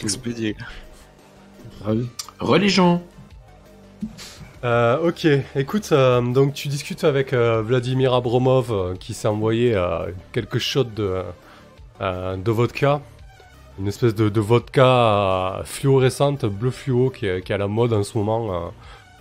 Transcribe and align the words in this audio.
Expédié. 0.00 0.56
Religion. 2.38 3.02
Euh, 4.62 5.08
ok, 5.08 5.26
écoute, 5.56 5.88
euh, 5.90 6.20
donc 6.20 6.52
tu 6.54 6.68
discutes 6.68 7.02
avec 7.02 7.32
euh, 7.32 7.60
Vladimir 7.60 8.14
Abromov 8.14 8.70
euh, 8.70 8.94
qui 8.94 9.14
s'est 9.14 9.26
envoyé 9.26 9.74
euh, 9.74 10.12
quelques 10.32 10.58
shots 10.58 10.84
de, 10.84 11.24
euh, 12.00 12.36
de 12.36 12.50
vodka. 12.52 13.00
Une 13.80 13.88
espèce 13.88 14.14
de, 14.14 14.28
de 14.28 14.40
vodka 14.40 14.84
euh, 15.58 15.64
fluorescente, 15.64 16.44
bleu 16.46 16.70
fluo, 16.70 17.10
qui 17.10 17.26
est, 17.26 17.42
qui 17.42 17.50
est 17.50 17.54
à 17.56 17.58
la 17.58 17.66
mode 17.66 17.92
en 17.92 18.04
ce 18.04 18.16
moment, 18.16 18.54
euh, 18.54 18.68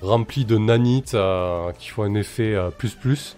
remplie 0.04 0.46
de 0.46 0.60
nanites 0.60 1.16
euh, 1.16 1.72
qui 1.80 1.90
font 1.90 2.04
un 2.04 2.14
effet 2.14 2.54
euh, 2.54 2.70
plus 2.70 2.94
plus. 2.94 3.38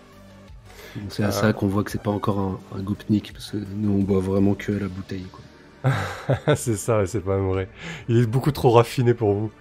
C'est 1.07 1.23
à 1.23 1.31
ça 1.31 1.53
qu'on 1.53 1.67
voit 1.67 1.85
que 1.85 1.91
c'est 1.91 2.03
pas 2.03 2.11
encore 2.11 2.39
un, 2.39 2.59
un 2.77 2.81
goupnik, 2.81 3.31
parce 3.31 3.51
que 3.51 3.57
nous 3.73 3.93
on 3.93 3.99
boit 3.99 4.19
vraiment 4.19 4.55
que 4.55 4.73
à 4.73 4.79
la 4.79 4.89
bouteille. 4.89 5.27
Quoi. 5.31 5.39
c'est 6.55 6.75
ça, 6.75 7.05
c'est 7.05 7.21
pas 7.21 7.37
vrai. 7.37 7.67
Il 8.07 8.17
est 8.17 8.25
beaucoup 8.25 8.51
trop 8.51 8.71
raffiné 8.71 9.13
pour 9.13 9.33
vous. 9.33 9.51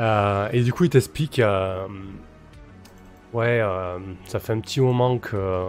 Euh, 0.00 0.48
et 0.52 0.62
du 0.62 0.72
coup, 0.72 0.84
il 0.84 0.90
t'explique. 0.90 1.38
euh, 1.38 1.86
ouais, 3.32 3.60
euh, 3.60 3.98
ça 4.26 4.38
fait 4.38 4.52
un 4.52 4.60
petit 4.60 4.80
moment 4.80 5.18
que. 5.18 5.64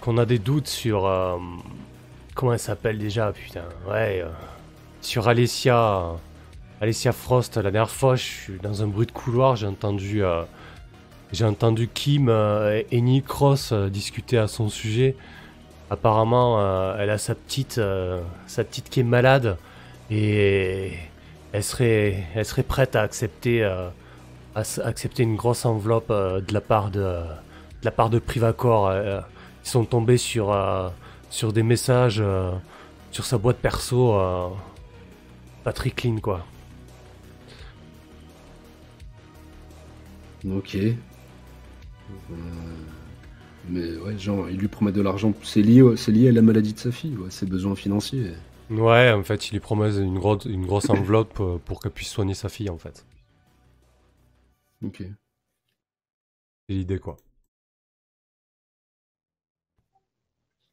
qu'on 0.00 0.18
a 0.18 0.26
des 0.26 0.38
doutes 0.38 0.68
sur. 0.68 1.02
comment 2.34 2.52
elle 2.52 2.58
s'appelle 2.58 2.98
déjà, 2.98 3.32
putain 3.32 3.64
Ouais, 3.88 4.24
sur 5.00 5.28
Alessia. 5.28 6.12
Alessia 6.80 7.12
Frost. 7.12 7.56
La 7.56 7.70
dernière 7.70 7.90
fois, 7.90 8.16
je 8.16 8.24
suis 8.24 8.58
dans 8.62 8.82
un 8.82 8.86
bruit 8.86 9.06
de 9.06 9.12
couloir, 9.12 9.56
j'ai 9.56 9.66
entendu. 9.66 10.22
j'ai 11.32 11.44
entendu 11.44 11.88
Kim 11.88 12.28
et 12.30 13.00
Nick 13.00 13.26
Cross 13.26 13.72
discuter 13.72 14.38
à 14.38 14.48
son 14.48 14.68
sujet. 14.68 15.16
Apparemment, 15.90 16.58
euh, 16.58 16.96
elle 16.98 17.10
a 17.10 17.18
sa 17.18 17.34
petite, 17.34 17.78
euh, 17.78 18.20
sa 18.46 18.64
petite 18.64 18.90
qui 18.90 19.00
est 19.00 19.04
malade 19.04 19.56
et 20.10 20.92
elle 21.52 21.62
serait, 21.62 22.26
prête 22.66 22.96
à 22.96 23.02
accepter, 23.02 23.62
euh, 23.62 23.88
accepter 24.54 25.22
une 25.22 25.36
grosse 25.36 25.64
enveloppe 25.64 26.10
de 26.10 26.52
la 26.52 26.60
part 26.60 26.90
de, 26.90 27.00
de 27.00 27.84
la 27.84 27.90
part 27.92 28.10
Privacor. 28.18 28.92
ils 28.92 29.68
sont 29.68 29.84
tombés 29.84 30.18
sur, 30.18 30.56
sur 31.30 31.52
des 31.52 31.62
messages 31.62 32.22
sur 33.12 33.24
sa 33.24 33.38
boîte 33.38 33.58
perso, 33.58 34.18
pas 35.64 35.72
très 35.72 35.90
quoi. 36.20 36.44
Ok. 40.44 40.76
Mais 43.68 43.96
ouais, 43.96 44.16
genre, 44.18 44.48
il 44.48 44.58
lui 44.58 44.68
promet 44.68 44.92
de 44.92 45.00
l'argent. 45.02 45.32
C'est 45.42 45.62
lié, 45.62 45.82
c'est 45.96 46.12
lié 46.12 46.28
à 46.28 46.32
la 46.32 46.42
maladie 46.42 46.72
de 46.72 46.78
sa 46.78 46.92
fille, 46.92 47.16
ouais, 47.16 47.30
ses 47.30 47.46
besoins 47.46 47.74
financiers. 47.74 48.32
Ouais, 48.70 49.12
en 49.12 49.22
fait, 49.22 49.48
il 49.48 49.52
lui 49.54 49.60
promet 49.60 49.96
une, 49.96 50.18
grosse 50.18 50.44
une 50.44 50.66
grosse 50.66 50.90
enveloppe 50.90 51.32
pour, 51.34 51.60
pour 51.60 51.80
qu'elle 51.80 51.92
puisse 51.92 52.10
soigner 52.10 52.34
sa 52.34 52.48
fille 52.48 52.70
en 52.70 52.78
fait. 52.78 53.04
Ok. 54.82 55.02
C'est 56.68 56.74
l'idée 56.74 56.98
quoi. 56.98 57.16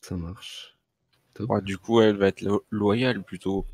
Ça 0.02 0.16
marche. 0.18 0.78
Top. 1.34 1.50
Ouais, 1.50 1.62
du 1.62 1.78
coup, 1.78 2.02
elle 2.02 2.18
va 2.18 2.28
être 2.28 2.42
lo- 2.42 2.66
loyale 2.70 3.24
plutôt. 3.24 3.66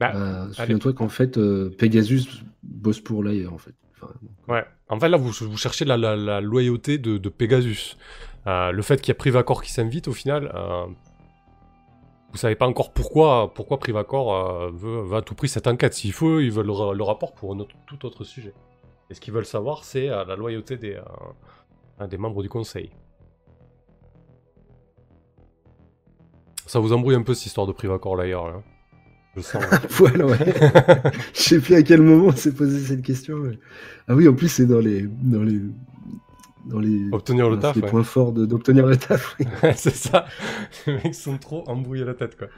Bah, 0.00 0.12
Euh. 0.14 0.52
Souviens-toi 0.52 0.92
qu'en 0.92 1.08
fait, 1.08 1.38
euh, 1.38 1.70
Pegasus 1.78 2.42
bosse 2.62 3.00
pour 3.00 3.22
l'ailleurs, 3.22 3.52
en 3.52 3.58
fait. 3.58 3.74
Enfin, 3.94 4.12
Ouais, 4.48 4.64
en 4.88 5.00
fait 5.00 5.08
là 5.08 5.16
vous, 5.16 5.32
cherchez 5.56 5.84
la, 5.84 6.40
loyauté 6.40 6.98
de, 6.98 7.28
Pegasus. 7.28 7.96
Euh, 8.46 8.72
le 8.72 8.82
fait 8.82 9.00
qu'il 9.00 9.08
y 9.08 9.12
a 9.12 9.14
Privacor 9.14 9.62
qui 9.62 9.72
s'invite 9.72 10.06
au 10.06 10.12
final, 10.12 10.52
euh, 10.54 10.86
vous 12.30 12.36
savez 12.36 12.54
pas 12.56 12.66
encore 12.66 12.92
pourquoi, 12.92 13.54
pourquoi 13.54 13.78
Privacor 13.78 14.34
euh, 14.34 14.70
veut, 14.70 15.16
à 15.16 15.22
tout 15.22 15.34
prix 15.34 15.48
cette 15.48 15.66
enquête. 15.66 15.94
S'il 15.94 16.12
faut, 16.12 16.40
ils 16.40 16.50
veulent 16.50 16.66
le, 16.66 16.72
ra- 16.72 16.92
le 16.92 17.02
rapport 17.02 17.32
pour 17.32 17.54
un 17.54 17.64
tout 17.86 18.04
autre 18.04 18.24
sujet. 18.24 18.52
Et 19.08 19.14
ce 19.14 19.20
qu'ils 19.20 19.32
veulent 19.32 19.46
savoir, 19.46 19.84
c'est 19.84 20.10
euh, 20.10 20.24
la 20.24 20.36
loyauté 20.36 20.76
des, 20.76 21.00
des 22.08 22.18
membres 22.18 22.42
du 22.42 22.48
conseil. 22.48 22.90
Ça 26.66 26.78
vous 26.78 26.92
embrouille 26.92 27.14
un 27.14 27.22
peu 27.22 27.34
cette 27.34 27.46
histoire 27.46 27.66
de 27.66 27.72
Privacor 27.72 28.16
d'ailleurs. 28.16 28.48
Là. 28.48 28.62
Je 29.36 29.42
sens. 29.42 29.64
voilà, 29.90 30.26
ouais. 30.26 30.54
Je 31.34 31.40
sais 31.40 31.60
plus 31.60 31.74
à 31.74 31.82
quel 31.82 32.02
moment 32.02 32.26
on 32.26 32.36
s'est 32.36 32.52
posé 32.54 32.78
cette 32.80 33.02
question. 33.02 33.36
mais- 33.38 33.58
Ah 34.08 34.14
oui, 34.14 34.28
en 34.28 34.34
plus, 34.34 34.48
c'est 34.48 34.66
dans 34.66 34.80
les. 34.80 35.02
Dans 35.02 35.42
les... 35.42 35.60
Dans 36.66 36.78
les... 36.78 37.10
Obtenir 37.12 37.50
le 37.50 37.58
taf, 37.58 37.76
les 37.76 37.82
ouais. 37.82 37.90
points 37.90 38.04
forts 38.04 38.32
d'obtenir 38.32 38.86
le 38.86 38.96
taf. 38.96 39.36
oui. 39.38 39.46
c'est 39.76 39.94
ça. 39.94 40.26
Les 40.86 40.94
mecs 40.94 41.14
sont 41.14 41.36
trop 41.36 41.62
embrouillés 41.68 42.04
à 42.04 42.06
la 42.06 42.14
tête, 42.14 42.36
quoi. 42.38 42.48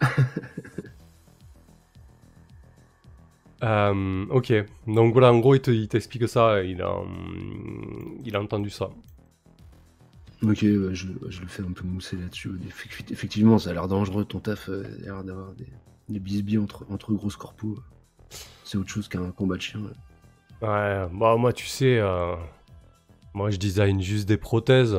Euh, 3.62 4.24
ok, 4.30 4.52
donc 4.86 5.12
voilà, 5.12 5.30
en 5.32 5.38
gros, 5.38 5.54
il 5.54 5.60
te- 5.60 5.70
il 5.70 5.86
t'explique 5.86 6.26
ça, 6.28 6.62
il 6.62 6.80
a, 6.80 6.94
il 8.24 8.34
a 8.34 8.40
entendu 8.40 8.70
ça. 8.70 8.88
Ok, 10.42 10.60
ouais, 10.62 10.94
je, 10.94 11.06
le 11.08 11.48
fais 11.48 11.62
un 11.62 11.72
peu 11.72 11.84
mousser 11.86 12.16
là-dessus. 12.16 12.50
Effect- 12.66 13.12
Effectivement, 13.12 13.58
ça 13.58 13.70
a 13.70 13.72
l'air 13.74 13.88
dangereux 13.88 14.24
ton 14.24 14.40
taf. 14.40 14.68
euh, 14.70 14.84
Il 14.98 15.02
a 15.04 15.06
l'air 15.14 15.24
d'avoir 15.24 15.52
des, 15.52 15.66
des 16.42 16.58
entre, 16.58 16.86
entre 16.90 17.12
grosses 17.12 17.36
corpos. 17.36 17.78
C'est 18.64 18.78
autre 18.78 18.88
chose 18.88 19.08
qu'un 19.08 19.30
combat 19.32 19.56
de 19.56 19.62
chien. 19.62 19.80
ouais. 19.80 19.92
Bah 20.62 21.08
moi, 21.36 21.52
tu 21.52 21.66
sais, 21.66 21.98
euh, 21.98 22.36
moi, 23.34 23.50
je 23.50 23.58
design 23.58 24.00
juste 24.00 24.26
des 24.28 24.36
prothèses. 24.38 24.94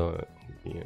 et, 0.65 0.69
euh, 0.69 0.81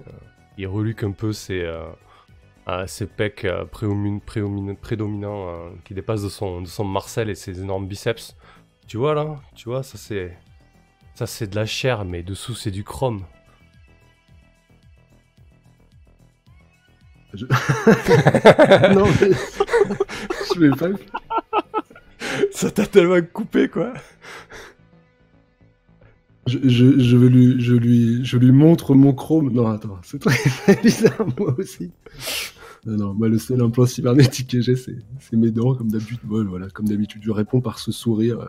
il 0.58 0.68
reluque 0.68 1.04
un 1.04 1.12
peu 1.12 1.34
ses, 1.34 1.62
euh, 1.62 2.88
ses 2.88 3.08
pecs 3.08 3.46
prédominants 3.72 5.70
qui 5.84 5.94
dépassent 5.94 6.24
de 6.24 6.30
son, 6.30 6.62
de 6.62 6.68
son 6.68 6.86
marcel 6.86 7.30
et 7.30 7.36
ses 7.36 7.60
énormes 7.60 7.88
biceps. 7.88 8.38
Tu 8.88 8.96
vois, 8.98 9.14
là 9.14 9.36
Tu 9.56 9.68
vois, 9.68 9.84
ça, 9.84 9.98
c'est... 9.98 10.38
Ça, 11.14 11.28
c'est 11.28 11.48
de 11.48 11.56
la 11.56 11.66
chair, 11.66 12.04
mais 12.06 12.24
dessous, 12.24 12.56
c'est 12.56 12.72
du 12.72 12.84
chrome. 12.84 13.26
Je- 17.36 17.46
non, 18.96 19.06
mais... 19.22 19.32
je 20.56 20.60
vais 20.60 20.70
pas. 20.72 20.88
Ça 22.52 22.72
t'a 22.72 22.86
tellement 22.86 23.22
coupé, 23.34 23.68
quoi. 23.70 23.94
Je, 26.48 26.60
je, 26.64 27.00
je, 27.00 27.18
lui, 27.18 27.60
je, 27.60 27.74
lui, 27.74 28.24
je 28.24 28.38
lui 28.38 28.52
montre 28.52 28.94
mon 28.94 29.14
chrome. 29.14 29.52
Non, 29.52 29.68
attends, 29.68 30.00
c'est 30.04 30.20
très 30.20 30.76
bizarre, 30.82 31.26
moi 31.40 31.56
aussi. 31.58 31.92
Non, 32.86 32.98
non, 32.98 33.14
moi, 33.16 33.30
le 33.30 33.40
seul 33.40 33.62
implant 33.62 33.88
cybernétique 33.88 34.52
que 34.52 34.62
j'ai, 34.62 34.76
c'est 34.76 34.98
c'est 35.20 35.38
mes 35.38 35.50
dents, 35.50 35.74
comme 35.74 35.90
d'habitude. 35.90 36.20
Bon, 36.24 36.46
voilà, 36.46 36.70
comme 36.70 36.88
d'habitude, 36.88 37.22
je 37.24 37.32
réponds 37.32 37.62
par 37.62 37.80
ce 37.80 37.92
sourire 37.92 38.42
euh, 38.42 38.48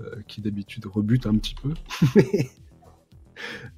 euh, 0.00 0.16
qui, 0.28 0.42
d'habitude, 0.42 0.84
rebute 0.84 1.26
un 1.26 1.36
petit 1.36 1.54
peu. 1.54 1.72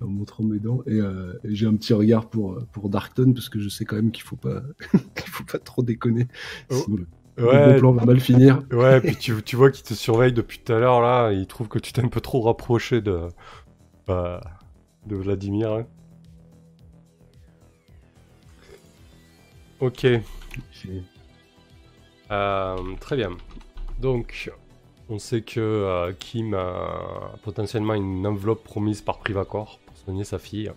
en 0.01 0.07
montrant 0.07 0.45
mes 0.45 0.59
dents. 0.59 0.83
Et, 0.87 0.93
euh, 1.01 1.39
et 1.45 1.55
j'ai 1.55 1.67
un 1.67 1.75
petit 1.77 1.93
regard 1.95 2.29
pour, 2.31 2.55
euh, 2.55 2.67
pour 2.73 2.89
Darkton, 2.91 3.33
parce 3.35 3.49
que 3.49 3.59
je 3.61 3.69
sais 3.69 3.85
quand 3.85 3.97
même 3.97 4.11
qu'il 4.13 4.25
faut 4.25 4.37
pas, 4.37 4.63
qu'il 5.17 5.31
faut 5.31 5.45
pas 5.45 5.59
trop 5.59 5.83
déconner. 5.83 6.29
Oh. 6.71 6.75
Sinon, 6.85 6.97
le, 6.99 7.07
le 7.47 7.47
Ouais, 7.47 7.59
bon 7.61 7.75
plan 7.75 7.93
va 7.93 8.05
mal 8.05 8.21
finir. 8.21 8.63
ouais, 8.73 9.01
puis 9.01 9.17
tu, 9.17 9.43
tu 9.43 9.57
vois 9.57 9.71
qu'il 9.71 9.85
te 9.85 9.95
surveille 9.95 10.33
depuis 10.33 10.61
tout 10.61 10.73
à 10.73 10.79
l'heure, 10.79 11.01
là. 11.01 11.33
Il 11.33 11.47
trouve 11.47 11.69
que 11.69 11.79
tu 11.79 11.93
t'es 11.93 12.03
un 12.03 12.09
peu 12.09 12.21
trop 12.21 12.41
rapproché 12.43 13.01
de... 13.01 13.29
bah, 14.07 14.41
de 15.07 15.17
Vladimir. 15.17 15.73
hein. 15.73 15.87
Ok. 19.79 20.05
Euh, 22.31 22.77
très 23.01 23.17
bien. 23.17 23.31
Donc, 24.01 24.51
on 25.09 25.19
sait 25.19 25.43
que 25.43 25.61
euh, 25.61 26.13
Kim 26.19 26.55
a 26.55 27.33
potentiellement 27.43 27.95
une 27.95 28.27
enveloppe 28.27 28.65
promise 28.65 29.01
par 29.03 29.19
Privacor 29.19 29.81
pour 29.87 29.97
soigner 29.97 30.25
sa 30.25 30.39
fille. 30.39 30.71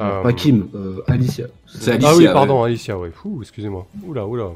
Euh, 0.00 0.22
Pas 0.22 0.32
Kim, 0.32 0.68
euh, 0.74 1.02
Alicia. 1.08 1.46
C'est 1.66 1.90
Ah 1.90 1.94
Alicia, 1.94 2.16
oui, 2.16 2.26
ouais. 2.26 2.32
pardon, 2.32 2.62
Alicia, 2.62 2.96
ouais. 2.98 3.10
Ouh, 3.24 3.42
excusez-moi. 3.42 3.86
Oula, 4.04 4.26
oula. 4.26 4.50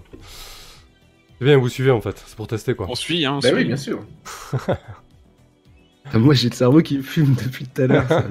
C'est 1.38 1.44
bien, 1.46 1.58
vous 1.58 1.68
suivez 1.68 1.90
en 1.90 2.00
fait. 2.00 2.22
C'est 2.26 2.36
pour 2.36 2.46
tester 2.46 2.74
quoi. 2.76 2.86
On 2.88 2.94
suit, 2.94 3.24
hein. 3.26 3.34
on 3.36 3.40
Bah 3.40 3.48
suit. 3.48 3.56
oui, 3.56 3.64
bien 3.64 3.76
sûr. 3.76 4.00
Ah, 6.12 6.18
moi 6.18 6.34
j'ai 6.34 6.48
le 6.50 6.54
cerveau 6.54 6.80
qui 6.82 7.00
fume 7.00 7.34
depuis 7.34 7.64
tout 7.64 7.80
à 7.82 7.86
l'heure. 7.86 8.08
ça. 8.08 8.26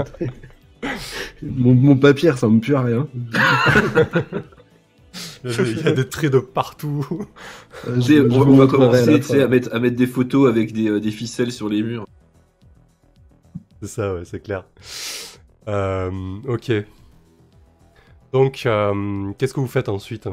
mon, 1.42 1.74
mon 1.74 1.96
papier 1.96 2.30
ressemble 2.30 2.60
plus 2.60 2.76
à 2.76 2.82
rien. 2.82 3.08
Il 5.44 5.82
y, 5.84 5.88
a 5.88 5.92
des, 5.92 6.08
traits 6.08 6.32
de 6.32 6.40
partout. 6.40 7.06
Euh, 7.88 8.00
je- 8.00 8.22
on, 8.26 8.30
je 8.30 8.40
on 8.40 8.44
vous 8.46 8.56
va 8.58 8.68
commencer 8.68 9.42
à, 9.42 9.48
mettre, 9.48 9.74
à 9.74 9.80
mettre 9.80 9.96
des 9.96 10.06
photos 10.08 10.48
avec 10.48 10.72
des, 10.72 10.88
euh, 10.88 11.00
des 11.00 11.10
ficelles 11.12 11.52
sur 11.52 11.68
les 11.68 11.82
murs. 11.82 12.06
c'est 13.82 13.88
ça, 13.88 14.14
ouais, 14.14 14.26
c'est 14.26 14.42
clair. 14.42 14.66
Euh, 15.68 16.12
ok. 16.48 16.72
Donc, 18.34 18.64
euh, 18.66 19.32
qu'est-ce 19.38 19.54
que 19.54 19.60
vous 19.60 19.68
faites 19.68 19.90
ensuite? 19.90 20.28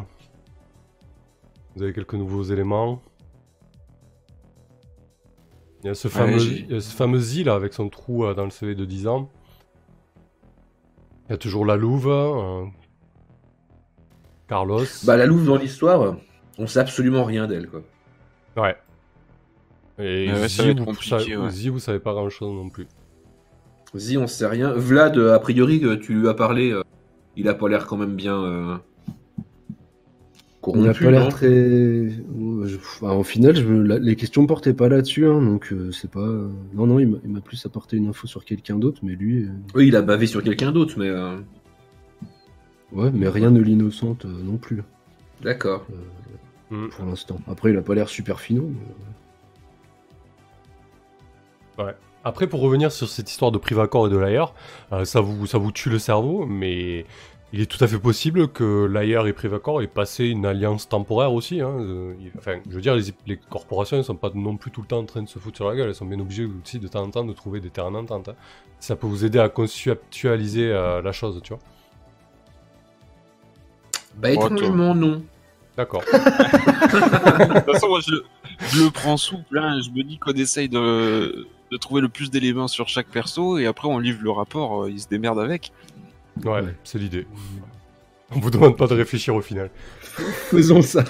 Vous 1.75 1.83
avez 1.83 1.93
quelques 1.93 2.15
nouveaux 2.15 2.43
éléments? 2.43 3.01
Il 5.83 5.87
y 5.87 5.91
a 5.91 5.95
ce 5.95 6.09
fameux, 6.09 6.39
j'ai- 6.39 6.67
il 6.69 6.73
y 6.73 6.77
a 6.77 6.81
ce 6.81 6.95
fameux 6.95 7.21
Z 7.21 7.45
là 7.45 7.55
avec 7.55 7.73
son 7.73 7.89
trou 7.89 8.25
euh, 8.25 8.35
dans 8.35 8.45
le 8.45 8.51
CV 8.51 8.75
de 8.75 8.85
10 8.85 9.07
ans. 9.07 9.31
Il 11.29 11.33
y 11.33 11.35
a 11.35 11.39
toujours 11.39 11.65
la 11.65 11.77
louve. 11.77 12.09
Euh, 14.49 14.55
Carlos. 14.55 14.85
Bah, 15.05 15.17
la 15.17 15.27
Louve 15.27 15.47
dans 15.47 15.57
l'histoire, 15.57 16.17
on 16.59 16.67
sait 16.67 16.81
absolument 16.81 17.25
rien 17.25 17.47
d'elle, 17.47 17.69
quoi. 17.69 17.83
Ouais. 18.57 18.77
Et 19.99 20.31
Ouais, 20.31 20.49
Zi, 20.49 20.73
vous, 20.75 20.85
compliqué, 20.85 21.11
ça- 21.35 21.41
ouais. 21.41 21.51
Zi, 21.51 21.69
vous 21.69 21.79
savez 21.81 21.99
pas 21.99 22.13
grand 22.13 22.29
chose 22.31 22.53
non 22.55 22.69
plus. 22.71 22.87
Zi, 23.95 24.17
on 24.19 24.27
sait 24.27 24.47
rien. 24.47 24.73
Vlad, 24.73 25.17
euh, 25.17 25.35
a 25.35 25.39
priori, 25.39 25.81
que 25.81 25.95
tu 25.95 26.15
lui 26.15 26.29
as 26.29 26.35
parlé, 26.35 26.71
euh, 26.73 26.83
il 27.37 27.49
a 27.49 27.55
pas 27.55 27.69
l'air 27.69 27.87
quand 27.87 27.97
même 27.97 28.15
bien 28.15 28.37
euh, 28.43 28.77
Il 30.75 30.83
n'a 30.83 30.93
pas 30.93 31.11
l'air 31.11 31.29
très. 31.29 32.09
Enfin, 32.77 33.13
au 33.13 33.23
final, 33.23 33.57
je 33.57 33.63
les 33.97 34.17
questions 34.17 34.47
portaient 34.47 34.75
pas 34.75 34.89
là-dessus, 34.89 35.27
hein, 35.27 35.41
donc 35.41 35.73
euh, 35.73 35.91
c'est 35.93 36.11
pas. 36.11 36.27
Non, 36.75 36.87
non, 36.87 36.99
il 36.99 37.09
m'a- 37.09 37.19
il 37.25 37.31
m'a 37.31 37.41
plus 37.41 37.65
apporté 37.65 37.97
une 37.97 38.09
info 38.09 38.27
sur 38.27 38.45
quelqu'un 38.45 38.79
d'autre, 38.79 39.01
mais 39.03 39.15
lui. 39.15 39.45
euh, 39.45 39.49
Oui, 39.75 39.89
il 39.89 39.97
a 39.97 40.03
bavé 40.03 40.27
sur 40.27 40.43
quelqu'un 40.43 40.71
d'autre, 40.73 40.95
mais... 40.99 41.09
euh, 42.97 42.97
Ouais, 43.05 43.11
mais 43.13 43.29
rien 43.29 43.51
ne 43.51 43.61
l'innocente 43.61 44.25
euh, 44.25 44.43
non 44.43 44.57
plus, 44.57 44.83
D'accord. 45.43 45.87
Hmm. 46.71 46.89
pour 46.89 47.05
l'instant. 47.07 47.39
Après, 47.49 47.71
il 47.71 47.77
a 47.79 47.83
pas 47.83 47.95
l'air 47.95 48.09
super 48.09 48.41
finot. 48.41 48.71
mais- 51.79 51.85
Après, 52.25 52.47
pour 52.47 52.61
revenir 52.61 52.91
sur 52.93 53.09
cette 53.09 53.31
histoire 53.31 53.53
de 53.53 53.59
Privacor 53.59 54.09
et 54.09 54.11
de 54.11 54.17
Layer, 54.19 54.45
euh, 54.93 55.05
ça, 55.05 55.21
vous, 55.21 55.47
ça 55.47 55.57
vous 55.59 55.71
tue 55.73 55.89
le 55.89 55.99
cerveau, 55.99 56.45
mais 56.45 57.07
il 57.53 57.61
est 57.61 57.67
tout 57.67 57.83
à 57.83 57.87
fait 57.89 57.99
possible 57.99 58.49
que 58.49 58.85
Layer 58.85 59.23
et 59.27 59.33
Privacor 59.33 59.81
aient 59.81 59.87
passé 59.87 60.27
une 60.27 60.45
alliance 60.45 60.89
temporaire 60.89 61.33
aussi. 61.33 61.61
hein. 61.63 61.71
Euh, 61.79 62.15
Enfin, 62.37 62.59
je 62.69 62.75
veux 62.75 62.81
dire, 62.83 62.95
les, 62.97 63.15
les 63.27 63.37
corporations 63.39 63.97
ne 63.97 64.03
sont 64.03 64.17
pas 64.17 64.31
non 64.35 64.57
plus 64.57 64.71
tout 64.71 64.83
le 64.83 64.89
temps 64.89 64.99
en 64.99 65.05
train 65.07 65.23
de 65.23 65.29
se 65.29 65.39
foutre 65.39 65.57
sur 65.57 65.69
la 65.71 65.77
gueule, 65.77 65.89
elles 65.89 65.95
sont 65.95 66.05
bien 66.05 66.21
obligées 66.21 66.47
aussi 66.63 66.79
de 66.81 66.89
temps 66.89 67.03
en 67.05 67.11
temps 67.11 67.25
de 67.25 67.33
trouver 67.33 67.61
des 67.61 67.71
terrains 67.71 67.93
d'entente. 67.93 68.29
hein. 68.29 68.35
Ça 68.81 68.97
peut 68.97 69.07
vous 69.07 69.25
aider 69.25 69.39
à 69.39 69.49
conceptualiser 69.49 70.71
euh, 70.73 71.01
la 71.01 71.13
chose, 71.13 71.41
tu 71.43 71.55
vois. 71.55 71.63
Bah, 74.21 74.31
étrangement, 74.31 74.95
non. 74.95 75.23
D'accord. 75.77 76.03
De 76.13 77.55
toute 77.61 77.73
façon, 77.73 77.89
moi, 77.89 78.01
je 78.05 78.11
le, 78.13 78.25
je 78.73 78.85
le 78.85 78.91
prends 78.91 79.17
souple. 79.17 79.59
Hein. 79.59 79.79
Je 79.85 79.91
me 79.91 80.03
dis 80.03 80.19
qu'on 80.19 80.33
essaye 80.33 80.69
de, 80.69 81.47
de 81.71 81.77
trouver 81.77 82.01
le 82.01 82.09
plus 82.09 82.31
d'éléments 82.31 82.67
sur 82.69 82.89
chaque 82.89 83.07
perso 83.09 83.59
et 83.59 83.67
après 83.67 83.87
on 83.89 83.99
livre 83.99 84.19
le 84.23 84.31
rapport, 84.31 84.85
euh, 84.85 84.91
il 84.91 84.99
se 85.01 85.07
démerde 85.09 85.39
avec. 85.39 85.73
Ouais, 86.45 86.51
Ouais. 86.63 86.75
c'est 86.85 86.99
l'idée. 86.99 87.27
On 88.35 88.41
vous 88.41 88.51
demande 88.51 88.77
pas 88.77 88.87
de 88.89 88.95
réfléchir 88.95 89.35
au 89.37 89.41
final. 89.41 89.71
Faisons 90.51 90.83
ça. 90.83 91.05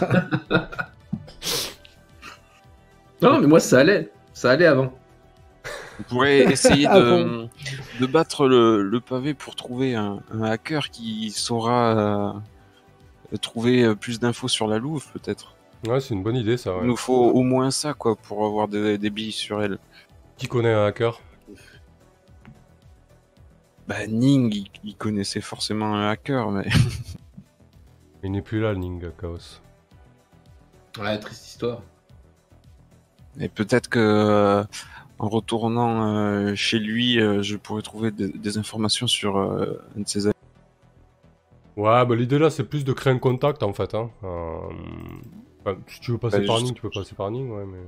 Non, 3.23 3.41
mais 3.41 3.47
moi, 3.47 3.61
ça 3.61 3.81
allait. 3.81 4.11
Ça 4.33 4.51
allait 4.53 4.67
avant. 4.67 4.93
On 6.01 6.03
pourrait 6.05 6.41
essayer 6.53 6.87
de, 6.95 7.47
de 8.01 8.07
battre 8.07 8.47
le, 8.47 8.83
le 8.83 9.01
pavé 9.01 9.35
pour 9.35 9.57
trouver 9.57 9.97
un, 9.97 10.21
un 10.33 10.43
hacker 10.43 10.91
qui 10.91 11.31
saura 11.31 11.97
euh, 12.37 12.39
trouver 13.37 13.83
euh, 13.85 13.95
plus 13.95 14.19
d'infos 14.21 14.49
sur 14.49 14.67
la 14.67 14.79
Louve, 14.79 15.07
peut-être. 15.13 15.55
Ouais, 15.87 16.01
c'est 16.01 16.15
une 16.15 16.23
bonne 16.23 16.37
idée 16.37 16.57
ça. 16.57 16.73
ouais. 16.75 16.81
Il 16.83 16.87
nous 16.89 16.97
faut 16.97 17.31
au 17.31 17.43
moins 17.43 17.71
ça, 17.71 17.95
quoi, 17.95 18.17
pour 18.17 18.45
avoir 18.45 18.69
des, 18.69 18.99
des 18.99 19.11
billes 19.11 19.33
sur 19.33 19.63
elle. 19.63 19.79
Qui 20.37 20.49
connaît 20.49 20.73
un 20.73 20.87
hacker? 20.87 21.21
Bah, 23.87 24.07
Ning, 24.07 24.53
il, 24.55 24.67
il 24.85 24.95
connaissait 24.97 25.41
forcément 25.41 25.95
un 25.95 26.11
hacker, 26.11 26.51
mais 26.51 26.67
Il 28.25 28.33
n'est 28.33 28.43
plus 28.43 28.61
là, 28.61 28.75
Ning 28.75 29.03
Chaos. 29.21 29.61
Ouais, 30.99 31.19
triste 31.19 31.47
histoire. 31.47 31.83
Et 33.39 33.49
peut-être 33.49 33.89
que 33.89 33.99
euh, 34.01 34.65
en 35.21 35.29
retournant 35.29 36.17
euh, 36.17 36.55
chez 36.57 36.81
lui, 36.81 37.21
euh, 37.21 37.43
je 37.43 37.57
pourrais 37.57 37.83
trouver 37.83 38.11
des, 38.11 38.29
des 38.29 38.59
informations 38.59 39.07
sur 39.07 39.37
euh, 39.39 39.81
un 39.97 40.01
de 40.01 40.09
ses 40.09 40.27
amis. 40.27 40.35
Ouais, 41.79 42.05
bah 42.05 42.17
l'idée 42.17 42.39
là, 42.39 42.51
c'est 42.51 42.65
plus 42.65 42.85
de 42.85 42.93
créer 42.93 43.13
un 43.13 43.19
contact 43.19 43.63
en 43.63 43.73
fait. 43.73 43.95
Hein. 43.95 44.11
Euh, 44.25 44.59
enfin, 45.61 45.79
si 45.87 46.01
tu 46.01 46.11
veux 46.11 46.19
passer 46.19 46.41
Bah, 46.41 46.47
par 46.47 46.57
juste- 46.57 46.67
Ning, 46.67 46.75
tu 46.75 46.83
peux 46.83 46.91
passer 46.91 47.15
par 47.15 47.31
Ning, 47.31 47.51
ouais, 47.51 47.65
mais. 47.65 47.79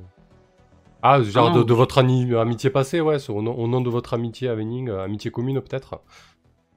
Ah, 1.03 1.21
genre 1.23 1.49
Ah 1.49 1.55
de, 1.55 1.59
non. 1.61 1.65
de 1.65 1.75
votre 1.75 1.99
amitié 1.99 2.71
passée, 2.71 3.01
ouais, 3.01 3.17
au, 3.31 3.43
nom, 3.43 3.53
au 3.59 3.67
nom 3.67 3.81
de 3.81 3.91
votre 3.91 4.15
amitié 4.15 4.49
avec 4.49 4.65
Ning, 4.67 4.89
euh, 4.89 5.03
amitié 5.03 5.31
commune 5.31 5.61
peut-être. 5.61 5.91
Ça 5.91 5.99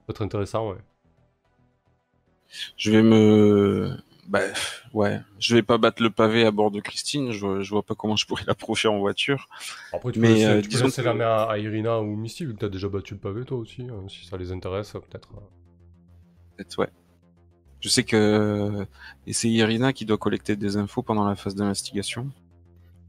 peut 0.07 0.12
être 0.13 0.21
intéressant, 0.24 0.69
ouais. 0.71 0.77
Je 2.77 2.92
vais 2.92 3.04
me, 3.04 3.95
bah 4.27 4.39
ouais, 4.94 5.19
je 5.39 5.56
vais 5.56 5.62
pas 5.63 5.77
battre 5.77 6.01
le 6.01 6.10
pavé 6.10 6.45
à 6.45 6.51
bord 6.51 6.71
de 6.71 6.80
Christine. 6.80 7.31
Je, 7.31 7.39
vois- 7.45 7.62
je 7.62 7.69
vois 7.69 7.83
pas 7.83 7.95
comment 7.95 8.15
je 8.15 8.25
pourrais 8.25 8.44
l'approcher 8.48 8.88
en 8.88 8.98
voiture. 9.00 9.50
Après, 9.92 10.12
tu 10.12 10.19
Mais, 10.19 10.27
peux 10.30 10.33
laisser, 10.33 10.45
euh, 10.45 10.56
tu 10.62 10.62
peux 10.63 10.69
disons 10.69 10.86
laisser 10.86 11.01
que- 11.01 11.07
la 11.07 11.13
main 11.13 11.25
à, 11.25 11.44
à 11.51 11.57
Irina 11.60 12.00
ou 12.00 12.15
Misty, 12.15 12.45
vu 12.45 12.54
que 12.56 12.60
t'as 12.60 12.69
déjà 12.69 12.88
battu 12.89 13.13
le 13.15 13.19
pavé 13.19 13.44
toi 13.45 13.57
aussi, 13.57 13.83
hein, 13.83 14.04
si 14.07 14.25
ça 14.25 14.38
les 14.38 14.51
intéresse, 14.51 14.92
peut-être. 14.94 15.30
Peut-être, 16.56 16.77
ouais. 16.80 16.89
Je 17.84 17.90
sais 17.90 18.04
que 18.04 18.86
et 19.28 19.34
c'est 19.34 19.50
Irina 19.50 19.92
qui 19.92 20.06
doit 20.06 20.18
collecter 20.18 20.56
des 20.56 20.78
infos 20.78 21.04
pendant 21.04 21.28
la 21.28 21.36
phase 21.36 21.54
d'investigation. 21.54 22.30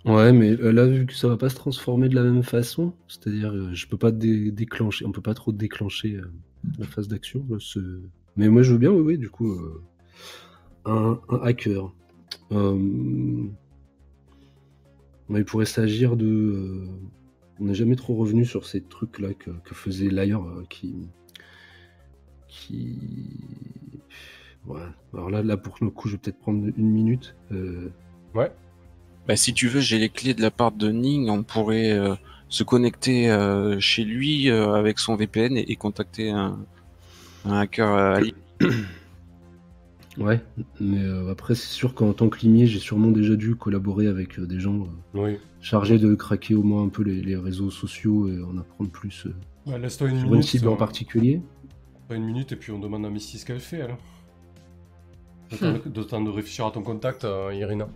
Ouais, 0.05 0.33
mais 0.33 0.51
euh, 0.51 0.73
là, 0.73 0.85
vu 0.85 1.07
que 1.07 1.15
ça 1.15 1.29
va 1.29 1.37
pas 1.37 1.49
se 1.49 1.55
transformer 1.55 2.09
de 2.09 2.17
la 2.17 2.25
même 2.25 2.43
façon, 2.43 2.93
c'est-à-dire, 3.07 3.53
euh, 3.53 3.73
je 3.73 3.87
peux 3.87 3.97
pas 3.97 4.11
dé- 4.11 4.51
déclencher, 4.51 5.07
on 5.07 5.13
peut 5.13 5.23
pas 5.23 5.33
trop 5.33 5.53
déclencher 5.53 6.17
euh, 6.17 6.29
la 6.79 6.87
phase 6.87 7.07
d'action. 7.07 7.47
Mais 8.37 8.49
moi, 8.49 8.63
je 8.63 8.73
veux 8.73 8.79
bien, 8.79 8.91
oui, 8.91 9.01
oui, 9.01 9.17
du 9.17 9.31
coup, 9.31 9.57
un, 10.85 11.21
hacker. 11.43 11.93
Il 12.51 13.53
pourrait 15.47 15.67
s'agir 15.67 16.17
de. 16.17 16.89
On 17.61 17.67
n'est 17.67 17.75
jamais 17.75 17.97
trop 17.97 18.17
revenu 18.17 18.45
sur 18.45 18.67
ces 18.67 18.83
trucs-là 18.83 19.35
que, 19.35 19.53
faisait 19.73 20.13
euh, 20.13 20.65
qui. 20.69 20.97
qui. 22.49 22.99
Ouais. 24.67 24.81
Alors 25.13 25.31
là, 25.31 25.43
là, 25.43 25.57
pour 25.57 25.77
le 25.81 25.91
coup, 25.91 26.09
je 26.09 26.15
vais 26.15 26.19
peut-être 26.19 26.39
prendre 26.41 26.67
une 26.77 26.91
minute. 26.91 27.35
Euh, 27.53 27.91
Bah, 29.27 29.37
si 29.37 29.55
tu 29.55 29.69
veux, 29.69 29.81
j'ai 29.81 29.99
les 29.99 30.09
clés 30.11 30.35
de 30.35 30.43
la 30.43 30.51
part 30.51 30.73
de 30.73 30.91
Ning. 30.91 31.31
On 31.31 31.43
pourrait 31.43 31.93
euh, 31.93 32.15
se 32.49 32.63
connecter 32.65 33.31
euh, 33.31 33.79
chez 33.81 34.05
lui 34.05 34.51
euh, 34.51 34.73
avec 34.75 34.99
son 34.99 35.17
VPN 35.17 35.57
et, 35.57 35.71
et 35.71 35.77
contacter 35.77 36.31
un, 36.31 36.59
un 37.45 37.59
hacker 37.61 37.89
euh, 37.95 38.15
allié. 38.17 38.35
Ouais, 40.17 40.41
mais 40.79 41.03
euh, 41.03 41.33
après, 41.33 41.57
c'est 41.57 41.73
sûr 41.73 41.93
qu'en 41.93 42.13
tant 42.13 42.29
que 42.29 42.39
limier, 42.39 42.67
j'ai 42.69 42.79
sûrement 42.79 43.11
déjà 43.11 43.35
dû 43.35 43.57
collaborer 43.57 44.07
avec 44.07 44.39
euh, 44.39 44.47
des 44.47 44.61
gens 44.61 44.83
euh, 45.17 45.21
Oui. 45.25 45.39
chargés 45.61 45.99
de 45.99 46.15
craquer 46.15 46.55
au 46.55 46.63
moins 46.63 46.85
un 46.85 46.89
peu 46.89 47.03
les, 47.03 47.21
les 47.21 47.35
réseaux 47.35 47.71
sociaux 47.71 48.29
et 48.29 48.41
en 48.41 48.57
apprendre 48.57 48.91
plus 48.91 49.27
euh, 49.27 49.35
Bah, 49.67 49.77
laisse-toi 49.77 50.11
une 50.11 50.19
sur 50.19 50.27
une 50.27 50.31
minute. 50.35 50.47
cible 50.47 50.69
en 50.69 50.75
euh, 50.75 50.77
particulier. 50.77 51.43
Pas 52.07 52.15
une 52.15 52.27
minute 52.27 52.53
et 52.53 52.57
puis 52.57 52.71
on 52.71 52.79
demande 52.79 53.05
à 53.05 53.11
Misty 53.11 53.39
ce 53.39 53.45
qu'elle 53.45 53.59
fait 53.59 53.81
alors. 53.81 53.99
De 55.61 56.03
temps 56.03 56.21
de, 56.23 56.31
réfléchir 56.31 56.67
à 56.67 56.71
ton 56.71 56.83
contact, 56.83 57.25
euh, 57.25 57.53
Irina. 57.55 57.89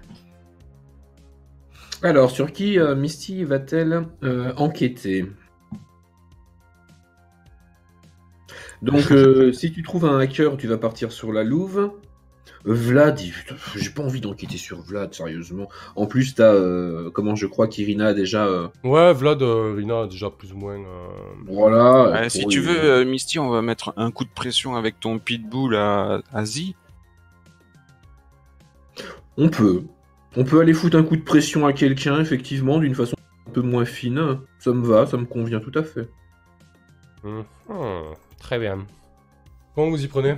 Alors, 2.02 2.30
sur 2.30 2.52
qui 2.52 2.78
euh, 2.78 2.94
Misty 2.94 3.44
va-t-elle 3.44 4.06
euh, 4.22 4.52
enquêter? 4.56 5.26
Donc, 8.82 9.10
euh, 9.10 9.52
si 9.52 9.72
tu 9.72 9.82
trouves 9.82 10.04
un 10.04 10.18
hacker, 10.18 10.56
tu 10.56 10.66
vas 10.68 10.78
partir 10.78 11.10
sur 11.12 11.32
la 11.32 11.42
Louve. 11.44 11.90
Vlad, 12.64 13.18
j'ai 13.76 13.90
pas 13.90 14.02
envie 14.02 14.20
d'enquêter 14.20 14.58
sur 14.58 14.80
Vlad, 14.82 15.14
sérieusement. 15.14 15.68
En 15.96 16.06
plus, 16.06 16.34
t'as, 16.34 16.52
euh, 16.52 17.08
comment 17.10 17.34
je 17.36 17.46
crois 17.46 17.66
qu'Irina 17.68 18.08
a 18.08 18.14
déjà. 18.14 18.46
euh, 18.46 18.68
Ouais, 18.84 19.12
Vlad, 19.12 19.42
euh, 19.42 19.74
Irina 19.76 20.02
a 20.02 20.06
déjà 20.06 20.28
plus 20.28 20.52
ou 20.52 20.56
moins. 20.56 20.74
euh, 20.76 21.08
voilà. 21.46 22.28
Si 22.28 22.46
tu 22.46 22.60
veux, 22.60 22.82
euh, 22.84 23.04
Misty, 23.04 23.38
on 23.38 23.48
va 23.48 23.62
mettre 23.62 23.94
un 23.96 24.10
coup 24.10 24.24
de 24.24 24.30
pression 24.34 24.76
avec 24.76 24.98
ton 25.00 25.18
pitbull 25.18 25.76
à, 25.76 26.20
à 26.32 26.44
Z. 26.44 26.72
On 29.38 29.49
peut. 29.49 29.85
On 30.37 30.45
peut 30.45 30.61
aller 30.61 30.75
foutre 30.75 30.97
un 30.97 31.04
coup 31.04 31.16
de 31.16 31.23
pression 31.23 31.64
à 31.64 31.73
quelqu'un, 31.73 32.21
effectivement, 32.21 32.78
d'une 32.78 32.95
façon 32.95 33.14
un 33.47 33.50
peu 33.52 33.62
moins 33.62 33.85
fine. 33.85 34.40
Ça 34.59 34.73
me 34.73 34.85
va, 34.85 35.07
ça 35.07 35.16
me 35.16 35.25
convient 35.26 35.61
tout 35.61 35.73
à 35.76 35.85
fait. 35.85 36.09
très 38.40 38.59
bien. 38.59 38.85
Comment 39.75 39.90
vous 39.90 40.04
y 40.04 40.09
prenez? 40.09 40.37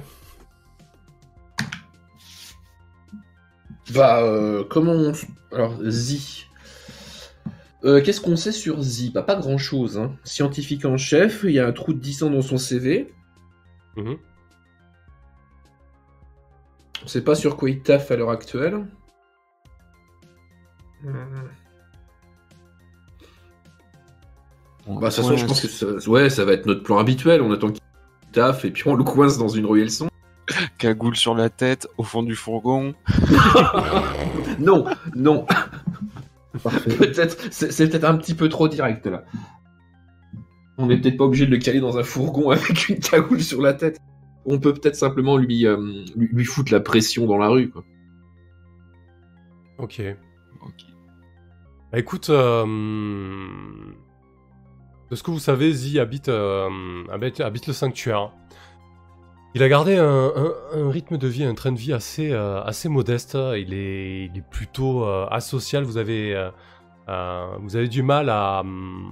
Bah, 3.94 4.22
euh, 4.22 4.64
comment 4.68 4.92
on... 4.92 5.12
Alors, 5.50 5.76
Zi. 5.82 6.46
Euh, 7.84 8.02
Qu'est-ce 8.02 8.20
qu'on 8.20 8.36
sait 8.36 8.52
sur 8.52 8.82
Zi 8.82 9.10
Bah, 9.10 9.22
pas 9.22 9.36
grand-chose. 9.36 9.98
Hein. 9.98 10.14
Scientifique 10.24 10.84
en 10.84 10.98
chef, 10.98 11.40
il 11.44 11.52
y 11.52 11.58
a 11.58 11.66
un 11.66 11.72
trou 11.72 11.94
de 11.94 11.98
10 11.98 12.24
ans 12.24 12.30
dans 12.30 12.42
son 12.42 12.58
CV. 12.58 13.12
Mhm. 13.96 14.18
On 17.10 17.12
sait 17.12 17.24
pas 17.24 17.34
sur 17.34 17.56
quoi 17.56 17.68
il 17.68 17.80
taffe 17.80 18.12
à 18.12 18.16
l'heure 18.16 18.30
actuelle. 18.30 18.86
Bah, 21.02 21.10
de 24.86 24.92
toute 24.92 25.00
façon, 25.00 25.36
je 25.36 25.44
pense 25.44 25.60
que 25.60 25.66
ça, 25.66 26.08
ouais, 26.08 26.30
ça 26.30 26.44
va 26.44 26.52
être 26.52 26.66
notre 26.66 26.84
plan 26.84 26.98
habituel. 26.98 27.42
On 27.42 27.50
attend 27.50 27.72
qu'il 27.72 27.80
taffe 28.30 28.64
et 28.64 28.70
puis 28.70 28.86
on 28.86 28.94
le 28.94 29.02
coince 29.02 29.38
dans 29.38 29.48
une 29.48 29.66
ruelle 29.66 29.90
son. 29.90 30.08
Cagoule 30.78 31.16
sur 31.16 31.34
la 31.34 31.50
tête, 31.50 31.88
au 31.98 32.04
fond 32.04 32.22
du 32.22 32.36
fourgon. 32.36 32.94
Non, 34.60 34.84
non, 35.16 35.46
peut-être, 36.98 37.38
c'est 37.50 37.72
c'est 37.72 37.88
peut-être 37.88 38.04
un 38.04 38.16
petit 38.18 38.34
peu 38.34 38.48
trop 38.48 38.68
direct 38.68 39.06
là. 39.06 39.24
On 40.78 40.86
n'est 40.86 41.00
peut-être 41.00 41.16
pas 41.16 41.24
obligé 41.24 41.46
de 41.46 41.50
le 41.50 41.58
caler 41.58 41.80
dans 41.80 41.98
un 41.98 42.04
fourgon 42.04 42.50
avec 42.50 42.88
une 42.88 43.00
cagoule 43.00 43.42
sur 43.42 43.60
la 43.62 43.72
tête. 43.72 43.98
On 44.46 44.58
peut 44.58 44.72
peut-être 44.74 44.96
simplement 44.96 45.36
lui, 45.36 45.66
euh, 45.66 45.76
lui, 46.16 46.28
lui 46.32 46.44
foutre 46.44 46.72
la 46.72 46.80
pression 46.80 47.26
dans 47.26 47.38
la 47.38 47.48
rue. 47.48 47.70
Quoi. 47.70 47.84
Ok. 49.78 50.02
Ok. 50.62 50.84
Bah, 51.92 51.98
écoute, 51.98 52.30
euh, 52.30 52.64
de 55.10 55.16
ce 55.16 55.22
que 55.22 55.30
vous 55.30 55.38
savez, 55.38 55.72
Zi 55.72 55.98
habite, 55.98 56.28
euh, 56.28 56.68
habite, 57.10 57.40
habite 57.40 57.66
le 57.66 57.72
sanctuaire. 57.72 58.32
Il 59.54 59.62
a 59.64 59.68
gardé 59.68 59.96
un, 59.96 60.04
un- 60.36 60.54
un 60.74 60.90
rythme 60.90 61.18
de 61.18 61.26
vie, 61.26 61.42
un 61.42 61.54
train 61.54 61.72
de 61.72 61.78
vie 61.78 61.92
assez, 61.92 62.30
euh, 62.30 62.62
assez 62.62 62.88
modeste. 62.88 63.36
Il 63.56 63.74
est, 63.74 64.26
il 64.26 64.38
est 64.38 64.48
plutôt 64.48 65.04
euh, 65.04 65.26
asocial. 65.30 65.82
Vous 65.82 65.96
avez, 65.96 66.50
vous 67.58 67.74
avez 67.74 67.88
du 67.88 68.04
mal 68.04 68.28
à, 68.28 68.60
hum, 68.60 69.10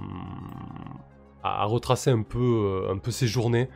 à, 1.43 1.63
à 1.63 1.65
retracer 1.65 2.11
un 2.11 2.23
peu, 2.23 2.87
un 2.89 2.99
peu 2.99 3.11
ses 3.11 3.27
journées. 3.27 3.69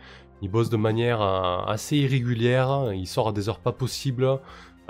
Il 0.43 0.51
bosse 0.51 0.71
de 0.71 0.77
manière 0.77 1.23
euh, 1.23 1.61
assez 1.67 1.97
irrégulière. 1.97 2.93
Il 2.93 3.07
sort 3.07 3.29
à 3.29 3.33
des 3.33 3.49
heures 3.49 3.61
pas 3.61 3.71
possibles. 3.71 4.41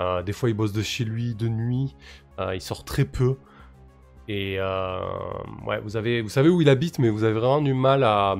Euh, 0.01 0.23
des 0.23 0.33
fois, 0.33 0.49
il 0.49 0.55
bosse 0.55 0.73
de 0.73 0.81
chez 0.81 1.05
lui 1.05 1.35
de 1.35 1.47
nuit. 1.47 1.95
Euh, 2.39 2.55
il 2.55 2.61
sort 2.61 2.83
très 2.83 3.05
peu. 3.05 3.37
Et 4.27 4.57
ouais, 5.67 5.79
vous, 5.83 5.97
avez, 5.97 6.21
vous 6.21 6.29
savez 6.29 6.47
où 6.49 6.61
il 6.61 6.69
habite, 6.69 6.97
mais 6.97 7.09
vous 7.09 7.23
avez 7.25 7.33
vraiment 7.33 7.61
du 7.61 7.73
mal 7.73 8.03
à, 8.03 8.37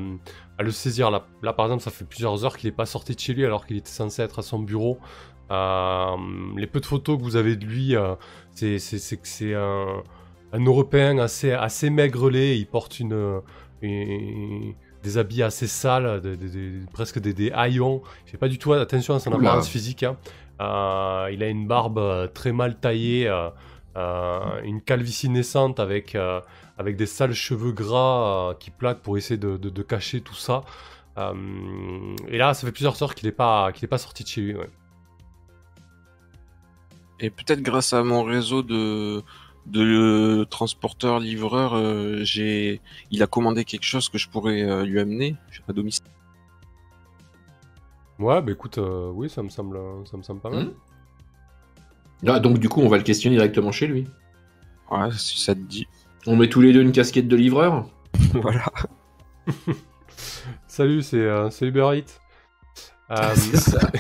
le 0.58 0.72
saisir. 0.72 1.12
Là, 1.12 1.54
par 1.54 1.66
exemple, 1.66 1.84
ça 1.84 1.92
fait 1.92 2.06
plusieurs 2.06 2.46
heures 2.46 2.58
qu'il 2.58 2.70
n'est 2.70 2.76
pas 2.76 2.86
sorti 2.86 3.14
de 3.14 3.20
chez 3.20 3.34
lui 3.34 3.46
alors 3.46 3.68
qu'il 3.68 3.76
était 3.78 3.90
censé 3.90 4.22
être 4.22 4.40
à 4.40 4.42
son 4.44 4.60
bureau. 4.60 4.98
Les 5.50 6.68
peu 6.68 6.80
de 6.80 6.86
photos 6.86 7.18
que 7.18 7.22
vous 7.22 7.36
avez 7.36 7.58
de 7.58 7.66
lui, 7.66 7.96
c'est 8.54 8.78
que 8.78 9.28
c'est 9.28 9.54
un, 9.54 10.04
Européen 10.54 11.18
assez, 11.20 11.52
assez 11.52 11.90
maigrelet. 11.90 12.58
Il 12.58 12.66
porte 12.66 13.02
une- 13.02 13.42
des 15.04 15.18
habits 15.18 15.44
assez 15.44 15.68
sales, 15.68 16.22
presque 16.94 17.20
des, 17.20 17.34
des 17.34 17.52
haillons. 17.52 18.02
Il 18.26 18.32
fait 18.32 18.38
pas 18.38 18.48
du 18.50 18.58
tout 18.58 18.74
attention 18.74 19.14
à 19.16 19.20
son 19.20 19.32
Oula. 19.34 19.50
apparence 19.50 19.70
physique. 19.70 20.04
hein. 20.04 20.18
Euh, 20.62 21.30
il 21.34 21.44
a 21.44 21.48
une 21.50 21.68
barbe 21.68 21.98
euh, 22.00 22.28
très 22.28 22.52
mal 22.52 22.80
taillée. 22.80 23.28
euh, 23.28 23.50
euh, 23.96 24.40
une 24.64 24.82
calvitie 24.82 25.30
naissante 25.30 25.80
avec, 25.80 26.16
euh, 26.16 26.42
avec 26.80 26.96
des 26.96 27.06
sales 27.06 27.34
cheveux 27.36 27.72
gras 27.74 28.50
euh, 28.50 28.54
qui 28.56 28.72
plaquent 28.72 29.02
pour 29.04 29.18
essayer 29.20 29.38
de, 29.38 29.56
de- 29.58 29.70
de 29.70 29.82
cacher 29.84 30.22
tout 30.22 30.34
ça. 30.34 30.62
Euh, 31.20 32.16
et 32.28 32.40
là, 32.40 32.56
ça 32.56 32.66
fait 32.66 32.72
plusieurs 32.72 33.00
heures 33.04 33.14
qu'il 33.14 33.28
n'est 33.28 33.32
pas, 33.34 33.72
qu'il 33.72 33.84
est 33.86 33.88
pas 33.88 34.00
sorti 34.00 34.24
de 34.24 34.30
chez 34.30 34.42
lui. 34.42 34.56
ouais. 34.56 34.70
Et 37.20 37.30
peut-être 37.30 37.62
grâce 37.62 37.94
à 37.94 38.04
mon 38.04 38.24
réseau 38.24 38.64
de, 38.64 39.22
de 39.66 40.46
transporteurs, 40.50 41.20
livreurs, 41.20 41.76
euh, 41.76 42.20
j'ai, 42.24 42.82
il 43.12 43.24
a 43.24 43.28
commandé 43.28 43.64
quelque 43.66 43.86
chose 43.86 44.10
que 44.10 44.18
je 44.18 44.30
pourrais 44.30 44.62
euh, 44.62 44.84
lui 44.86 45.00
amener 45.00 45.36
à 45.68 45.74
domicile. 45.74 46.06
Ouais, 48.20 48.42
bah 48.42 48.52
écoute, 48.52 48.78
euh, 48.78 49.10
oui, 49.14 49.30
ça 49.30 49.42
me 49.42 49.50
semble, 49.50 49.80
ça 50.10 50.18
me 50.18 50.24
semble 50.24 50.42
pas 50.42 50.50
mal. 50.50 50.66
Mhm. 50.66 50.74
Ah, 52.28 52.40
donc 52.40 52.60
du 52.60 52.70
coup, 52.70 52.82
on 52.82 52.88
va 52.88 52.98
le 52.98 53.04
questionner 53.04 53.36
directement 53.36 53.72
chez 53.72 53.88
lui. 53.88 54.08
Ouais, 54.92 55.12
si 55.12 55.42
ça 55.42 55.56
te 55.56 55.60
dit. 55.60 55.88
On 56.26 56.36
met 56.36 56.48
tous 56.48 56.62
les 56.62 56.72
deux 56.72 56.82
une 56.82 56.92
casquette 56.92 57.28
de 57.28 57.36
livreur. 57.36 57.90
voilà. 58.34 58.66
Salut, 60.68 61.02
c'est 61.02 61.18
euh, 61.18 61.50
c'est 61.50 61.68
Uber 61.68 61.90
Eats. 61.96 62.20
Euh, 63.12 63.36
C'est 63.36 63.58
ça. 63.58 63.92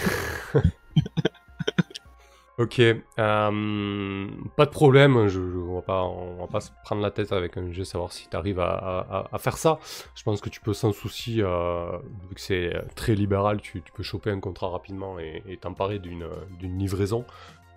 Ok, 2.60 2.79
euh, 2.79 3.01
pas 3.17 4.65
de 4.65 4.69
problème, 4.69 5.17
on, 5.17 5.74
va 5.74 5.81
pas, 5.81 6.07
va 6.39 6.45
pas 6.45 6.60
se 6.62 6.69
prendre 6.83 7.01
la 7.01 7.10
tête 7.10 7.31
avec 7.31 7.57
un 7.57 7.72
jeu, 7.72 7.83
savoir 7.83 8.13
si 8.13 8.29
tu 8.29 8.38
arrives 8.38 8.60
à, 8.60 9.27
faire 9.39 9.57
ça. 9.57 9.79
Je 10.13 10.22
pense 10.22 10.39
que 10.39 10.50
tu 10.50 10.62
peux 10.62 10.74
sans 10.74 10.91
souci, 10.91 11.41
euh, 11.41 11.98
vu 12.29 12.36
que 12.36 12.41
c'est 12.41 12.72
très 12.93 13.15
libéral, 13.15 13.60
tu, 13.60 13.81
peux 13.95 14.03
choper 14.03 14.29
un 14.29 14.39
contrat 14.39 14.69
rapidement 14.69 15.17
et 15.17 15.57
t'emparer 15.62 15.98
d'une 15.98 16.27
livraison 16.62 17.25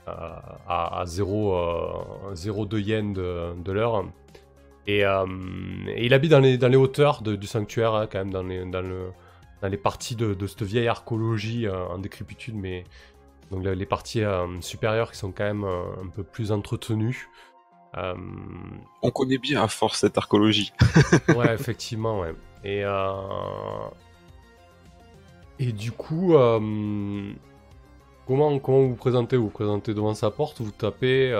euh, 0.08 0.12
à, 0.68 1.00
à 1.00 1.04
0,2 1.06 2.78
yens 2.78 3.14
de, 3.14 3.72
l'heure. 3.72 4.04
Et, 4.86 5.04
il 5.96 6.12
habite 6.12 6.30
dans 6.30 6.40
les, 6.40 6.58
dans 6.58 6.68
les 6.68 6.76
hauteurs 6.76 7.22
du 7.22 7.46
sanctuaire, 7.46 7.94
hein, 7.94 8.08
quand 8.12 8.18
même, 8.18 8.30
dans 8.30 8.42
les, 8.42 8.66
dans 8.66 8.82
le, 8.82 9.10
dans 9.62 9.68
les 9.68 9.78
parties 9.78 10.16
de, 10.16 10.34
de 10.34 10.46
cette 10.46 10.64
vieille 10.64 10.88
archéologie 10.88 11.66
en 11.66 11.96
décrépitude, 11.96 12.56
mais 12.56 12.84
donc 13.50 13.64
les 13.64 13.74
les 13.74 13.86
parties 13.86 14.22
euh, 14.22 14.60
supérieures 14.60 15.12
qui 15.12 15.18
sont 15.18 15.32
quand 15.32 15.44
même 15.44 15.64
euh, 15.64 15.84
un 16.04 16.08
peu 16.08 16.22
plus 16.22 16.52
entretenues. 16.52 17.28
Euh, 17.96 18.14
On 19.02 19.10
connaît 19.10 19.38
bien 19.38 19.62
à 19.62 19.68
force 19.68 20.00
cette 20.00 20.18
archéologie. 20.18 20.72
ouais, 21.36 21.54
effectivement, 21.54 22.20
ouais. 22.20 22.34
Et, 22.64 22.82
et 25.58 25.72
du 25.72 25.92
coup, 25.92 26.34
comment, 28.26 28.58
comment 28.58 28.80
vous 28.80 28.88
vous 28.90 28.96
présentez? 28.96 29.36
Vous 29.36 29.44
vous 29.44 29.50
présentez 29.50 29.94
devant 29.94 30.14
sa 30.14 30.30
porte, 30.30 30.60
vous 30.60 30.72
tapez. 30.72 31.32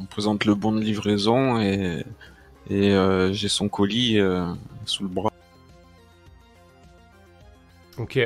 On 0.00 0.06
présente 0.06 0.44
le 0.44 0.54
bon 0.54 0.72
de 0.72 0.80
livraison 0.80 1.60
et, 1.60 2.04
et 2.68 2.92
euh, 2.92 3.32
j'ai 3.32 3.48
son 3.48 3.68
colis 3.68 4.18
euh, 4.18 4.46
sous 4.86 5.02
le 5.04 5.08
bras. 5.08 5.32
Ok. 7.98 8.18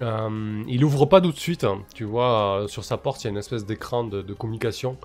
Euh, 0.00 0.62
il 0.68 0.84
ouvre 0.84 1.06
pas 1.06 1.20
tout 1.20 1.32
de 1.32 1.38
suite. 1.38 1.64
hein. 1.64 1.82
Tu 1.94 2.04
vois, 2.04 2.60
euh, 2.62 2.68
sur 2.68 2.84
sa 2.84 2.96
porte, 2.96 3.22
il 3.22 3.24
y 3.24 3.28
a 3.28 3.30
une 3.30 3.36
espèce 3.38 3.64
d'écran 3.66 4.04
de, 4.04 4.22
communication. 4.32 4.96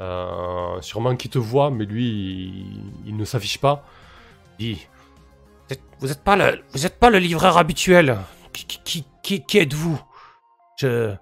Euh, 0.00 0.80
sûrement 0.80 1.14
qu'il 1.16 1.30
te 1.30 1.38
voit, 1.38 1.70
mais 1.70 1.84
lui, 1.84 2.64
il, 3.06 3.16
ne 3.16 3.24
s'affiche 3.24 3.58
pas. 3.58 3.84
Il 4.58 4.74
dit 4.74 4.86
Vous 5.68 5.74
êtes- 5.74 5.82
Vous 6.00 6.08
n'êtes 6.08 6.24
pas, 6.24 6.36
le- 6.36 6.62
vous 6.72 6.86
êtes 6.86 6.98
pas 6.98 7.10
le 7.10 7.18
livreur 7.18 7.58
habituel. 7.58 8.18
Qui, 8.52 8.66
qui, 8.66 8.80
qui, 8.82 9.04
qui- 9.22 9.44
qui 9.46 9.58
êtes-vous? 9.58 10.00
Je, 10.78 11.14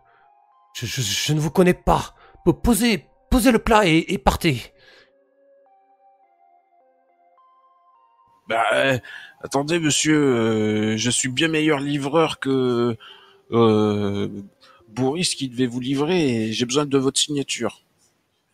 je, 0.74 1.32
ne 1.32 1.40
vous 1.40 1.50
connais 1.50 1.74
pas. 1.74 2.14
Po- 2.44 2.52
Posez, 2.54 3.04
posez 3.30 3.50
le 3.52 3.58
plat 3.58 3.86
et, 3.86 4.04
et 4.08 4.18
partez. 4.18 4.72
Bah, 8.48 8.64
attendez, 9.42 9.78
monsieur, 9.78 10.96
je 10.96 11.10
suis 11.10 11.28
bien 11.28 11.48
meilleur 11.48 11.80
livreur 11.80 12.38
que 12.40 12.96
euh, 13.52 14.28
Boris 14.88 15.34
qui 15.34 15.48
devait 15.48 15.66
vous 15.66 15.80
livrer 15.80 16.46
et 16.48 16.52
j'ai 16.52 16.66
besoin 16.66 16.86
de 16.86 16.98
votre 16.98 17.18
signature. 17.20 17.82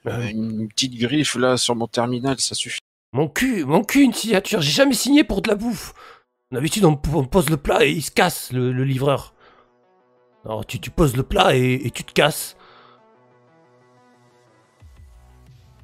Euh, 0.06 0.28
une 0.28 0.68
petite 0.68 0.96
griffe 0.96 1.34
là 1.36 1.56
sur 1.56 1.74
mon 1.76 1.86
terminal, 1.86 2.38
ça 2.40 2.54
suffit. 2.54 2.80
Mon 3.12 3.28
cul, 3.28 3.64
mon 3.64 3.82
cul, 3.84 4.02
une 4.02 4.12
signature. 4.12 4.60
J'ai 4.60 4.72
jamais 4.72 4.94
signé 4.94 5.24
pour 5.24 5.40
de 5.40 5.48
la 5.48 5.54
bouffe. 5.54 5.94
D'habitude, 6.50 6.84
on, 6.84 7.00
on 7.14 7.24
pose 7.24 7.48
le 7.48 7.56
plat 7.56 7.84
et 7.84 7.90
il 7.92 8.02
se 8.02 8.10
casse, 8.10 8.52
le, 8.52 8.72
le 8.72 8.84
livreur. 8.84 9.34
Alors, 10.44 10.66
tu, 10.66 10.78
tu 10.78 10.90
poses 10.90 11.16
le 11.16 11.22
plat 11.22 11.56
et, 11.56 11.80
et 11.86 11.90
tu 11.90 12.04
te 12.04 12.12
casses. 12.12 12.56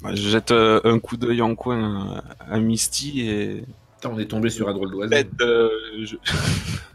Bah, 0.02 0.14
Je 0.14 0.29
jette 0.29 0.50
euh, 0.50 0.81
un 0.85 0.99
coup 0.99 1.17
d'œil 1.17 1.43
en 1.43 1.55
coin 1.55 2.23
à, 2.49 2.55
à 2.55 2.59
Misty 2.59 3.23
et 3.29 3.64
Putain, 3.97 4.14
on 4.14 4.19
est 4.19 4.26
tombé 4.26 4.49
sur 4.49 4.69
un 4.69 4.73
drôle 4.73 4.90
d'oiseau. 4.90 5.14
euh, 5.43 5.69
je, 6.02 6.17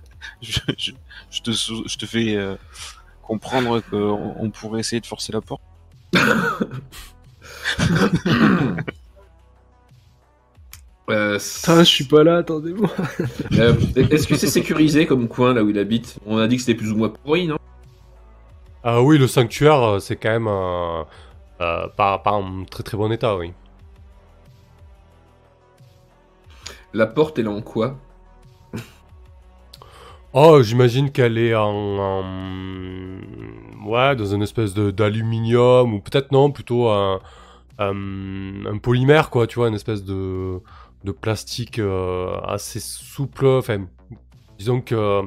je, 0.51 0.59
je- 0.77 0.91
je 1.31 1.41
te, 1.41 1.51
sou- 1.51 1.83
je 1.87 1.97
te 1.97 2.05
fais 2.05 2.35
euh, 2.35 2.55
comprendre 3.23 3.81
qu'on 3.89 4.35
on 4.39 4.49
pourrait 4.49 4.79
essayer 4.81 4.99
de 5.01 5.05
forcer 5.05 5.31
la 5.33 5.41
porte. 5.41 5.61
Euh, 11.09 11.37
Putain, 11.37 11.79
je 11.83 11.89
suis 11.89 12.03
pas 12.05 12.23
là, 12.23 12.37
attendez-moi. 12.37 12.89
euh, 13.53 13.73
Est-ce 13.95 14.27
que 14.27 14.35
c'est 14.35 14.47
sécurisé 14.47 15.05
comme 15.05 15.27
coin 15.27 15.53
là 15.53 15.63
où 15.63 15.69
il 15.69 15.77
habite? 15.77 16.17
On 16.25 16.37
a 16.39 16.47
dit 16.47 16.55
que 16.55 16.63
c'était 16.63 16.73
plus 16.77 16.91
ou 16.91 16.95
moins 16.97 17.09
pourri, 17.09 17.45
non? 17.47 17.57
Ah 18.83 19.01
oui, 19.03 19.17
le 19.19 19.27
sanctuaire, 19.27 19.81
euh, 19.83 19.99
c'est 19.99 20.15
quand 20.15 20.29
même 20.31 20.47
euh, 20.47 21.03
euh, 21.61 21.87
pas, 21.95 22.17
pas 22.19 22.31
en 22.31 22.65
très 22.65 22.81
très 22.83 22.97
bon 22.97 23.11
état, 23.11 23.35
oui. 23.37 23.53
La 26.93 27.05
porte, 27.05 27.37
elle 27.37 27.45
est 27.45 27.49
en 27.49 27.61
quoi? 27.61 27.95
Oh, 30.37 30.61
j'imagine 30.61 31.11
qu'elle 31.11 31.37
est 31.37 31.55
en, 31.55 31.69
en- 31.97 32.23
Ouais, 33.85 34.15
dans 34.15 34.25
une 34.25 34.41
espèce 34.41 34.73
de- 34.73 34.91
d'aluminium, 34.91 35.93
ou 35.93 35.99
peut-être 36.01 36.31
non, 36.31 36.51
plutôt 36.51 36.89
un, 36.89 37.21
un, 37.79 38.65
un 38.65 38.77
polymère, 38.79 39.29
quoi, 39.29 39.47
tu 39.47 39.57
vois, 39.59 39.69
une 39.69 39.75
espèce 39.75 40.03
de, 40.03 40.59
de 41.03 41.11
plastique 41.11 41.79
euh, 41.79 42.35
assez 42.41 42.79
souple. 42.79 43.45
Enfin, 43.47 43.85
disons 44.59 44.81
que 44.81 44.95
euh, 44.95 45.23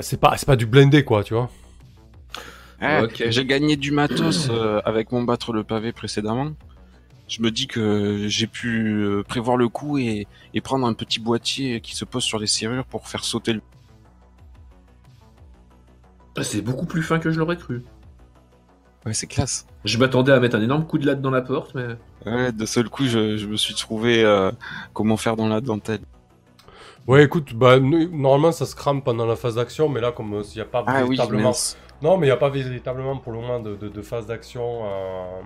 c'est 0.00 0.20
pas, 0.20 0.36
c'est 0.36 0.46
pas 0.46 0.56
du 0.56 0.66
blindé, 0.66 1.04
quoi, 1.04 1.24
tu 1.24 1.34
vois. 1.34 1.50
Ah, 2.80 3.02
Ok. 3.04 3.22
J'ai 3.28 3.44
gagné 3.46 3.76
du 3.76 3.90
matos 3.90 4.48
euh, 4.50 4.80
avec 4.84 5.12
mon 5.12 5.22
battre 5.22 5.52
le 5.52 5.64
pavé 5.64 5.92
précédemment. 5.92 6.52
Je 7.28 7.42
me 7.42 7.50
dis 7.50 7.66
que 7.68 8.28
j'ai 8.28 8.46
pu 8.48 9.06
prévoir 9.28 9.56
le 9.56 9.68
coup 9.68 9.98
et, 9.98 10.26
et 10.54 10.60
prendre 10.62 10.86
un 10.86 10.94
petit 10.94 11.20
boîtier 11.20 11.80
qui 11.80 11.96
se 11.96 12.04
pose 12.04 12.24
sur 12.24 12.38
les 12.38 12.46
serrures 12.48 12.86
pour 12.86 13.08
faire 13.08 13.24
sauter 13.24 13.54
le. 13.54 13.62
Ah, 16.36 16.42
C'est 16.44 16.60
beaucoup 16.62 16.86
plus 16.86 17.02
fin 17.02 17.18
que 17.18 17.30
je 17.30 17.38
l'aurais 17.38 17.56
cru. 17.56 17.82
Ouais, 19.04 19.14
c'est 19.14 19.26
classe. 19.26 19.66
Je 19.84 19.98
m'attendais 19.98 20.32
à 20.32 20.40
mettre 20.40 20.56
un 20.56 20.62
énorme 20.62 20.86
coup 20.86 20.98
de 20.98 21.06
latte 21.06 21.20
dans 21.20 21.30
la 21.30 21.42
porte, 21.42 21.74
mais. 21.74 21.86
Ouais, 22.26 22.50
de 22.52 22.66
seul 22.66 22.88
coup, 22.88 23.04
je, 23.06 23.36
je 23.36 23.46
me 23.46 23.56
suis 23.56 23.74
trouvé 23.74 24.24
euh, 24.24 24.50
comment 24.92 25.16
faire 25.16 25.36
dans 25.36 25.48
la 25.48 25.60
dentelle. 25.60 26.00
Ouais, 27.06 27.22
écoute, 27.24 27.54
bah, 27.54 27.78
normalement 27.78 28.50
ça 28.50 28.66
se 28.66 28.74
crame 28.74 29.00
pendant 29.02 29.26
la 29.26 29.36
phase 29.36 29.54
d'action, 29.54 29.88
mais 29.88 30.00
là, 30.00 30.10
comme 30.10 30.42
il 30.44 30.54
n'y 30.56 30.60
a 30.60 30.64
pas 30.64 30.82
Ah 30.88 31.04
oui, 31.04 31.14
véritablement. 31.16 31.52
non, 32.02 32.16
mais 32.18 32.26
il 32.26 32.30
n'y 32.30 32.32
a 32.32 32.36
pas 32.36 32.48
véritablement 32.50 33.16
pour 33.16 33.32
le 33.32 33.38
moment 33.40 33.60
de, 33.60 33.76
de- 33.76 33.88
de 33.88 34.02
phase 34.02 34.26
d'action. 34.26 34.82
euh, 34.84 35.40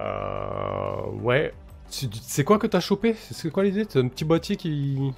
euh, 0.00 1.10
ouais. 1.22 1.54
C'est 1.88 2.12
c'est 2.14 2.44
quoi 2.44 2.58
que 2.58 2.66
t'as 2.66 2.80
chopé? 2.80 3.14
C'est 3.30 3.50
quoi 3.50 3.64
l'idée? 3.64 3.86
C'est 3.88 4.00
un 4.00 4.08
petit 4.08 4.24
boîtier 4.24 4.56
qui. 4.56 5.12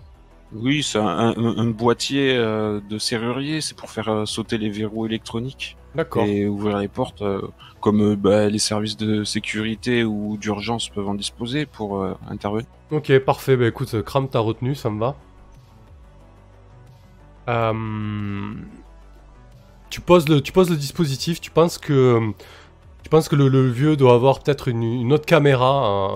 Oui, 0.53 0.83
c'est 0.83 0.99
un, 0.99 1.07
un- 1.37 1.59
un 1.59 1.67
boîtier 1.71 2.35
euh, 2.37 2.81
de 2.89 2.99
serrurier, 2.99 3.61
c'est 3.61 3.77
pour 3.77 3.91
faire 3.91 4.09
euh, 4.09 4.25
sauter 4.25 4.57
les 4.57 4.71
verrous 4.71 5.05
électroniques 5.07 5.77
D'accord. 5.95 6.25
et 6.25 6.47
ouvrir 6.47 6.79
les 6.79 6.89
portes, 6.89 7.21
euh, 7.21 7.43
comme 7.81 8.01
euh, 8.13 8.17
bah, 8.17 8.49
les 8.49 8.59
services 8.59 8.97
de 8.97 9.25
sécurité 9.25 10.05
ou 10.05 10.39
d'urgence 10.39 10.89
peuvent 10.89 11.09
en 11.09 11.15
disposer 11.15 11.67
pour 11.67 12.01
euh, 12.03 12.15
intervenir. 12.31 12.67
Ok, 12.91 13.19
parfait. 13.19 13.57
Bah 13.57 13.67
écoute, 13.67 14.01
crame 14.03 14.29
t'as 14.29 14.39
retenu, 14.39 14.75
ça 14.75 14.89
me 14.89 14.99
va. 14.99 15.17
Euh, 17.49 17.73
Tu 19.91 20.01
poses 20.03 20.29
le, 20.29 20.41
tu 20.43 20.53
poses 20.53 20.71
le 20.71 20.77
dispositif. 20.77 21.41
Tu 21.41 21.51
penses 21.51 21.79
que, 21.79 22.21
tu 23.09 23.11
penses 23.11 23.31
que 23.31 23.37
le, 23.37 23.71
vieux 23.71 23.97
doit 23.97 24.13
avoir 24.13 24.41
peut-être 24.43 24.69
une, 24.69 25.15
autre 25.15 25.25
caméra, 25.25 25.67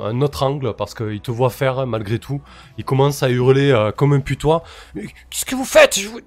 un, 0.05 0.21
autre 0.21 0.43
angle, 0.43 0.75
parce 0.75 0.93
qu'il 0.93 1.23
te 1.23 1.31
voit 1.31 1.49
faire 1.49 1.79
hein, 1.79 1.87
malgré 1.87 2.19
tout. 2.19 2.43
Il 2.77 2.85
commence 2.85 3.23
à 3.23 3.31
hurler 3.31 3.71
euh, 3.71 3.93
comme 3.93 4.13
un 4.13 4.21
putois. 4.21 4.63
Qu'est-ce 4.95 5.47
que 5.47 5.55
vous 5.55 5.65
faites? 5.65 5.99
Je 5.99 6.09
vous- 6.09 6.21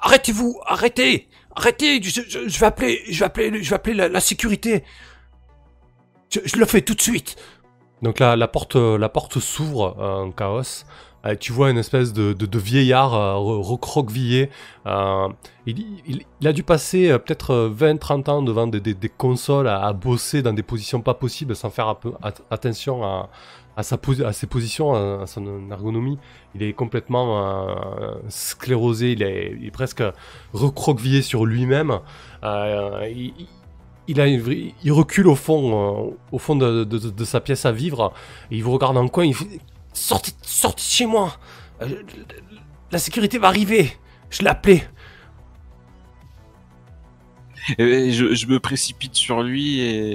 Arrêtez-vous, 0.00 0.58
arrêtez, 0.66 1.28
arrêtez. 1.54 2.02
Je, 2.02 2.22
je- 2.28 2.48
je 2.48 2.58
vais 2.58 2.66
appeler, 2.66 3.00
je 3.08 3.20
vais 3.20 3.26
appeler, 3.26 3.62
je 3.62 3.70
vais 3.70 3.76
appeler 3.76 3.94
la, 4.08 4.18
sécurité. 4.20 4.82
Je, 6.30 6.40
je 6.44 6.56
le 6.56 6.66
fais 6.66 6.80
tout 6.80 6.94
de 6.94 7.00
suite. 7.00 7.36
Donc 8.02 8.18
la, 8.18 8.34
la 8.34 8.48
porte, 8.48 8.74
la 8.74 9.08
porte 9.08 9.38
s'ouvre 9.38 9.96
euh, 10.00 10.24
en 10.24 10.32
chaos. 10.32 10.84
Euh, 11.26 11.34
tu 11.38 11.52
vois 11.52 11.70
une 11.70 11.78
espèce 11.78 12.12
de, 12.12 12.58
vieillard 12.58 13.14
euh, 13.14 13.34
re- 13.34 13.62
recroquevillé. 13.62 14.50
Euh, 14.86 15.28
il, 15.66 16.24
a 16.44 16.52
dû 16.52 16.62
passer 16.62 17.10
euh, 17.10 17.18
peut-être 17.18 17.72
20-30 17.76 18.30
ans 18.30 18.42
devant 18.42 18.66
des, 18.66 18.94
consoles 19.16 19.68
à, 19.68 19.92
bosser 19.92 20.42
dans 20.42 20.52
des 20.52 20.62
positions 20.62 21.00
pas 21.00 21.14
possibles 21.14 21.56
sans 21.56 21.70
faire 21.70 21.96
attention 22.50 23.04
à, 23.04 23.82
ses 23.82 24.46
positions, 24.46 24.94
à, 25.20 25.26
son 25.26 25.70
ergonomie. 25.70 26.18
Il 26.54 26.62
est 26.62 26.72
complètement 26.72 27.74
sclérosé, 28.28 29.12
il 29.12 29.22
est, 29.22 29.70
presque 29.72 30.02
recroquevillé 30.52 31.22
sur 31.22 31.44
lui-même. 31.44 31.98
Il, 34.08 34.92
recule 34.92 35.28
au 35.28 35.34
fond, 35.34 36.16
au 36.32 36.38
fond 36.38 36.56
de, 36.56 37.24
sa 37.24 37.40
pièce 37.40 37.66
à 37.66 37.72
vivre. 37.72 38.12
Il 38.50 38.62
vous 38.62 38.72
regarde 38.72 38.96
en 38.96 39.08
coin. 39.08 39.30
Sortez, 39.92 40.32
sortez 40.42 40.82
de 40.82 40.86
chez 40.88 41.06
moi. 41.06 41.36
Euh, 41.82 42.02
La 42.92 42.98
sécurité 42.98 43.38
va 43.38 43.48
arriver. 43.48 43.96
Je 44.30 44.42
l'ai 44.42 44.48
appelé. 44.48 44.82
Et 47.78 48.12
je, 48.12 48.34
je 48.34 48.46
me 48.46 48.58
précipite 48.60 49.14
sur 49.14 49.42
lui 49.42 49.80
et, 49.80 50.14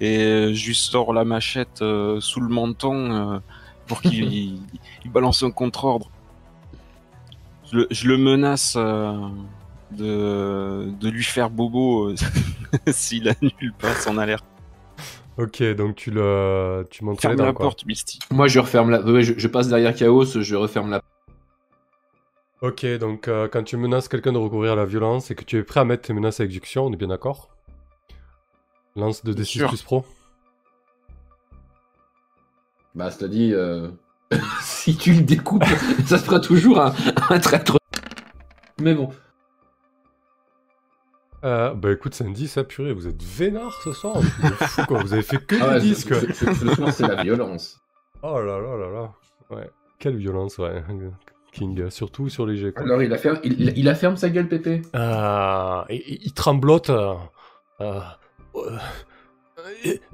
et 0.00 0.18
euh, 0.22 0.52
je 0.54 0.66
lui 0.66 0.74
sors 0.74 1.12
la 1.14 1.24
machette 1.24 1.80
euh, 1.80 2.20
sous 2.20 2.40
le 2.40 2.48
menton 2.48 3.34
euh, 3.36 3.38
pour 3.86 4.02
qu'il 4.02 4.24
il- 4.32 4.62
il 5.04 5.10
balance 5.10 5.42
un 5.42 5.50
contre-ordre. 5.50 6.10
Je, 7.72 7.76
le- 7.78 7.86
je 7.90 8.06
le 8.08 8.18
menace 8.18 8.74
euh, 8.76 9.16
de, 9.92 10.90
de 11.00 11.08
lui 11.08 11.24
faire 11.24 11.48
bobo 11.48 12.12
s'il 12.88 13.28
annule 13.30 13.72
pas 13.78 13.94
son 13.94 14.18
alerte. 14.18 14.44
Ok, 15.36 15.62
donc 15.74 15.96
tu 15.96 16.10
le, 16.12 16.84
tu 16.90 17.04
montes 17.04 17.20
Ferme 17.20 17.36
la 17.36 17.52
quoi. 17.52 17.66
porte, 17.66 17.84
Misty. 17.86 18.20
Moi, 18.30 18.46
je 18.46 18.60
referme 18.60 18.90
la. 18.90 19.00
ouais, 19.02 19.22
je, 19.24 19.34
je 19.36 19.48
passe 19.48 19.68
derrière 19.68 19.94
Chaos, 19.94 20.24
je 20.24 20.54
referme 20.54 20.90
la. 20.90 21.02
Ok, 22.60 22.86
donc 22.98 23.28
euh, 23.28 23.48
quand 23.48 23.62
tu 23.64 23.76
menaces 23.76 24.08
quelqu'un 24.08 24.32
de 24.32 24.38
recourir 24.38 24.72
à 24.72 24.76
la 24.76 24.84
violence 24.86 25.30
et 25.30 25.34
que 25.34 25.44
tu 25.44 25.58
es 25.58 25.62
prêt 25.64 25.80
à 25.80 25.84
mettre 25.84 26.04
tes 26.06 26.12
menaces 26.12 26.40
à 26.40 26.44
exécution, 26.44 26.86
on 26.86 26.92
est 26.92 26.96
bien 26.96 27.08
d'accord? 27.08 27.50
Lance 28.96 29.24
de 29.24 29.32
D6 29.34 29.44
sûr. 29.44 29.68
plus 29.68 29.82
pro. 29.82 30.04
Bah, 32.94 33.10
cela 33.10 33.28
dit, 33.28 33.52
euh, 33.52 33.88
si 34.62 34.96
tu 34.96 35.12
le 35.14 35.22
découpes, 35.22 35.64
ça 36.06 36.16
fera 36.18 36.38
toujours 36.40 36.80
un, 36.80 36.94
un 37.28 37.38
traître. 37.40 37.76
Mais 38.80 38.94
bon. 38.94 39.10
Euh, 41.44 41.74
bah 41.74 41.92
écoute, 41.92 42.14
c'est 42.14 42.24
un 42.24 42.30
10, 42.30 42.56
hein, 42.56 42.64
purée, 42.64 42.94
vous 42.94 43.06
êtes 43.06 43.22
vénard 43.22 43.78
ce 43.82 43.92
soir, 43.92 44.16
de 44.18 44.24
fou, 44.26 44.82
quoi. 44.86 45.02
Vous 45.02 45.12
avez 45.12 45.22
fait 45.22 45.44
que 45.44 45.56
Ah 45.60 45.68
ouais, 45.74 45.80
10, 45.80 45.94
ce, 46.02 46.08
quoi. 46.08 46.20
ce- 46.20 46.32
ce- 46.32 46.54
ce 46.54 46.74
soir, 46.74 46.92
c'est 46.92 47.06
la 47.06 47.22
violence. 47.22 47.80
Oh 48.26 48.40
là 48.40 48.58
là 48.58 48.76
là 48.78 48.88
là. 48.90 49.12
Ouais, 49.50 49.68
quelle 49.98 50.16
violence, 50.16 50.56
ouais. 50.56 50.82
King, 51.52 51.90
surtout 51.90 52.30
sur 52.30 52.46
les 52.46 52.56
jets, 52.56 52.72
quoi. 52.72 52.84
Alors, 52.84 53.02
il 53.02 53.12
a, 53.12 53.18
ferme, 53.18 53.38
il, 53.44 53.60
il- 53.60 53.76
il 53.78 53.86
a 53.90 53.94
ferme 53.94 54.16
sa 54.16 54.30
gueule, 54.30 54.48
Pépé. 54.48 54.80
Euh, 54.94 55.82
il, 55.90 55.96
il- 56.06 56.18
il 56.22 56.32
tremblote. 56.32 56.88
euh, 56.88 57.12
euh, 57.82 58.00
euh, 58.56 58.78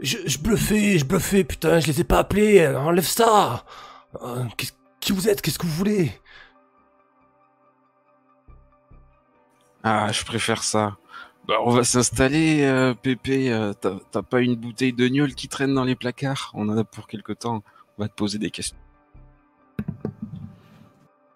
je, 0.01 0.17
je 0.27 0.39
bluffais, 0.39 0.99
je 0.99 1.05
bluffais, 1.05 1.45
putain, 1.45 1.79
je 1.79 1.87
les 1.87 2.01
ai 2.01 2.05
pas 2.05 2.19
appelés, 2.19 2.67
enlève 2.67 3.05
ça 3.05 3.65
Euh, 4.21 4.43
Qui 4.99 5.13
vous 5.13 5.29
êtes 5.29 5.41
Qu'est-ce 5.41 5.61
que 5.61 5.67
vous 5.67 5.73
voulez? 5.73 6.11
Ah, 9.85 10.11
je 10.11 10.25
préfère 10.25 10.65
ça. 10.65 10.97
Bah, 11.49 11.57
on 11.65 11.71
va 11.71 11.85
s'installer, 11.85 12.63
euh, 12.63 12.95
Pépé. 12.95 13.53
euh, 13.53 13.73
T'as 13.73 14.23
pas 14.23 14.41
une 14.41 14.55
bouteille 14.55 14.93
de 14.93 15.09
gnôle 15.09 15.35
qui 15.35 15.49
traîne 15.49 15.75
dans 15.75 15.85
les 15.85 15.97
placards? 15.97 16.51
On 16.55 16.69
en 16.69 16.77
a 16.79 16.85
pour 16.85 17.07
quelque 17.09 17.33
temps. 17.33 17.63
On 17.99 18.03
va 18.03 18.09
te 18.09 18.15
poser 18.15 18.39
des 18.39 18.51
questions. 18.51 18.77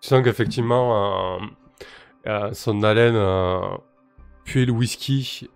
Tu 0.00 0.08
sens 0.08 0.22
qu'effectivement, 0.22 1.38
euh, 2.26 2.52
son 2.52 2.82
haleine 2.82 3.18
puait 4.44 4.66
le 4.66 4.72
whisky. 4.72 5.48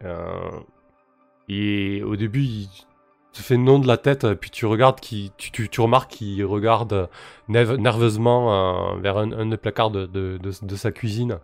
et 1.48 2.02
au 2.02 2.16
début, 2.16 2.42
il 2.42 2.68
te 3.32 3.40
fait 3.42 3.56
non 3.58 3.78
de 3.78 3.86
la 3.86 3.96
tête, 3.98 4.26
puis 4.34 4.50
tu 4.50 4.66
regardes, 4.66 5.00
qui, 5.00 5.30
tu, 5.36 5.68
tu, 5.68 5.80
remarques 5.80 6.10
qu'il 6.10 6.44
regarde 6.44 7.08
nerve- 7.48 7.76
nerveusement 7.76 8.96
vers 8.96 9.18
un, 9.18 9.46
des 9.46 9.56
placards 9.58 9.90
de, 9.90 10.06
de, 10.06 10.38
de, 10.38 10.76
sa 10.76 10.90
cuisine. 10.90 11.38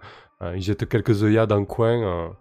Il 0.54 0.60
jette 0.62 0.88
quelques 0.88 1.22
œillades 1.22 1.50
dans 1.50 1.60
le 1.60 1.66
coin. 1.66 2.34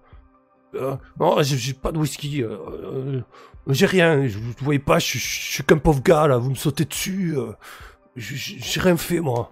Euh. 0.76 0.96
Non, 1.20 1.42
j'ai 1.42 1.74
pas 1.74 1.92
de 1.92 1.98
whisky. 1.98 2.44
euh, 2.44 2.58
euh, 2.84 3.22
j'ai 3.68 3.86
rien. 3.86 4.28
Je 4.28 4.38
vous 4.38 4.54
voyez 4.62 4.80
pas, 4.80 5.00
je, 5.00 5.06
suis- 5.06 5.20
je 5.20 5.52
suis 5.56 5.64
qu'un 5.64 5.78
pauvre 5.78 6.02
gars 6.02 6.28
là. 6.28 6.38
Vous 6.38 6.50
me 6.50 6.56
sautez 6.56 6.86
dessus. 6.86 7.36
euh, 7.38 7.54
j'ai 8.16 8.80
rien 8.82 8.98
fait 8.98 9.20
moi. 9.20 9.50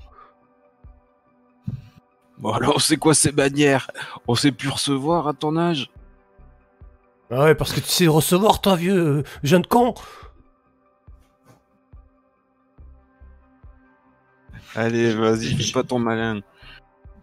Bon, 2.37 2.51
alors, 2.53 2.81
c'est 2.81 2.97
quoi 2.97 3.13
ces 3.13 3.31
bannières? 3.31 3.89
On 4.27 4.35
sait 4.35 4.51
plus 4.51 4.69
recevoir 4.69 5.27
à 5.27 5.33
ton 5.33 5.57
âge? 5.57 5.91
Ah 7.29 7.43
ouais, 7.43 7.55
parce 7.55 7.71
que 7.71 7.79
tu 7.79 7.87
sais 7.87 8.07
recevoir, 8.07 8.61
toi, 8.61 8.75
vieux 8.75 9.23
jeune 9.43 9.65
con. 9.65 9.93
Allez, 14.75 15.13
vas-y, 15.13 15.55
fais 15.61 15.71
pas 15.73 15.83
ton 15.83 15.99
malin. 15.99 16.41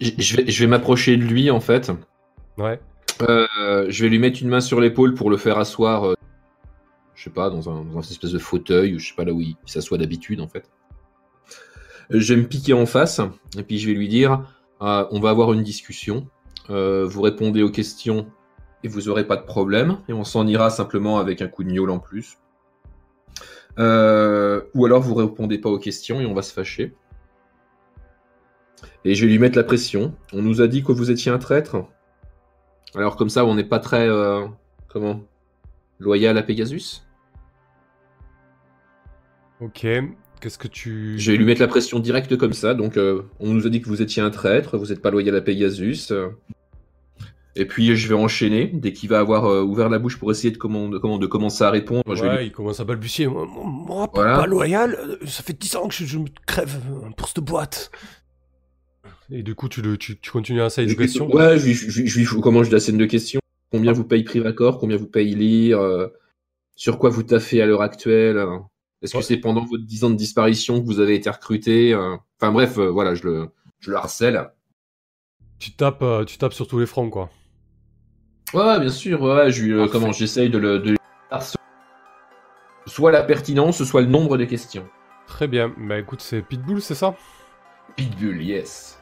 Je 0.01 0.11
je 0.19 0.37
vais, 0.37 0.51
je 0.51 0.61
vais 0.61 0.67
m'approcher 0.69 1.17
de 1.17 1.25
lui, 1.25 1.51
en 1.51 1.61
fait. 1.61 1.91
Ouais. 2.57 2.81
Euh, 3.23 3.87
je 3.89 4.05
vais 4.05 4.11
lui 4.11 4.19
mettre 4.19 4.43
une 4.43 4.49
main 4.49 4.61
sur 4.61 4.81
l'épaule 4.81 5.15
pour 5.15 5.31
le 5.31 5.37
faire 5.37 5.59
asseoir, 5.59 6.05
euh, 6.05 6.15
je 7.15 7.25
sais 7.25 7.31
pas, 7.31 7.51
dans 7.51 7.69
un, 7.71 8.01
espèce 8.01 8.33
de 8.33 8.39
fauteuil, 8.39 8.95
ou 8.95 8.99
je 8.99 9.09
sais 9.09 9.15
pas 9.15 9.25
là 9.25 9.33
où 9.33 9.41
il, 9.41 9.57
s'assoit 9.67 9.99
d'habitude, 9.99 10.41
en 10.41 10.49
fait. 10.49 10.71
Je 12.11 12.35
vais 12.35 12.41
me 12.41 12.47
piquer 12.47 12.73
en 12.73 12.87
face, 12.87 13.21
et 13.59 13.63
puis 13.63 13.79
je 13.79 13.89
vais 13.89 13.95
lui 13.95 14.09
dire 14.09 14.43
euh, 14.81 15.05
on 15.11 15.21
va 15.21 15.31
avoir 15.31 15.53
une 15.53 15.63
discussion. 15.63 16.29
Euh, 16.71 17.07
vous 17.07 17.23
répondez 17.23 17.63
aux 17.63 17.71
questions 17.71 18.27
et 18.85 18.89
vous 18.89 19.09
aurez 19.09 19.27
pas 19.27 19.37
de 19.37 19.45
problème, 19.45 19.99
et 20.09 20.13
on 20.13 20.25
s'en 20.25 20.47
ira 20.47 20.71
simplement 20.71 21.19
avec 21.19 21.43
un 21.43 21.49
coup 21.49 21.65
de 21.65 21.71
gnôle 21.71 21.91
en 21.91 21.99
plus. 21.99 22.39
Ou 23.79 24.87
alors 24.87 25.01
vous 25.01 25.15
répondez 25.15 25.59
pas 25.59 25.71
aux 25.71 25.79
questions 25.79 26.21
et 26.21 26.27
on 26.27 26.35
va 26.35 26.43
se 26.43 26.53
fâcher. 26.53 26.95
Et 29.05 29.15
je 29.15 29.25
vais 29.25 29.31
lui 29.31 29.39
mettre 29.39 29.57
la 29.57 29.65
pression. 29.65 30.15
On 30.33 30.43
nous 30.43 30.61
a 30.61 30.67
dit 30.67 30.83
que 30.83 30.93
vous 30.93 31.11
étiez 31.11 31.31
un 31.31 31.39
traître. 31.39 31.85
Alors 32.95 33.17
comme 33.17 33.29
ça, 33.31 33.45
on 33.45 33.55
n'est 33.55 33.65
pas 33.65 33.79
très 33.79 34.09
euh, 34.09 34.47
comment 34.89 35.23
loyal 35.99 36.37
à 36.39 36.43
Pegasus? 36.43 37.03
Ok. 39.61 39.87
Qu'est-ce 40.41 40.59
que 40.59 40.69
tu. 40.69 41.19
Je 41.19 41.33
vais 41.33 41.37
lui 41.39 41.45
mettre 41.45 41.61
la 41.61 41.67
pression 41.69 41.99
directe 41.99 42.37
comme 42.37 42.53
ça. 42.53 42.75
Donc 42.75 42.97
euh, 42.97 43.23
on 43.41 43.53
nous 43.55 43.67
a 43.67 43.71
dit 43.71 43.81
que 43.83 43.89
vous 43.89 44.01
étiez 44.03 44.23
un 44.23 44.31
traître, 44.31 44.77
vous 44.79 44.87
n'êtes 44.87 45.03
pas 45.03 45.11
loyal 45.11 45.35
à 45.35 45.41
Pegasus. 45.41 46.13
euh. 46.13 46.29
Et 47.57 47.65
puis 47.67 47.97
je 47.97 48.07
vais 48.09 48.15
enchaîner 48.15 48.67
dès 48.73 48.93
qu'il 48.93 49.09
va 49.09 49.19
avoir 49.19 49.47
euh, 49.47 49.63
ouvert 49.63 49.89
la 49.89 49.99
bouche 49.99 50.17
pour 50.17 50.31
essayer 50.31 50.53
de, 50.53 50.59
comment, 50.59 50.89
de, 50.89 50.97
comment- 50.99 51.19
de 51.19 51.27
commencer 51.27 51.65
à 51.65 51.71
répondre. 51.71 52.05
Je 52.15 52.23
vais 52.23 52.29
Ouais, 52.29 52.39
lui- 52.39 52.47
il 52.47 52.53
commence 52.53 52.79
à 52.79 52.85
balbutier. 52.85 53.27
Moi, 53.27 54.07
pas- 54.07 54.11
Voilà. 54.15 54.39
pas 54.39 54.47
loyal. 54.47 55.19
Ça 55.27 55.43
fait 55.43 55.59
10 55.59 55.75
ans 55.75 55.89
que 55.89 55.95
je, 55.95 56.05
je 56.05 56.19
me 56.19 56.27
crève 56.47 56.79
pour 57.17 57.27
cette 57.27 57.41
boîte. 57.41 57.91
Et 59.31 59.43
du 59.43 59.55
coup, 59.55 59.69
tu, 59.69 59.83
le, 59.83 59.97
tu, 59.99 60.19
tu 60.19 60.31
continues 60.31 60.63
à 60.63 60.71
sa 60.71 60.83
éducation 60.83 61.29
Ouais, 61.31 61.59
je, 61.59 61.67
lui- 61.67 61.75
je, 61.75 61.91
je, 62.07 62.23
je 62.23 62.73
la 62.73 62.81
scène 62.81 62.97
de 62.99 63.05
questions. 63.07 63.41
Combien 63.71 63.93
vous 63.93 64.05
paye 64.05 64.25
Privacor 64.25 64.79
Combien 64.79 64.97
vous 64.97 65.07
paye 65.07 65.35
lire 65.35 65.81
euh, 65.81 66.09
Sur 66.75 66.99
quoi 66.99 67.11
vous 67.11 67.23
taffez 67.23 67.61
à 67.61 67.67
l'heure 67.67 67.83
actuelle 67.83 68.39
hein 68.39 68.67
Est-ce 69.03 69.15
Ouais. 69.17 69.21
que 69.21 69.27
c'est 69.27 69.37
pendant 69.37 69.65
votre 69.65 69.85
10 69.85 70.05
ans 70.05 70.11
de 70.11 70.15
disparition 70.17 70.81
que 70.81 70.87
vous 70.87 71.01
avez 71.01 71.15
été 71.15 71.29
recruté 71.29 71.93
euh? 71.93 72.17
Enfin 72.41 72.53
bref, 72.53 72.79
euh, 72.79 72.89
voilà, 72.89 73.15
je 73.15 73.25
le, 73.25 73.49
je 73.81 73.91
le 73.91 73.97
harcèle. 73.99 74.49
Tu 75.59 75.73
tapes, 75.73 76.03
euh, 76.03 76.25
tu 76.25 76.39
tapes 76.39 76.55
sur 76.55 76.67
tous 76.67 76.79
les 76.79 76.87
fronts, 76.87 77.11
quoi. 77.11 77.29
Ouais, 78.55 78.81
bien 78.81 78.89
sûr, 78.89 79.21
ouais, 79.21 79.51
je 79.51 79.87
comment, 79.89 80.13
j'essaye 80.13 80.49
de 80.49 80.57
le, 80.57 80.79
de. 80.79 80.97
Soit 82.87 83.13
la 83.13 83.23
pertinence, 83.23 83.85
soit 83.85 84.01
le 84.01 84.07
nombre 84.07 84.39
de 84.39 84.47
questions. 84.47 84.89
Très 85.27 85.47
bien. 85.47 85.75
Bah 85.77 85.99
écoute, 85.99 86.23
c'est 86.23 86.41
Pitbull, 86.41 86.81
c'est 86.81 86.95
ça? 86.95 87.15
Pitbull, 87.97 88.41
yes. 88.43 88.98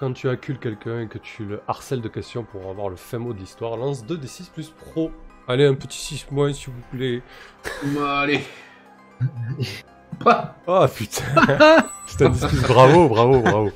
Quand 0.00 0.12
tu 0.14 0.28
accules 0.30 0.58
quelqu'un 0.58 1.02
et 1.02 1.06
que 1.08 1.18
tu 1.18 1.44
le 1.44 1.60
harcèles 1.68 2.00
de 2.00 2.08
questions 2.08 2.42
pour 2.42 2.70
avoir 2.70 2.88
le 2.88 2.96
fin 2.96 3.18
mot 3.18 3.34
d'histoire, 3.34 3.76
lance 3.76 4.02
2d6 4.04 4.50
plus 4.50 4.70
pro. 4.70 5.10
Allez, 5.46 5.66
un 5.66 5.74
petit 5.74 5.98
6 5.98 6.26
moins, 6.30 6.52
s'il 6.52 6.72
vous 6.72 6.96
plaît. 6.96 7.22
Allez. 8.02 8.40
Ah, 10.26 10.54
Ah 10.66 10.86
putain 10.88 11.24
bravo, 12.68 13.08
bravo, 13.08 13.40
bravo. 13.40 13.70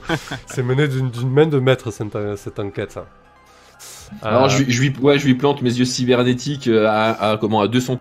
C'est 0.46 0.62
mené 0.62 0.88
d'une 0.88 1.30
main 1.30 1.46
de 1.46 1.58
maître 1.58 1.90
cette, 1.90 2.36
cette 2.36 2.58
enquête. 2.58 2.92
ça. 2.92 3.06
Alors 4.20 4.44
Euh, 4.44 4.48
je, 4.48 4.62
lui- 4.64 4.70
je 4.72 4.82
lui, 4.82 4.94
ouais, 5.00 5.18
je 5.18 5.26
lui 5.26 5.36
plante 5.36 5.62
mes 5.62 5.72
yeux 5.74 5.86
cybernétiques 5.86 6.68
euh, 6.68 6.86
à, 6.86 7.30
à, 7.30 7.36
comment, 7.38 7.62
à 7.62 7.68
2 7.68 7.80
cm 7.80 7.98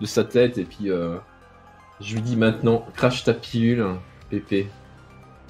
de 0.00 0.06
sa 0.06 0.24
tête 0.24 0.58
et 0.58 0.64
puis 0.64 0.90
euh, 0.90 1.16
je 2.00 2.14
lui 2.14 2.22
dis 2.22 2.34
maintenant 2.36 2.84
crache 2.96 3.22
ta 3.22 3.34
pilule, 3.34 3.86
Pépé. 4.28 4.68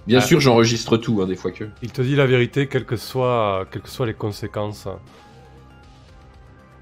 Bien 0.06 0.18
Ah. 0.18 0.22
sûr, 0.22 0.40
j'enregistre 0.40 0.96
tout, 0.98 1.20
hein, 1.22 1.26
des 1.26 1.36
fois 1.36 1.50
que. 1.50 1.64
Il 1.82 1.90
te 1.92 2.02
dit 2.02 2.14
la 2.16 2.26
vérité, 2.26 2.66
quelles 2.68 2.84
que 2.84 2.96
soient, 2.96 3.66
quelles 3.70 3.82
que 3.82 3.88
soient 3.88 4.06
les 4.06 4.14
conséquences. 4.14 4.86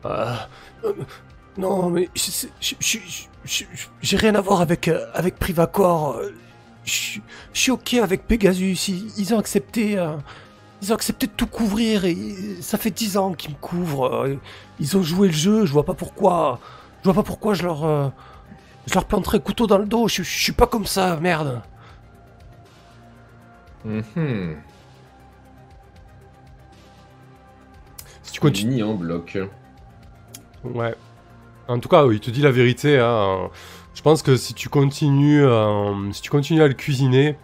Euh, 0.04 0.34
non, 1.56 1.90
mais 1.90 2.08
j'ai 4.00 4.16
rien 4.16 4.34
à 4.34 4.40
voir 4.40 4.60
avec, 4.60 4.88
euh, 4.88 5.06
avec 5.14 5.38
Privacor. 5.38 6.16
euh, 6.16 6.30
Je 6.84 7.20
suis 7.52 7.70
ok 7.70 7.94
avec 7.94 8.26
Pegasus. 8.26 8.88
Ils, 8.88 9.12
ils 9.18 9.34
ont 9.34 9.38
accepté. 9.38 9.98
euh, 9.98 10.16
ils 10.82 10.90
ont 10.90 10.96
accepté 10.96 11.28
de 11.28 11.32
tout 11.32 11.46
couvrir 11.46 12.04
et 12.04 12.16
ça 12.60 12.76
fait 12.76 12.90
10 12.90 13.16
ans 13.16 13.34
qu'ils 13.34 13.50
me 13.52 13.56
couvrent. 13.60 14.28
Ils 14.80 14.96
ont 14.96 15.02
joué 15.04 15.28
le 15.28 15.34
jeu. 15.34 15.64
Je 15.64 15.72
vois 15.72 15.84
pas 15.84 15.94
pourquoi. 15.94 16.58
Je 17.02 17.04
vois 17.04 17.14
pas 17.14 17.22
pourquoi 17.22 17.54
je 17.54 17.62
leur. 17.62 17.84
euh, 17.84 18.08
je 18.88 18.94
leur 18.94 19.04
planterais 19.04 19.38
couteau 19.38 19.68
dans 19.68 19.78
le 19.78 19.86
dos. 19.86 20.08
Je, 20.08 20.24
je 20.24 20.42
suis 20.42 20.50
pas 20.52 20.66
comme 20.66 20.86
ça, 20.86 21.16
merde. 21.20 21.62
Mhm. 23.84 24.56
Si 28.22 28.32
tu 28.32 28.40
continues. 28.40 28.82
En 28.82 28.94
bloc. 28.94 29.38
Ouais. 30.64 30.94
En 31.68 31.78
tout 31.78 31.88
cas, 31.88 32.04
il 32.10 32.20
te 32.20 32.30
dit 32.30 32.42
la 32.42 32.50
vérité. 32.50 32.98
hein. 32.98 33.50
Je 33.94 34.02
pense 34.02 34.22
que 34.22 34.36
si 34.36 34.54
tu 34.54 34.68
continues, 34.68 35.44
euh, 35.44 36.10
si 36.12 36.22
tu 36.22 36.30
continues 36.30 36.62
à 36.62 36.68
le 36.68 36.74
cuisiner, 36.74 37.36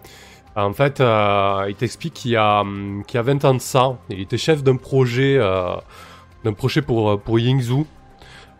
en 0.57 0.73
fait, 0.73 1.01
euh, 1.01 1.67
il 1.69 1.75
t'explique 1.75 2.15
qu'il 2.15 2.31
y 2.33 2.37
a, 2.37 2.61
hum, 2.63 3.03
qu'il 3.07 3.17
y 3.17 3.21
a 3.21 3.23
20 3.23 3.45
ans 3.45 3.55
de 3.55 3.61
ça, 3.61 3.97
il 4.09 4.21
était 4.21 4.39
chef 4.39 4.63
d'un 4.63 4.77
projet, 4.77 5.37
euh, 5.39 5.75
d'un 6.45 6.53
projet 6.55 6.81
pour 6.83 7.21
pour 7.21 7.39
Yingzhou, 7.39 7.87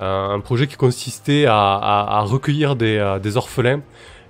un 0.01 0.41
projet 0.41 0.67
qui 0.67 0.77
consistait 0.77 1.47
à, 1.47 1.55
à- 1.57 2.19
à 2.19 2.21
recueillir 2.21 2.77
des, 2.77 3.19
des 3.23 3.37
orphelins 3.37 3.81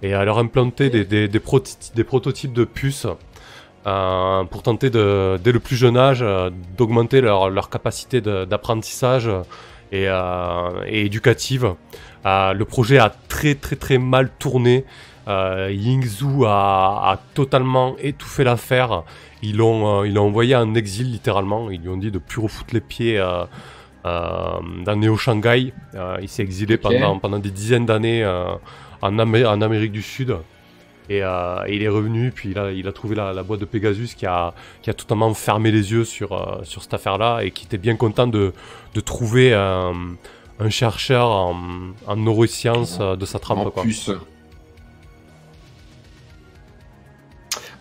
et 0.02 0.14
à 0.14 0.24
leur 0.24 0.38
implanter 0.38 0.88
des, 0.88 1.28
des 1.28 2.04
prototypes 2.04 2.52
de 2.52 2.64
puces. 2.64 3.06
Euh, 3.86 4.44
pour 4.44 4.62
tenter 4.62 4.90
de, 4.90 5.38
dès 5.42 5.52
le 5.52 5.60
plus 5.60 5.76
jeune 5.76 5.96
âge 5.96 6.20
euh, 6.22 6.50
d'augmenter 6.76 7.20
leur, 7.20 7.50
leur 7.50 7.70
capacité 7.70 8.20
d'apprentissage 8.20 9.28
et, 9.92 10.06
euh, 10.08 10.82
et 10.86 11.06
éducative. 11.06 11.74
Le 12.24 12.62
projet 12.64 12.98
a 12.98 13.10
très 13.28 13.54
très 13.54 13.76
très 13.76 13.96
mal 13.98 14.30
tourné. 14.38 14.84
Yingzhou 15.26 16.44
a, 16.46 17.12
a 17.12 17.18
totalement 17.34 17.96
étouffé 17.98 18.44
l'affaire. 18.44 19.02
Ils 19.42 19.56
l'ont 19.56 20.04
envoyé 20.16 20.54
en 20.56 20.74
exil 20.74 21.10
littéralement. 21.10 21.70
Ils 21.70 21.80
lui 21.80 21.88
ont 21.88 21.96
dit 21.96 22.10
de 22.10 22.18
plus 22.18 22.40
refoutre 22.40 22.74
les 22.74 22.80
pieds 22.80 23.18
euh, 23.18 23.44
dans 24.04 24.96
Néo 24.96 25.16
Shanghai. 25.16 25.72
Euh, 25.94 26.18
il 26.20 26.28
s'est 26.28 26.42
exilé 26.42 26.76
pendant, 26.76 27.18
pendant 27.18 27.38
des 27.38 27.50
dizaines 27.50 27.86
d'années 27.86 28.24
euh, 28.24 28.44
en, 29.00 29.18
Amé- 29.18 29.46
en 29.46 29.60
Amérique 29.62 29.92
du 29.92 30.02
Sud. 30.02 30.36
Et, 31.10 31.22
euh, 31.22 31.64
et 31.66 31.76
il 31.76 31.82
est 31.82 31.88
revenu, 31.88 32.30
puis 32.32 32.50
il 32.50 32.58
a, 32.58 32.70
il 32.70 32.86
a 32.86 32.92
trouvé 32.92 33.14
la, 33.16 33.32
la 33.32 33.42
boîte 33.42 33.60
de 33.60 33.64
Pegasus 33.64 34.14
qui 34.14 34.26
a, 34.26 34.52
qui 34.82 34.90
a 34.90 34.94
totalement 34.94 35.32
fermé 35.32 35.70
les 35.70 35.90
yeux 35.92 36.04
sur, 36.04 36.32
euh, 36.32 36.62
sur 36.64 36.82
cette 36.82 36.92
affaire-là 36.92 37.40
et 37.44 37.50
qui 37.50 37.64
était 37.64 37.78
bien 37.78 37.96
content 37.96 38.26
de, 38.26 38.52
de 38.94 39.00
trouver 39.00 39.54
un, 39.54 39.94
un 40.60 40.68
chercheur 40.70 41.30
en, 41.30 41.56
en 42.06 42.16
neurosciences 42.16 42.98
euh, 43.00 43.16
de 43.16 43.24
sa 43.24 43.38
trempe. 43.38 43.66
en 43.66 43.70
Quoi. 43.70 43.82
puce. 43.84 44.10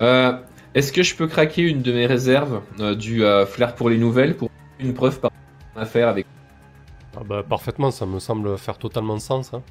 Euh, 0.01 0.33
Est-ce 0.75 0.91
que 0.93 1.03
je 1.03 1.15
peux 1.15 1.27
craquer 1.27 1.63
une 1.63 1.81
de 1.81 1.91
mes 1.91 2.05
réserves 2.05 2.61
du 2.97 3.23
flair 3.47 3.75
pour 3.75 3.89
les 3.89 3.97
nouvelles 3.97 4.37
pour 4.37 4.49
une 4.79 4.93
preuve 4.93 5.19
par 5.19 5.31
affaire 5.75 6.07
avec 6.07 6.25
Ah 7.15 7.21
bah, 7.25 7.43
parfaitement, 7.47 7.91
ça 7.91 8.05
me 8.05 8.19
semble 8.19 8.57
faire 8.57 8.77
totalement 8.77 9.17
sens. 9.19 9.53
hein. 9.53 9.63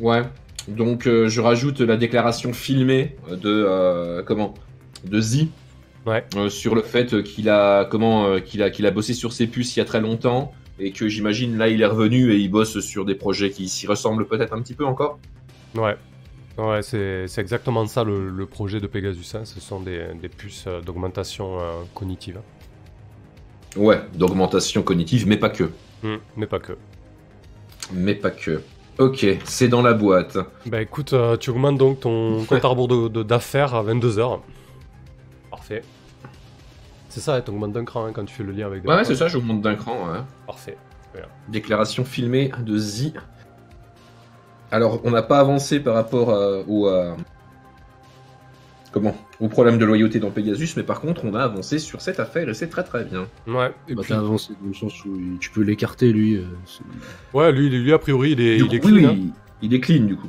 Ouais. 0.00 0.22
Donc 0.68 1.06
euh, 1.06 1.28
je 1.28 1.40
rajoute 1.40 1.80
la 1.80 1.96
déclaration 1.96 2.52
filmée 2.52 3.16
de 3.30 3.38
euh, 3.44 4.22
comment 4.22 4.54
de 5.04 5.20
Z 5.20 5.46
Ouais. 6.06 6.24
euh, 6.36 6.48
sur 6.48 6.76
le 6.76 6.82
fait 6.82 7.22
qu'il 7.24 7.48
a 7.48 7.84
comment 7.84 8.26
euh, 8.26 8.38
qu'il 8.38 8.62
a 8.62 8.70
qu'il 8.70 8.86
a 8.86 8.92
bossé 8.92 9.12
sur 9.12 9.32
ses 9.32 9.48
puces 9.48 9.74
il 9.76 9.80
y 9.80 9.82
a 9.82 9.84
très 9.84 10.00
longtemps 10.00 10.52
et 10.78 10.92
que 10.92 11.08
j'imagine 11.08 11.56
là 11.58 11.68
il 11.68 11.82
est 11.82 11.86
revenu 11.86 12.32
et 12.32 12.36
il 12.36 12.48
bosse 12.48 12.78
sur 12.78 13.04
des 13.04 13.16
projets 13.16 13.50
qui 13.50 13.68
s'y 13.68 13.86
ressemblent 13.88 14.26
peut-être 14.28 14.52
un 14.52 14.62
petit 14.62 14.74
peu 14.74 14.84
encore. 14.84 15.18
Ouais. 15.74 15.96
Ouais, 16.58 16.80
c'est 16.82 17.26
c'est 17.26 17.40
exactement 17.40 17.84
ça 17.86 18.04
le, 18.04 18.30
le 18.30 18.46
projet 18.46 18.80
de 18.80 18.86
Pegasus. 18.86 19.34
hein. 19.36 19.44
Ce 19.44 19.60
sont 19.60 19.80
des, 19.80 20.06
des 20.20 20.28
puces 20.28 20.64
euh, 20.68 20.80
d'augmentation 20.80 21.58
euh, 21.60 21.82
cognitive. 21.94 22.40
Ouais, 23.76 24.00
d'augmentation 24.14 24.82
cognitive, 24.82 25.26
mais 25.26 25.36
pas 25.36 25.50
que. 25.50 25.64
Hmm, 26.02 26.16
mais 26.36 26.46
pas 26.46 26.60
que. 26.60 26.76
Mais 27.92 28.14
pas 28.14 28.30
que. 28.30 28.62
Ok, 28.98 29.26
c'est 29.44 29.68
dans 29.68 29.82
la 29.82 29.92
boîte. 29.92 30.38
Bah 30.66 30.80
écoute, 30.80 31.12
euh, 31.12 31.36
tu 31.36 31.50
augmentes 31.50 31.76
donc 31.78 32.00
ton 32.00 32.44
compte 32.48 32.64
à 32.64 32.68
rebours 32.68 33.10
d'affaires 33.10 33.74
à 33.74 33.82
22h. 33.84 34.40
Parfait. 35.50 35.82
C'est 37.10 37.20
ça, 37.20 37.40
tu 37.42 37.50
augmentes 37.50 37.72
d'un 37.72 37.84
cran 37.84 38.06
hein, 38.06 38.12
quand 38.14 38.24
tu 38.24 38.34
fais 38.34 38.42
le 38.42 38.52
lien 38.52 38.66
avec 38.66 38.82
des 38.82 38.88
Ouais, 38.88 38.94
ouais, 38.96 39.04
c'est 39.04 39.14
ça, 39.16 39.26
monte 39.38 39.60
d'un 39.62 39.74
cran. 39.74 40.10
ouais. 40.12 40.20
Parfait. 40.46 40.76
Déclaration 41.48 42.04
filmée 42.04 42.50
de 42.60 42.76
Z. 42.76 43.12
Alors, 44.70 45.00
on 45.04 45.10
n'a 45.10 45.22
pas 45.22 45.38
avancé 45.38 45.80
par 45.80 45.94
rapport 45.94 46.30
euh, 46.30 46.62
au. 46.66 46.88
euh, 46.88 47.14
comment? 48.96 49.14
Au 49.40 49.48
problème 49.48 49.76
de 49.76 49.84
loyauté 49.84 50.18
dans 50.20 50.30
Pegasus, 50.30 50.68
mais 50.78 50.82
par 50.82 51.00
contre, 51.02 51.24
on 51.26 51.34
a 51.34 51.40
avancé 51.42 51.78
sur 51.78 52.00
cette 52.00 52.18
affaire 52.18 52.48
et 52.48 52.54
c'est 52.54 52.68
très 52.68 52.82
très 52.82 53.04
bien. 53.04 53.26
Ouais, 53.46 53.72
et 53.88 53.94
Bah, 53.94 54.00
puis- 54.02 54.08
t'as 54.14 54.18
avancé 54.18 54.54
dans 54.60 54.68
le 54.68 54.74
sens 54.74 55.04
où 55.04 55.18
tu 55.38 55.50
peux 55.50 55.60
l'écarter, 55.60 56.12
lui. 56.12 56.36
euh, 56.36 56.44
ouais 57.34 57.52
lui, 57.52 57.68
lui, 57.68 57.92
a 57.92 57.98
priori, 57.98 58.30
il 58.32 58.40
est, 58.40 58.58
clean. 58.80 58.90
oui, 58.94 59.04
hein. 59.04 59.16
il, 59.60 59.74
est 59.74 59.80
clean 59.80 60.04
du 60.04 60.16
coup. 60.16 60.28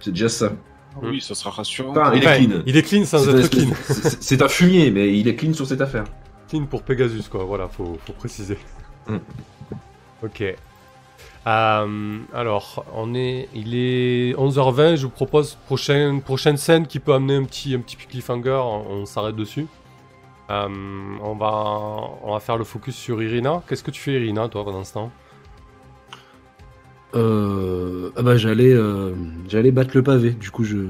C'est 0.00 0.10
déjà 0.10 0.28
ça. 0.28 0.52
Oui, 1.00 1.20
ça 1.20 1.34
sera 1.36 1.50
rassurant. 1.50 1.90
Enfin, 1.92 2.12
il 2.14 2.24
est 2.24 2.46
clean. 2.46 2.62
il 2.66 2.76
est 2.76 2.82
clean 2.82 3.04
sans 3.04 3.18
C'est 3.20 3.30
être 3.30 3.44
un- 3.44 3.48
clean. 3.48 3.70
c'est- 3.84 4.22
C'est 4.22 4.42
un 4.42 4.48
fumier, 4.48 4.90
mais 4.90 5.16
il 5.16 5.28
est 5.28 5.36
clean 5.36 5.52
sur 5.52 5.66
cette 5.66 5.80
affaire. 5.80 6.04
Clean 6.48 6.64
pour 6.66 6.82
Pegasus, 6.82 7.28
quoi. 7.30 7.44
Voilà, 7.44 7.68
faut, 7.68 7.98
faut 8.04 8.12
préciser. 8.14 8.58
Mm. 9.08 9.16
Ok. 10.24 10.56
Euh, 11.46 12.18
alors, 12.34 12.84
on 12.94 13.14
est, 13.14 13.48
il 13.54 13.74
est 13.74 14.34
11h20. 14.34 14.96
Je 14.96 15.02
vous 15.02 15.10
propose 15.10 15.54
prochaine, 15.66 16.20
prochaine 16.20 16.56
scène 16.56 16.86
qui 16.86 16.98
peut 16.98 17.14
amener 17.14 17.36
un 17.36 17.44
petit, 17.44 17.74
un 17.74 17.80
petit 17.80 17.96
cliffhanger. 17.96 18.60
On, 18.88 19.06
s'arrête 19.06 19.36
dessus. 19.36 19.66
Euh, 20.50 20.68
on 21.22 21.34
va, 21.34 22.10
on 22.22 22.32
va 22.32 22.40
faire 22.40 22.56
le 22.56 22.64
focus 22.64 22.96
sur 22.96 23.22
Irina. 23.22 23.62
Qu'est-ce 23.68 23.84
que 23.84 23.90
tu 23.90 24.00
fais, 24.00 24.14
Irina, 24.14 24.48
toi, 24.48 24.64
pendant 24.64 24.84
ce 24.84 24.94
temps? 24.94 25.12
Euh, 27.14 28.10
ah 28.16 28.22
bah 28.22 28.36
j'allais 28.36 28.72
euh, 28.72 29.14
j'allais 29.48 29.70
battre 29.70 29.92
le 29.94 30.02
pavé. 30.02 30.30
Du 30.30 30.50
coup 30.50 30.64
je 30.64 30.88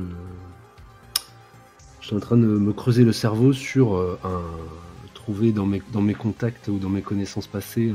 je 2.01 2.07
suis 2.07 2.17
en 2.17 2.21
train 2.21 2.37
de 2.37 2.47
me 2.47 2.73
creuser 2.73 3.05
le 3.05 3.13
cerveau 3.13 3.53
sur 3.53 3.97
un 4.25 4.43
trouver 5.15 5.53
dans 5.53 5.67
mes 5.67 5.83
dans 5.93 6.01
mes 6.01 6.15
contacts 6.15 6.69
ou 6.69 6.79
dans 6.79 6.89
mes 6.89 7.03
connaissances 7.03 7.47
passées 7.47 7.93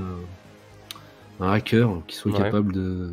un, 1.42 1.52
hacker 1.52 2.04
qui 2.08 2.16
soit 2.16 2.32
Ouais. 2.32 2.38
capable 2.38 2.74
de 2.74 3.12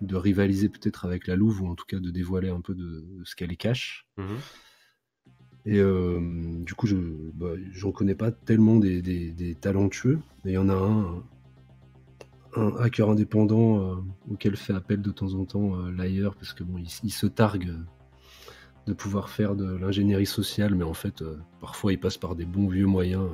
de 0.00 0.16
rivaliser 0.16 0.68
peut-être 0.68 1.04
avec 1.04 1.28
la 1.28 1.36
Louve 1.36 1.62
ou 1.62 1.68
en 1.68 1.76
tout 1.76 1.84
cas 1.86 2.00
de 2.00 2.10
dévoiler 2.10 2.48
un 2.48 2.60
peu 2.60 2.74
de, 2.74 3.04
de 3.18 3.24
ce 3.24 3.36
qu'elle 3.36 3.56
cache. 3.56 4.04
Et 5.64 5.78
euh, 5.78 6.18
du 6.64 6.74
coup, 6.74 6.88
je 6.88 6.96
bah, 7.34 7.52
j'en 7.70 7.92
connais 7.92 8.16
pas 8.16 8.32
tellement 8.32 8.78
des, 8.80 9.00
des- 9.00 9.30
des 9.30 9.54
talentueux, 9.54 10.18
mais 10.44 10.50
il 10.52 10.54
y 10.54 10.58
en 10.58 10.68
a 10.68 10.74
un, 10.74 11.22
un 12.56 12.74
hacker 12.80 13.10
indépendant 13.10 13.80
euh, 13.80 13.94
auquel 14.28 14.56
fait 14.56 14.74
appel 14.74 15.00
de 15.02 15.12
temps 15.12 15.34
en 15.34 15.44
temps 15.44 15.76
euh, 15.78 15.92
l'ailleurs, 15.92 16.34
parce 16.34 16.52
que 16.52 16.64
bon, 16.64 16.78
il, 16.78 16.88
il 17.04 17.12
se 17.12 17.26
targue 17.26 17.72
de 18.88 18.92
pouvoir 18.92 19.30
faire 19.30 19.54
de 19.54 19.76
l'ingénierie 19.76 20.26
sociale, 20.26 20.74
mais 20.74 20.82
en 20.82 20.94
fait, 20.94 21.22
parfois, 21.60 21.92
il 21.92 22.00
passe 22.00 22.18
par 22.18 22.34
des 22.34 22.44
bons 22.44 22.66
vieux 22.66 22.86
moyens 22.86 23.28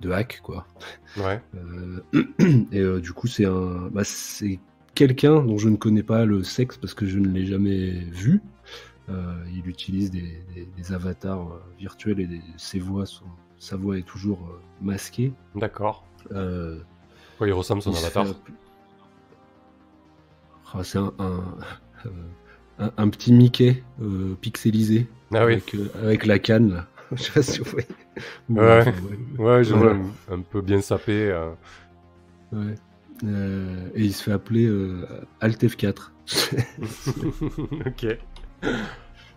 de 0.00 0.10
hack, 0.10 0.40
quoi. 0.42 0.66
Ouais. 1.16 1.40
Euh, 1.56 2.00
et 2.72 2.80
euh, 2.80 3.00
du 3.00 3.12
coup, 3.12 3.26
c'est 3.26 3.44
un, 3.46 3.88
bah, 3.90 4.04
c'est 4.04 4.58
quelqu'un 4.94 5.42
dont 5.42 5.58
je 5.58 5.68
ne 5.68 5.76
connais 5.76 6.02
pas 6.02 6.24
le 6.24 6.42
sexe 6.42 6.76
parce 6.76 6.94
que 6.94 7.06
je 7.06 7.18
ne 7.18 7.28
l'ai 7.28 7.46
jamais 7.46 7.90
vu. 7.90 8.40
Euh, 9.08 9.34
il 9.54 9.66
utilise 9.68 10.10
des, 10.10 10.42
des- 10.54 10.68
des 10.76 10.92
avatars 10.92 11.58
virtuels 11.78 12.20
et 12.20 12.26
des- 12.26 12.42
ses 12.58 12.78
voix 12.78 13.06
sont, 13.06 13.24
sa 13.58 13.76
voix 13.76 13.96
est 13.98 14.02
toujours 14.06 14.38
masquée. 14.82 15.32
D'accord. 15.54 16.04
Euh, 16.32 16.78
Quoi, 17.38 17.46
il 17.48 17.52
ressemble 17.52 17.80
son 17.82 17.92
il 17.92 17.98
avatar 17.98 18.26
fait 18.26 18.34
Ah, 20.74 20.84
c'est 20.84 20.98
un, 20.98 21.12
un, 21.18 21.42
euh, 22.06 22.10
un- 22.78 22.92
un 22.96 23.08
petit 23.08 23.32
Mickey 23.32 23.82
euh, 24.02 24.34
pixelisé 24.40 25.06
Ah 25.32 25.46
oui. 25.46 25.54
avec, 25.54 25.74
avec 26.02 26.26
la 26.26 26.38
canne 26.38 26.72
là. 26.74 26.86
Je 27.16 27.22
sais 27.22 27.32
pas 27.32 27.42
si 27.42 27.58
vous 27.60 27.70
voyez. 27.70 27.86
Ouais. 28.48 28.80
Enfin, 28.80 28.92
Ouais, 29.38 29.64
je 29.64 29.74
Voilà. 29.74 29.94
vois 29.94 30.10
un, 30.30 30.38
un 30.38 30.42
peu 30.42 30.60
bien 30.60 30.80
sapé. 30.80 31.30
euh. 31.30 31.50
Ouais. 32.52 32.74
Euh, 33.24 33.88
et 33.94 34.04
il 34.04 34.12
se 34.12 34.22
fait 34.22 34.32
appeler 34.32 34.66
euh, 34.66 35.06
Alt 35.40 35.62
F4. 35.62 36.10
ok. 37.86 38.06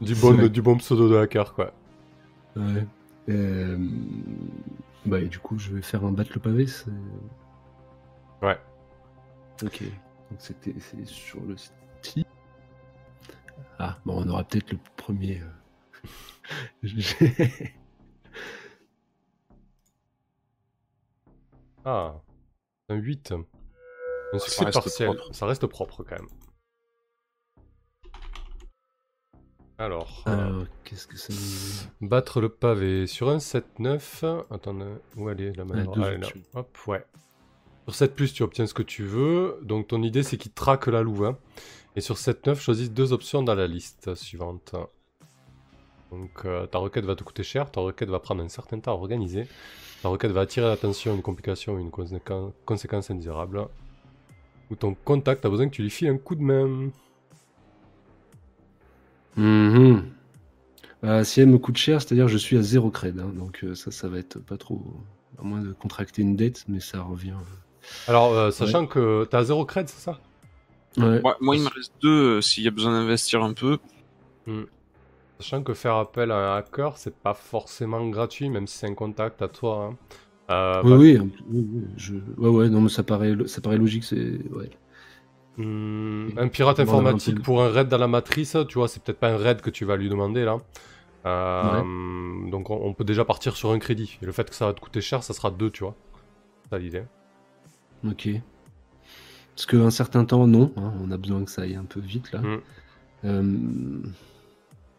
Du 0.01 0.15
bon, 0.15 0.47
du 0.47 0.62
bon 0.62 0.77
pseudo 0.77 1.10
de 1.10 1.15
hacker, 1.17 1.53
quoi. 1.53 1.73
ouais. 2.55 2.86
Euh, 3.29 3.77
bah, 5.05 5.19
et 5.19 5.27
du 5.27 5.39
coup, 5.39 5.57
je 5.57 5.71
vais 5.71 5.81
faire 5.81 6.03
un 6.05 6.12
battre 6.12 6.31
le 6.36 6.41
pavé. 6.41 6.65
Ouais. 8.41 8.57
Ok. 9.63 9.81
Donc 9.84 10.39
c'était 10.39 10.73
c'est 10.79 11.05
sur 11.05 11.39
le 11.41 11.55
style. 11.57 12.25
Ah, 13.79 13.97
bon, 14.05 14.23
on 14.23 14.29
aura 14.29 14.43
peut-être 14.43 14.71
le 14.71 14.77
premier. 14.97 15.41
Ah, 21.85 22.21
un 22.89 22.95
8. 22.95 23.33
Un 24.33 24.39
succès 24.39 24.65
reste 24.65 24.73
partiel. 24.75 25.15
propre. 25.15 25.33
Ça 25.35 25.45
reste 25.45 25.65
propre 25.67 26.03
quand 26.03 26.15
même. 26.15 26.27
Alors, 29.77 30.23
euh, 30.27 30.31
Alors, 30.31 30.65
qu'est-ce 30.83 31.07
que 31.07 31.17
ça 31.17 31.33
nous 32.01 32.07
battre 32.07 32.39
le 32.39 32.49
pavé 32.49 33.07
sur 33.07 33.29
un 33.29 33.37
7-9. 33.37 34.45
Attends, 34.51 34.77
où 35.17 35.29
elle 35.29 35.41
est 35.41 35.53
la 35.57 35.65
manœuvre 35.65 35.93
Ah, 36.03 36.11
là. 36.17 36.27
Hop, 36.53 36.77
ouais. 36.87 37.03
Sur 37.85 37.95
7 37.95 38.15
plus, 38.15 38.31
tu 38.31 38.43
obtiens 38.43 38.67
ce 38.67 38.75
que 38.75 38.83
tu 38.83 39.03
veux. 39.03 39.57
Donc 39.63 39.87
ton 39.87 40.03
idée, 40.03 40.21
c'est 40.21 40.37
qu'il 40.37 40.51
traque 40.53 40.85
la 40.85 41.01
louve. 41.01 41.25
hein. 41.25 41.37
Et 41.95 42.01
sur 42.01 42.15
7-9, 42.17 42.55
choisis 42.59 42.91
deux 42.91 43.11
options 43.11 43.41
dans 43.41 43.55
la 43.55 43.65
liste 43.67 44.13
suivante. 44.13 44.75
Donc 46.12 46.45
euh, 46.45 46.67
ta 46.67 46.78
requête 46.78 47.06
va 47.06 47.15
te 47.15 47.24
coûter 47.24 47.43
cher, 47.43 47.71
ta 47.71 47.82
requête 47.82 48.10
va 48.10 48.19
prendre 48.19 48.43
un 48.43 48.50
certain 48.50 48.80
temps 48.80 48.91
à 48.91 48.95
organiser. 48.95 49.47
Ta 50.02 50.10
requête 50.10 50.32
va 50.32 50.41
attirer 50.41 50.67
l'attention, 50.67 51.15
une 51.15 51.21
complication 51.21 51.74
ou 51.74 51.80
une 51.80 51.91
conséquence, 51.91 52.52
conséquence 52.65 53.10
indésirable. 53.12 53.67
Ou 54.69 54.76
ton 54.76 54.93
contact 54.93 55.45
a 55.45 55.50
besoin 55.50 55.67
que 55.69 55.76
tu 55.76 55.84
lui 55.84 55.89
files 55.89 56.10
un 56.10 56.17
coup 56.17 56.36
de 56.36 56.41
main. 56.41 56.89
Mhm. 59.38 60.04
Bah, 61.02 61.24
si 61.24 61.41
elle 61.41 61.47
me 61.47 61.58
coûte 61.58 61.78
cher, 61.78 62.02
c'est-à-dire 62.02 62.26
que 62.26 62.32
je 62.32 62.38
suis 62.38 62.58
à 62.58 62.62
zéro 62.62 62.91
cred. 62.91 63.19
hein, 63.19 63.32
donc 63.36 63.63
euh, 63.63 63.74
ça, 63.76 63.91
ça 63.91 64.08
va 64.08 64.19
être 64.19 64.39
pas 64.39 64.58
trop. 64.58 64.84
À 65.39 65.43
moins 65.43 65.62
de 65.62 65.71
contracter 65.71 66.21
une 66.21 66.36
dette, 66.36 66.65
mais 66.67 66.80
ça 66.80 67.02
revient. 67.02 67.34
Alors, 68.08 68.34
euh, 68.34 68.52
sachant 68.52 68.86
que 68.86 69.28
t'as 69.30 69.43
0 69.43 69.65
cred, 69.65 69.88
c'est 69.89 70.00
ça? 70.02 70.19
Ouais. 70.97 71.21
Moi, 71.21 71.38
moi, 71.39 71.56
il 71.56 71.63
me 71.63 71.69
reste 71.69 71.93
deux 72.02 72.38
euh, 72.38 72.41
s'il 72.41 72.63
y 72.63 72.67
a 72.67 72.71
besoin 72.71 72.91
d'investir 72.91 73.41
un 73.43 73.54
peu. 73.54 73.80
Sachant 75.41 75.63
que 75.63 75.73
faire 75.73 75.95
appel 75.95 76.32
à 76.32 76.54
un 76.54 76.58
hacker, 76.58 76.97
c'est 76.97 77.15
pas 77.15 77.34
forcément 77.34 78.08
gratuit, 78.10 78.49
même 78.49 78.67
si 78.67 78.77
c'est 78.77 78.88
un 78.88 78.93
contact 78.93 79.41
à 79.41 79.47
toi. 79.47 79.89
hein. 79.91 79.97
Euh, 80.51 80.82
Oui, 80.84 81.17
bah, 81.17 81.23
oui, 81.23 81.32
oui, 81.49 81.67
oui, 81.73 81.84
je... 81.97 82.13
ouais, 82.38 82.49
ouais, 82.49 82.69
non, 82.69 82.82
mais 82.82 82.89
ça 82.89 83.01
paraît, 83.04 83.36
ça 83.47 83.60
paraît 83.62 83.77
logique, 83.77 84.04
c'est, 84.04 84.17
ouais. 84.51 84.69
Hmm, 85.58 86.30
un 86.38 86.47
pirate 86.47 86.77
Bon, 86.77 86.84
un 86.84 86.86
informatique 86.86 87.41
pour 87.41 87.62
un 87.63 87.69
raid 87.69 87.88
dans 87.88 87.97
la 87.97 88.08
matrice, 88.08 88.56
tu 88.69 88.75
vois, 88.80 88.88
c'est 88.88 89.01
peut-être 89.04 89.19
pas 89.19 89.30
un 89.32 89.38
raid 89.38 89.62
que 89.62 89.69
tu 89.69 89.86
vas 89.86 89.95
lui 89.97 90.10
demander 90.10 90.45
là. 90.45 90.58
Euh, 91.25 91.82
Donc 92.49 92.69
on, 92.69 92.75
on 92.86 92.93
peut 92.93 93.04
déjà 93.04 93.25
partir 93.25 93.56
sur 93.58 93.71
un 93.71 93.80
crédit. 93.80 94.17
Et 94.21 94.25
le 94.25 94.32
fait 94.32 94.49
que 94.49 94.56
ça 94.56 94.67
va 94.67 94.73
te 94.73 94.80
coûter 94.82 95.01
cher, 95.01 95.23
ça 95.23 95.34
sera 95.34 95.51
deux, 95.51 95.71
tu 95.71 95.84
vois. 95.84 95.95
C'est 96.63 96.69
ça 96.71 96.80
l'idée. 96.80 97.04
Ok. 98.04 98.30
Parce 99.56 99.65
qu'un 99.65 99.89
certain 99.91 100.25
temps, 100.25 100.47
non, 100.47 100.73
hein, 100.77 100.93
on 101.04 101.12
a 101.12 101.17
besoin 101.17 101.43
que 101.43 101.51
ça 101.51 101.63
aille 101.63 101.75
un 101.75 101.86
peu 101.86 101.99
vite, 101.99 102.32
là. 102.32 102.41
Mm. 102.41 102.62
Euh, 103.25 104.01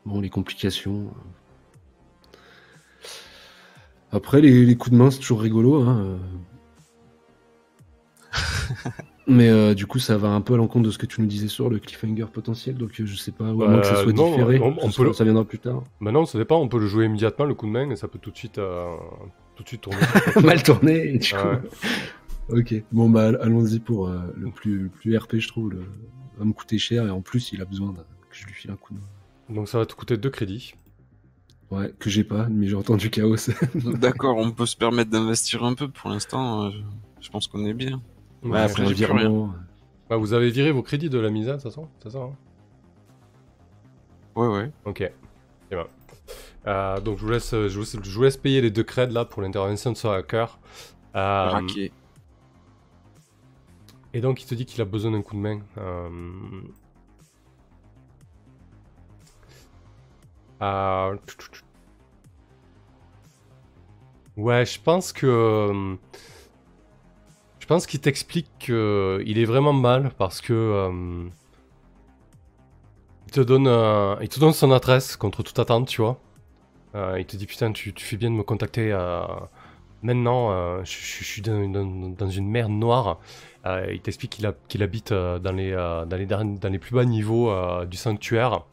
Bon, 0.05 0.21
les 0.21 0.31
complications. 0.31 1.07
euh. 1.07 3.07
Après, 4.13 4.41
les, 4.41 4.67
les 4.67 4.77
coups 4.77 4.91
de 4.93 4.97
main, 4.97 5.11
c'est 5.11 5.21
toujours 5.21 5.41
rigolo, 5.41 5.83
hein. 5.83 6.19
euh. 8.33 8.33
Mais 9.29 9.49
euh, 9.49 9.73
du 9.75 9.87
coup, 9.87 10.01
ça 10.01 10.19
va 10.19 10.29
un 10.31 10.41
peu 10.41 10.55
à 10.55 10.57
l'encontre 10.57 10.87
de 10.87 10.91
ce 10.91 10.99
que 10.99 11.07
tu 11.07 11.21
nous 11.21 11.29
disais 11.29 11.47
sur 11.47 11.71
le 11.71 11.79
cliffhanger 11.79 12.27
potentiel, 12.33 12.75
donc 12.77 13.01
euh, 13.01 13.07
je 13.07 13.15
sais 13.17 13.31
pas, 13.31 13.53
ou 13.53 13.63
à 13.63 13.69
moins 13.69 13.81
que 13.81 13.87
ça 13.87 13.95
Euh, 13.99 14.03
soit 14.03 14.13
non, 14.13 14.31
différé, 14.31 14.59
on- 14.61 14.77
on 14.83 14.91
ça, 14.91 14.97
peut 14.97 15.05
le- 15.05 15.13
ça 15.13 15.23
viendra 15.25 15.45
plus 15.45 15.61
tard. 15.61 15.85
Maintenant, 16.01 16.27
ça 16.27 16.39
dépend, 16.39 16.61
on 16.61 16.69
peut 16.69 16.81
le 16.81 16.89
jouer 16.89 17.05
immédiatement 17.07 17.45
le 17.45 17.55
coup 17.55 17.67
de 17.67 17.71
main 17.71 17.89
et 17.91 17.97
ça 17.97 18.09
peut 18.09 18.19
tout 18.19 18.33
de 18.33 18.37
suite, 18.37 18.59
euh, 18.59 18.91
tout 19.55 19.63
de 19.63 19.69
suite 19.69 19.83
tourner. 19.83 20.01
Mal 20.45 20.63
tourné, 20.65 21.15
et 21.15 21.19
du 21.19 21.33
coup. 21.33 21.37
Ouais. 21.37 21.61
Ok, 22.61 22.75
bon 22.91 23.09
bah 23.09 23.29
allons-y 23.41 23.79
pour 23.79 24.09
euh, 24.09 24.19
le 24.37 24.51
plus 24.51 24.77
le 24.81 24.89
plus 24.89 25.17
RP 25.17 25.37
je 25.39 25.47
trouve, 25.49 25.71
le... 25.71 25.85
va 26.37 26.45
me 26.45 26.53
coûter 26.53 26.77
cher 26.77 27.07
et 27.07 27.11
en 27.11 27.21
plus 27.21 27.53
il 27.53 27.63
a 27.63 27.65
besoin 27.65 27.95
que 27.95 28.01
je 28.37 28.45
lui 28.45 28.53
file 28.53 28.73
un 28.73 28.77
coup 28.77 28.93
de 28.95 28.99
main. 28.99 29.07
Donc 29.49 29.69
ça 29.69 29.79
va 29.79 29.87
te 29.87 29.95
coûter 29.95 30.17
deux 30.17 30.31
crédits. 30.31 30.75
Ouais, 31.71 31.93
que 31.99 32.11
j'ai 32.11 32.25
pas, 32.25 32.49
mais 32.51 32.67
j'ai 32.67 32.77
entendu 32.77 33.11
chaos. 33.11 33.37
D'accord, 33.75 34.37
on 34.37 34.51
peut 34.51 34.67
se 34.67 34.77
permettre 34.77 35.11
d'investir 35.11 35.65
un 35.65 35.75
peu 35.75 35.89
pour 35.89 36.11
l'instant. 36.11 36.65
euh, 36.67 36.71
je 37.21 37.31
pense 37.31 37.47
qu'on 37.47 37.65
est 37.65 37.73
bien. 37.75 38.03
Ouais, 38.43 38.61
après, 38.61 38.85
j'ai 38.87 38.95
plus 38.95 39.07
virement. 39.15 39.55
Bah, 40.11 40.17
vous 40.17 40.35
avez 40.35 40.51
viré 40.51 40.71
vos 40.71 40.83
crédits 40.83 41.09
de 41.09 41.19
la 41.19 41.31
mise 41.31 41.49
à 41.49 41.53
de 41.53 41.57
toute 41.57 41.65
façon, 41.71 41.89
c'est 42.03 42.11
ça 42.11 42.19
hein 42.19 42.37
Ouais, 44.35 44.49
ouais. 44.49 44.71
Ok. 44.85 45.11
C'est 45.71 45.77
bon. 45.77 45.87
Euh, 46.67 47.01
donc 47.01 47.19
je 47.19 47.25
vous, 47.25 47.31
laisse, 47.31 47.51
je, 47.53 47.79
vous, 47.79 47.85
je 47.85 48.11
vous 48.15 48.23
laisse 48.23 48.37
payer 48.37 48.61
les 48.61 48.71
deux 48.71 48.85
creds 48.85 49.11
là 49.11 49.25
pour 49.25 49.43
l'intervention 49.43 49.93
de 49.93 49.97
ce 49.97 50.09
hacker. 50.09 50.59
Euh, 51.17 51.49
Raqué. 51.49 51.93
et 54.15 54.21
donc 54.21 54.43
il 54.43 54.47
te 54.47 54.55
dit 54.55 54.65
qu'il 54.65 54.81
a 54.81 54.85
besoin 54.85 55.11
d'un 55.13 55.23
coup 55.23 55.35
de 55.35 55.41
main. 55.41 55.61
Euh... 55.79 56.09
euh, 60.63 61.17
Ouais, 64.37 64.65
je 64.65 64.81
pense 64.81 65.13
que... 65.13 65.27
euh, 65.27 65.97
Je 67.61 67.67
pense 67.67 67.87
qu'il 67.87 68.01
t'explique 68.01 68.51
qu'il 68.59 69.39
est 69.39 69.45
vraiment 69.45 69.73
mal 69.73 70.13
parce 70.17 70.41
que... 70.41 70.53
euh, 70.53 71.29
Il 73.27 73.33
te, 73.33 73.41
donne, 73.41 73.67
il 74.21 74.29
te 74.29 74.41
donne 74.41 74.53
son 74.53 74.73
adresse 74.73 75.17
contre 75.17 75.43
toute 75.43 75.59
attente, 75.59 75.89
tu 75.89 76.03
vois. 76.03 76.21
Il 77.19 77.25
te 77.25 77.37
dit 77.37 77.47
putain, 77.47 77.73
tu, 77.73 77.93
fais 77.97 78.17
bien 78.17 78.31
de 78.31 78.37
me 78.37 78.43
contacter 78.43 78.93
maintenant. 80.03 80.85
je, 80.85 81.25
suis 81.25 81.41
dans, 81.43 82.29
une 82.29 82.49
mer 82.49 82.69
noire. 82.69 83.19
Il 83.65 84.01
t'explique 84.03 84.43
qu'il 84.69 84.83
habite 84.83 85.13
dans, 85.13 85.53
les, 85.53 85.73
dans, 85.73 86.17
les, 86.17 86.27
dans 86.27 86.69
les 86.69 86.79
plus 86.79 86.95
bas 86.95 87.07
niveaux 87.07 87.51
du 87.87 87.97
sanctuaire. 87.97 88.65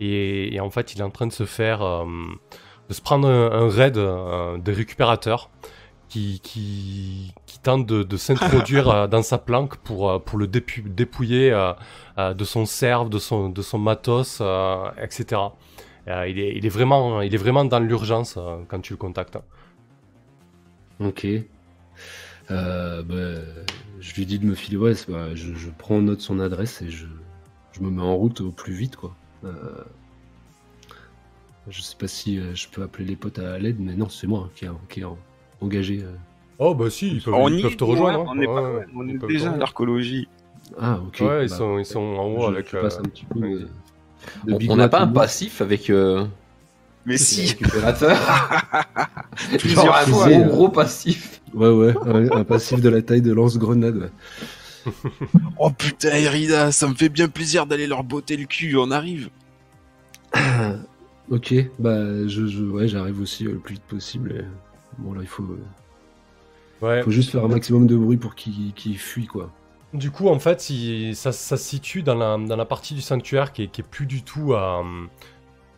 Et, 0.00 0.54
et 0.54 0.60
en 0.60 0.70
fait, 0.70 0.94
il 0.94 1.00
est 1.00 1.04
en 1.04 1.10
train 1.10 1.26
de 1.26 1.32
se 1.32 1.44
faire. 1.46 1.82
euh, 1.82 2.04
de 2.88 2.94
se 2.94 3.02
prendre 3.02 3.28
un, 3.28 3.52
un 3.52 3.68
raid 3.68 3.98
euh, 3.98 4.56
des 4.56 4.72
récupérateurs 4.72 5.50
qui, 6.08 6.40
qui, 6.42 7.34
qui 7.44 7.58
tente 7.58 7.84
de, 7.84 8.02
de 8.02 8.16
s'introduire 8.16 8.88
euh, 8.94 9.06
dans 9.06 9.20
sa 9.22 9.36
planque 9.36 9.76
pour, 9.76 10.10
euh, 10.10 10.18
pour 10.18 10.38
le 10.38 10.46
dépu- 10.46 10.88
dépouiller 10.88 11.52
euh, 11.52 11.74
euh, 12.16 12.32
de 12.32 12.44
son 12.44 12.64
serve, 12.64 13.10
de 13.10 13.18
son, 13.18 13.50
de 13.50 13.60
son 13.60 13.78
matos, 13.78 14.38
euh, 14.40 14.88
etc. 15.02 15.42
Euh, 16.08 16.26
il, 16.26 16.38
est, 16.38 16.56
il, 16.56 16.64
est 16.64 16.70
vraiment, 16.70 17.20
il 17.20 17.34
est 17.34 17.38
vraiment 17.38 17.66
dans 17.66 17.78
l'urgence 17.80 18.36
euh, 18.38 18.56
quand 18.68 18.80
tu 18.80 18.94
le 18.94 18.96
contactes. 18.96 19.36
Ok. 21.00 21.26
Euh, 22.50 23.02
bah, 23.02 23.42
je 24.00 24.14
lui 24.14 24.24
dis 24.24 24.38
de 24.38 24.46
me 24.46 24.54
filer, 24.54 24.78
ouais, 24.78 24.94
bah, 25.08 25.34
je, 25.34 25.54
je 25.54 25.68
prends 25.76 26.00
note 26.00 26.16
de 26.18 26.22
son 26.22 26.40
adresse 26.40 26.80
et 26.80 26.90
je, 26.90 27.04
je 27.72 27.80
me 27.80 27.90
mets 27.90 28.00
en 28.02 28.16
route 28.16 28.40
au 28.40 28.50
plus 28.50 28.72
vite 28.72 28.96
quoi. 28.96 29.14
Euh, 29.44 29.84
je 31.70 31.82
sais 31.82 31.96
pas 31.98 32.08
si 32.08 32.38
euh, 32.38 32.54
je 32.54 32.66
peux 32.68 32.82
appeler 32.82 33.04
les 33.04 33.16
potes 33.16 33.38
à 33.38 33.58
l'aide, 33.58 33.76
mais 33.78 33.94
non, 33.94 34.08
c'est 34.08 34.26
moi 34.26 34.48
qui 34.54 34.64
est, 34.64 34.68
qui 34.88 35.04
en- 35.04 35.18
engagé. 35.60 36.00
euh. 36.02 36.12
Oh 36.58 36.74
bah 36.74 36.90
si, 36.90 37.08
ils 37.08 37.22
peuvent, 37.22 37.34
On 37.34 37.48
ils 37.48 37.62
peuvent 37.62 37.76
te 37.76 37.84
rejoindre. 37.84 38.20
ouais, 38.20 38.26
hein. 38.26 38.32
On 38.34 38.40
est, 38.40 38.46
pas 38.46 38.54
Ouais, 38.54 38.72
loin, 38.72 38.84
on 38.96 39.06
ils 39.06 39.14
est 39.14 39.18
peuvent 39.18 39.28
te 39.28 39.32
déjà 39.32 39.46
à 39.46 39.52
rejoindre. 39.52 39.58
l'archéologie. 39.60 40.28
Ah 40.80 40.98
ok. 41.06 41.18
Ouais, 41.20 41.44
ils, 41.46 41.50
bah, 41.50 41.56
sont, 41.56 41.78
ils 41.78 41.86
sont 41.86 42.00
en 42.00 42.26
haut 42.26 42.44
avec... 42.46 42.72
euh, 42.74 42.88
un 42.98 43.02
petit 43.04 43.24
peu. 43.26 43.40
de- 43.40 43.68
On- 44.70 44.76
n'a 44.76 44.88
pas 44.88 45.00
un 45.00 45.06
passif 45.08 45.60
avec 45.60 45.90
euh, 45.90 46.24
Mais 47.06 47.16
si, 47.16 47.54
Plusieurs 49.58 49.96
un 49.96 50.06
fois. 50.06 50.28
gros 50.28 50.44
gros 50.44 50.68
passif. 50.68 51.40
Ouais 51.54 51.70
ouais, 51.70 51.94
un, 52.06 52.30
un 52.40 52.44
passif 52.44 52.80
de 52.80 52.88
la 52.88 53.02
taille 53.02 53.22
de 53.22 53.32
lance-grenade. 53.32 54.10
Oh 55.58 55.70
putain, 55.70 56.10
Erida, 56.16 56.72
ça 56.72 56.86
me 56.88 56.94
fait 56.94 57.08
bien 57.08 57.28
plaisir 57.28 57.66
d'aller 57.66 57.86
leur 57.86 58.04
botter 58.04 58.36
le 58.36 58.44
cul, 58.46 58.76
on 58.76 58.90
arrive. 58.90 59.28
Ok, 61.30 61.54
bah 61.78 62.26
je, 62.26 62.46
je- 62.46 62.64
ouais, 62.64 62.88
j'arrive 62.88 63.20
aussi 63.20 63.46
euh, 63.46 63.52
le 63.52 63.58
plus 63.58 63.74
vite 63.74 63.84
possible. 63.84 64.32
et- 64.32 64.44
Bon 64.98 65.12
là 65.12 65.20
il 65.20 65.28
faut, 65.28 65.42
euh, 65.44 65.58
Ouais. 66.86 67.02
faut 67.02 67.10
juste 67.10 67.30
faire 67.30 67.44
un 67.44 67.48
maximum 67.48 67.86
de 67.86 67.96
bruit 67.96 68.16
pour 68.16 68.34
qu'il 68.34 68.72
qu'il 68.72 68.96
fuit 68.98 69.26
quoi. 69.26 69.50
Du 69.94 70.10
coup, 70.10 70.28
en 70.28 70.38
fait, 70.38 70.70
il- 70.70 71.14
ça, 71.16 71.32
ça 71.32 71.56
se 71.56 71.64
situe 71.64 72.02
dans 72.02 72.14
la, 72.14 72.36
dans 72.38 72.56
la 72.56 72.64
partie 72.64 72.94
du 72.94 73.00
sanctuaire 73.02 73.52
qui 73.52 73.64
est, 73.64 73.68
qui 73.68 73.80
est 73.82 73.88
plus 73.88 74.06
du 74.06 74.22
tout 74.22 74.54
à, 74.54 74.82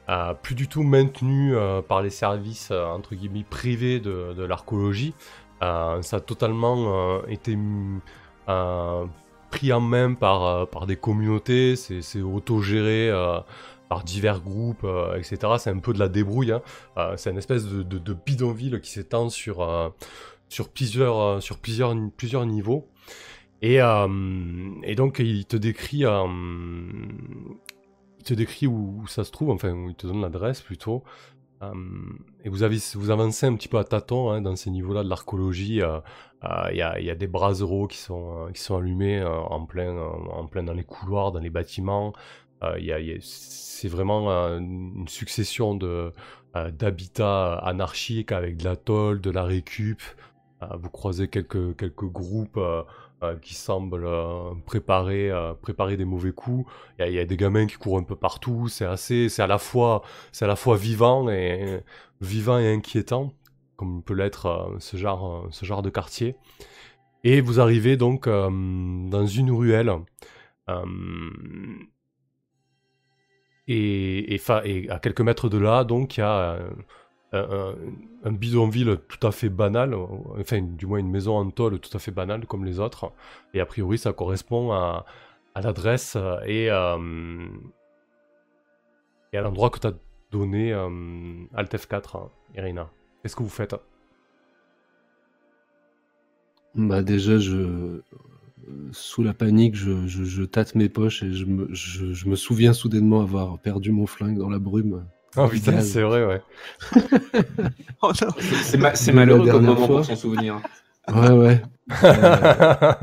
euh, 0.08 0.34
plus 0.34 0.54
du 0.54 0.68
tout 0.68 0.82
maintenu 0.84 1.54
euh, 1.56 1.82
par 1.82 2.00
les 2.02 2.10
services 2.10 2.68
euh, 2.70 2.84
entre 2.86 3.14
guillemets 3.14 3.44
privés 3.48 3.98
de, 4.00 4.34
de 4.36 4.42
l'archéologie. 4.44 5.14
Euh, 5.62 6.00
ça 6.02 6.16
a 6.18 6.20
totalement 6.20 7.18
euh, 7.18 7.22
été 7.28 7.56
pris 9.50 9.72
en 9.72 9.80
main 9.80 10.14
par, 10.14 10.44
euh, 10.44 10.66
par 10.66 10.86
des 10.86 10.96
communautés, 10.96 11.76
c'est 11.76 12.22
autogéré 12.22 13.10
euh, 13.10 13.40
par 13.88 14.04
divers 14.04 14.40
groupes, 14.40 14.84
euh, 14.84 15.16
etc. 15.16 15.38
C'est 15.58 15.70
un 15.70 15.78
peu 15.78 15.92
de 15.92 15.98
la 15.98 16.08
débrouille. 16.08 16.52
hein. 16.52 16.62
Euh, 16.96 17.14
c'est 17.16 17.30
une 17.30 17.38
espèce 17.38 17.66
de, 17.66 18.14
bidonville 18.14 18.80
qui 18.80 18.90
s'étend 18.90 19.28
sur, 19.28 19.60
euh, 19.62 19.88
sur, 20.48 20.68
plusieurs, 20.68 21.20
euh, 21.20 21.40
sur 21.40 21.58
plusieurs, 21.58 21.94
plusieurs 22.16 22.46
niveaux. 22.46 22.88
Et, 23.62 23.82
euh, 23.82 24.08
et 24.84 24.94
donc, 24.94 25.18
il 25.18 25.44
te 25.44 25.56
décrit, 25.56 26.06
euh, 26.06 26.26
te 28.24 28.32
décrit 28.32 28.66
où, 28.66 29.04
ça 29.06 29.24
se 29.24 29.30
trouve, 29.32 29.50
enfin, 29.50 29.74
il 29.88 29.94
te 29.94 30.06
donne 30.06 30.22
l'adresse 30.22 30.62
plutôt. 30.62 31.02
Euh, 31.62 31.74
et 32.42 32.48
vous, 32.48 32.62
avez, 32.62 32.78
vous 32.94 33.10
avancez 33.10 33.44
un 33.44 33.54
petit 33.54 33.68
peu 33.68 33.78
à 33.78 33.84
tâtons 33.84 34.30
hein, 34.30 34.40
dans 34.40 34.56
ces 34.56 34.70
niveaux-là 34.70 35.02
de 35.02 35.08
l'archéologie. 35.10 35.82
Euh, 36.44 36.68
Il 36.70 36.76
y, 36.76 36.82
a, 36.82 37.00
y 37.00 37.10
a 37.10 37.14
des 37.14 37.26
braseros 37.26 37.86
qui 37.88 37.98
sont, 37.98 38.46
euh, 38.48 38.52
qui 38.52 38.60
sont 38.60 38.76
allumés 38.76 39.18
euh, 39.20 39.38
en, 39.40 39.64
plein, 39.66 39.96
en 39.98 40.46
plein 40.46 40.62
dans 40.62 40.72
les 40.74 40.84
couloirs, 40.84 41.32
dans 41.32 41.40
les 41.40 41.50
bâtiments. 41.50 42.12
Y 42.62 42.84
y 42.84 42.92
a- 42.92 43.18
c'est 43.22 43.88
vraiment 43.88 44.28
une 44.30 45.08
succession 45.08 45.74
de, 45.74 46.12
d'habitats 46.72 47.54
anarchiques 47.54 48.32
avec 48.32 48.58
de 48.58 48.64
la 48.64 48.76
tôle, 48.76 49.20
de 49.22 49.30
la 49.30 49.44
récup. 49.44 50.02
Vous 50.78 50.90
croisez 50.90 51.28
quelques, 51.28 51.74
quelques 51.76 52.04
groupes 52.04 52.60
qui 53.40 53.54
semblent 53.54 54.06
préparer, 54.66 55.30
préparer 55.62 55.96
des 55.96 56.04
mauvais 56.04 56.32
coups. 56.32 56.70
Il 56.98 57.06
y, 57.08 57.12
y 57.14 57.18
a 57.18 57.24
des 57.24 57.36
gamins 57.38 57.66
qui 57.66 57.76
courent 57.76 57.98
un 57.98 58.02
peu 58.02 58.16
partout. 58.16 58.68
C'est 58.68 58.84
assez, 58.84 59.30
c'est 59.30 59.42
à 59.42 59.46
la 59.46 59.58
fois, 59.58 60.02
c'est 60.32 60.44
à 60.44 60.48
la 60.48 60.56
fois 60.56 60.76
vivant 60.76 61.30
et 61.30 61.82
vivant 62.20 62.58
et 62.58 62.70
inquiétant, 62.74 63.32
comme 63.80 64.02
peut 64.02 64.12
l'être 64.12 64.44
euh, 64.46 64.76
ce 64.78 64.98
genre, 64.98 65.46
euh, 65.46 65.48
ce 65.50 65.64
genre 65.64 65.80
de 65.80 65.88
quartier. 65.88 66.36
Et 67.24 67.40
vous 67.40 67.60
arrivez 67.60 67.96
donc 67.96 68.26
euh, 68.26 68.50
dans 69.08 69.26
une 69.26 69.50
ruelle. 69.50 69.90
et, 73.66 74.38
à 74.90 74.98
quelques 74.98 75.20
mètres 75.22 75.48
de 75.48 75.56
là, 75.58 75.84
donc, 75.84 76.16
il 76.16 76.20
y 76.20 76.22
a 76.22 76.58
un, 77.32 77.38
un- 77.38 77.74
un 78.24 78.32
bidonville 78.32 78.98
tout 79.08 79.26
à 79.26 79.32
fait 79.32 79.48
banal, 79.48 79.94
enfin, 80.38 80.60
du 80.60 80.84
moins 80.86 80.98
une 80.98 81.10
maison 81.10 81.36
en 81.38 81.48
tôle 81.50 81.78
tout 81.80 81.96
à 81.96 82.00
fait 82.00 82.10
banale 82.10 82.44
comme 82.46 82.64
les 82.66 82.80
autres. 82.80 83.12
Et 83.54 83.60
a 83.60 83.66
priori, 83.66 83.96
ça 83.98 84.12
correspond 84.12 84.72
à, 84.72 85.06
l'adresse 85.56 86.16
et, 86.46 86.64
et 86.66 86.70
à 86.70 86.98
l'endroit 89.40 89.70
que 89.70 89.78
tu 89.78 89.86
as 89.86 89.92
donné 90.30 90.72
euh, 90.72 90.88
Alt 91.54 91.74
F4, 91.74 92.18
hein, 92.18 92.28
Irina. 92.56 92.90
Qu'est-ce 93.22 93.36
que 93.36 93.42
vous 93.42 93.48
faites 93.48 93.74
Bah 96.74 97.02
déjà, 97.02 97.38
je, 97.38 98.00
sous 98.92 99.22
la 99.22 99.34
panique, 99.34 99.74
je, 99.74 100.06
je, 100.06 100.24
je 100.24 100.42
tâte 100.42 100.74
mes 100.74 100.88
poches 100.88 101.22
et 101.22 101.32
je 101.32 101.44
me, 101.44 101.68
je, 101.74 102.12
je 102.12 102.28
me 102.28 102.36
souviens 102.36 102.72
soudainement 102.72 103.20
avoir 103.20 103.58
perdu 103.58 103.90
mon 103.92 104.06
flingue 104.06 104.38
dans 104.38 104.48
la 104.50 104.58
brume. 104.58 105.06
Oh 105.36 105.46
putain, 105.48 105.80
c'est 105.80 106.02
vrai, 106.02 106.24
ouais. 106.24 106.42
Oh. 108.02 108.12
C'est 108.62 108.78
ma- 108.78 108.92
malheureux 109.12 109.50
comme 109.50 109.64
moment 109.64 109.86
fois. 109.86 109.96
pour 109.96 110.04
s'en 110.06 110.16
souvenir. 110.16 110.60
Ouais, 111.08 111.30
ouais. 111.30 111.62
Euh, 112.04 112.94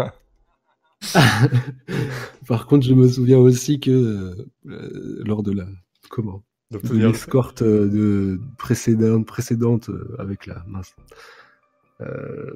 Par 2.47 2.67
contre, 2.67 2.86
je 2.86 2.93
me 2.93 3.08
souviens 3.08 3.38
aussi 3.39 3.80
que 3.80 3.91
euh, 3.91 5.23
lors 5.25 5.43
de 5.43 5.51
la 5.51 5.65
comment 6.10 6.43
D'obtenir- 6.71 7.08
l'escorte 7.12 7.62
euh, 7.62 7.88
de 7.88 8.39
précédente 8.58 9.25
précédente 9.25 9.89
euh, 9.89 10.15
avec 10.19 10.45
la 10.47 10.63
mince. 10.67 10.95
Euh, 12.01 12.51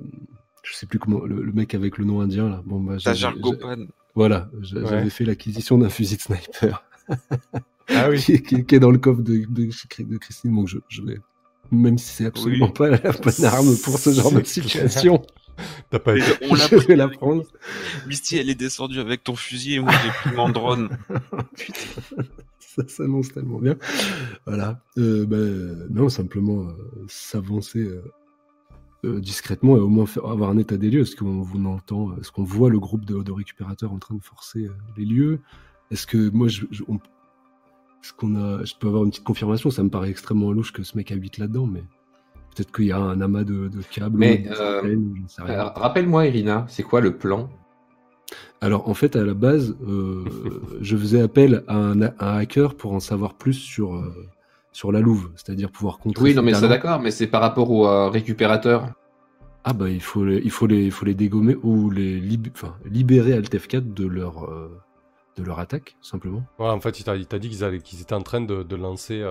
je 0.63 0.73
sais 0.75 0.85
plus 0.85 0.99
comment 0.99 1.23
le, 1.25 1.41
le 1.41 1.51
mec 1.53 1.73
avec 1.73 1.97
le 1.97 2.05
nom 2.05 2.21
indien 2.21 2.49
là. 2.49 2.61
Bon 2.65 2.79
bah 2.81 2.97
j'avais- 2.97 3.15
Tajar 3.15 3.33
j'a- 3.33 3.39
Gopan. 3.39 3.85
voilà, 4.15 4.49
j'a- 4.61 4.79
Ouais. 4.81 4.87
j'avais 4.89 5.09
fait 5.09 5.25
l'acquisition 5.25 5.77
d'un 5.77 5.89
fusil 5.89 6.17
de 6.17 6.21
sniper 6.21 6.83
Ah 7.89 8.09
oui. 8.09 8.19
qui, 8.19 8.33
est- 8.33 8.41
qui 8.41 8.65
qui 8.65 8.75
est 8.75 8.79
dans 8.79 8.91
le 8.91 8.97
coffre 8.99 9.21
de, 9.21 9.45
de, 9.49 9.69
de 10.03 10.17
Christine. 10.17 10.55
Donc 10.55 10.67
je, 10.67 10.77
je 10.89 11.01
vais 11.01 11.17
même 11.71 11.97
si 11.97 12.09
c'est 12.13 12.25
absolument 12.25 12.65
Oui. 12.67 12.73
pas 12.73 12.89
la 12.89 12.97
bonne 12.97 13.45
arme 13.45 13.75
pour 13.83 13.97
ce 13.97 14.11
genre 14.11 14.31
de 14.33 14.43
situation, 14.43 15.21
T'as 15.89 15.99
pas 15.99 16.17
été... 16.17 16.25
On 16.49 16.53
l'a 16.55 16.65
je 16.67 16.75
vais 16.75 16.83
pris. 16.83 16.95
la 16.95 17.07
prendre. 17.07 17.43
Misty, 18.07 18.37
elle 18.37 18.49
est 18.49 18.55
descendue 18.55 18.99
avec 18.99 19.23
ton 19.23 19.35
fusil 19.35 19.75
et 19.75 19.79
moi 19.79 19.91
j'ai 20.03 20.09
pris 20.09 20.35
mon 20.35 20.49
drone. 20.49 20.89
Putain, 21.55 22.23
ça 22.75 22.87
s'annonce 22.87 23.31
tellement 23.33 23.59
bien. 23.59 23.75
Voilà. 24.45 24.81
Euh, 24.97 25.25
ben, 25.25 25.87
non, 25.89 26.09
simplement 26.09 26.63
euh, 26.67 26.71
s'avancer 27.07 27.79
euh, 27.79 28.01
euh, 29.05 29.19
discrètement 29.19 29.75
et 29.77 29.79
au 29.79 29.87
moins 29.89 30.05
faire, 30.05 30.25
avoir 30.25 30.49
un 30.49 30.57
état 30.57 30.77
des 30.77 30.89
lieux. 30.89 31.01
Est-ce 31.01 31.15
qu'on 31.15 31.41
vous 31.41 31.65
entend 31.65 32.15
Est-ce 32.17 32.31
qu'on 32.31 32.43
voit 32.43 32.69
le 32.69 32.79
groupe 32.79 33.05
de, 33.05 33.21
de 33.23 33.31
récupérateurs 33.31 33.91
en 33.91 33.99
train 33.99 34.15
de 34.15 34.23
forcer 34.23 34.65
euh, 34.65 34.71
les 34.97 35.05
lieux? 35.05 35.39
Est-ce 35.91 36.07
que 36.07 36.29
moi, 36.29 36.47
je, 36.47 36.65
je- 36.71 36.83
on- 36.87 36.95
est-ce 38.03 38.13
qu'on 38.13 38.35
a, 38.35 38.63
je 38.63 38.73
peux 38.79 38.87
avoir 38.87 39.03
une 39.03 39.09
petite 39.11 39.23
confirmation? 39.25 39.69
Ça 39.69 39.83
me 39.83 39.89
paraît 39.89 40.09
extrêmement 40.09 40.51
louche 40.51 40.71
que 40.71 40.81
ce 40.83 40.97
mec 40.97 41.11
habite 41.11 41.37
là-dedans, 41.37 41.67
mais 41.67 41.83
peut-être 42.55 42.71
qu'il 42.71 42.85
y 42.85 42.91
a 42.91 42.97
un 42.99 43.21
amas 43.21 43.43
de, 43.43 43.67
de 43.67 43.81
câbles. 43.81 44.17
Mais, 44.17 44.45
ou 44.47 44.49
de 44.49 44.55
euh. 44.59 44.95
Euh, 45.41 45.63
Rappelle-moi, 45.75 46.27
Irina, 46.27 46.65
c'est 46.67 46.83
quoi 46.83 46.99
le 47.01 47.17
plan 47.17 47.49
Alors 48.61 48.87
en 48.89 48.93
fait, 48.93 49.15
à 49.15 49.23
la 49.23 49.33
base, 49.33 49.75
euh, 49.87 50.23
je 50.81 50.95
faisais 50.97 51.21
appel 51.21 51.63
à 51.67 51.75
un, 51.75 52.01
à 52.01 52.11
un 52.19 52.37
hacker 52.37 52.75
pour 52.75 52.93
en 52.93 52.99
savoir 52.99 53.33
plus 53.33 53.53
sur, 53.53 53.95
euh, 53.95 54.13
sur 54.71 54.91
la 54.91 54.99
Louve, 55.01 55.29
c'est-à-dire 55.35 55.71
pouvoir 55.71 55.97
contrer. 55.99 56.23
Oui, 56.25 56.35
non, 56.35 56.41
mais 56.41 56.53
ça 56.53 56.67
d'accord, 56.67 56.99
mais 57.01 57.11
c'est 57.11 57.27
par 57.27 57.41
rapport 57.41 57.71
aux 57.71 57.87
euh, 57.87 58.07
récupérateurs. 58.09 58.89
Ah 59.63 59.73
bah 59.73 59.89
il 59.89 60.01
faut 60.01 60.25
les, 60.25 60.37
il 60.43 60.49
faut 60.49 60.65
les, 60.65 60.83
il 60.85 60.91
faut 60.91 61.05
les 61.05 61.13
dégommer 61.13 61.55
ou 61.61 61.91
les 61.91 62.19
lib- 62.19 62.49
enfin, 62.53 62.75
libérer 62.85 63.33
Alt 63.33 63.53
F4 63.53 63.93
de 63.93 64.07
leur, 64.07 64.45
euh, 64.45 64.71
de 65.37 65.43
leur 65.43 65.59
attaque, 65.59 65.95
simplement. 66.01 66.43
Ouais, 66.57 66.67
en 66.67 66.79
fait, 66.79 66.99
il 66.99 67.03
t'a 67.03 67.39
dit 67.39 67.47
qu'ils 67.49 68.01
étaient 68.01 68.15
en 68.15 68.23
train 68.23 68.41
de, 68.41 68.63
de 68.63 68.75
lancer, 68.75 69.21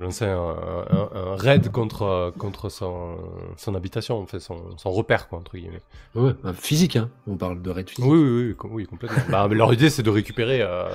de 0.00 0.04
lancer 0.04 0.26
un, 0.26 0.36
un- 0.38 1.10
un 1.32 1.36
raid 1.36 1.70
contre, 1.72 2.32
contre 2.38 2.68
son, 2.68 3.16
son 3.56 3.74
habitation, 3.74 4.18
en 4.18 4.26
fait, 4.26 4.38
son, 4.40 4.76
son 4.76 4.90
repère, 4.92 5.28
quoi, 5.28 5.38
entre 5.38 5.56
guillemets. 5.56 5.82
Ouais, 6.14 6.34
un 6.44 6.52
physique, 6.52 6.96
hein. 6.96 7.10
On 7.26 7.36
parle 7.36 7.60
de 7.62 7.70
raid 7.70 7.88
physique. 7.90 8.04
Oui, 8.08 8.18
oui, 8.18 8.46
oui, 8.48 8.54
com- 8.56 8.70
oui 8.72 8.86
complètement. 8.86 9.18
bah, 9.30 9.46
mais 9.48 9.56
leur 9.56 9.72
idée, 9.72 9.90
c'est 9.90 10.02
de 10.04 10.10
récupérer 10.10 10.62
euh, 10.62 10.88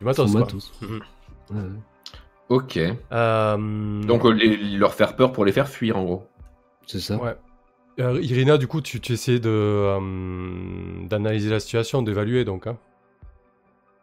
du 0.00 0.04
matos, 0.04 0.26
Son 0.26 0.32
quoi. 0.32 0.40
matos. 0.42 0.72
Mhm. 0.82 1.00
Ouais. 1.52 1.68
Ok. 2.48 2.78
Euh, 3.12 4.02
Donc 4.02 4.24
euh, 4.24 4.30
les- 4.32 4.56
leur 4.76 4.94
faire 4.94 5.14
peur 5.14 5.32
pour 5.32 5.44
les 5.44 5.52
faire 5.52 5.68
fuir, 5.68 5.96
en 5.96 6.04
gros. 6.04 6.26
C'est 6.86 7.00
ça. 7.00 7.16
Ouais. 7.16 7.36
Euh, 8.00 8.18
Irina, 8.20 8.58
du 8.58 8.66
coup, 8.66 8.80
tu, 8.80 9.00
tu 9.00 9.14
euh, 9.28 10.00
d'analyser 11.06 11.50
la 11.50 11.60
situation, 11.60 12.02
d'évaluer, 12.02 12.44
donc. 12.44 12.66
Hein. 12.66 12.76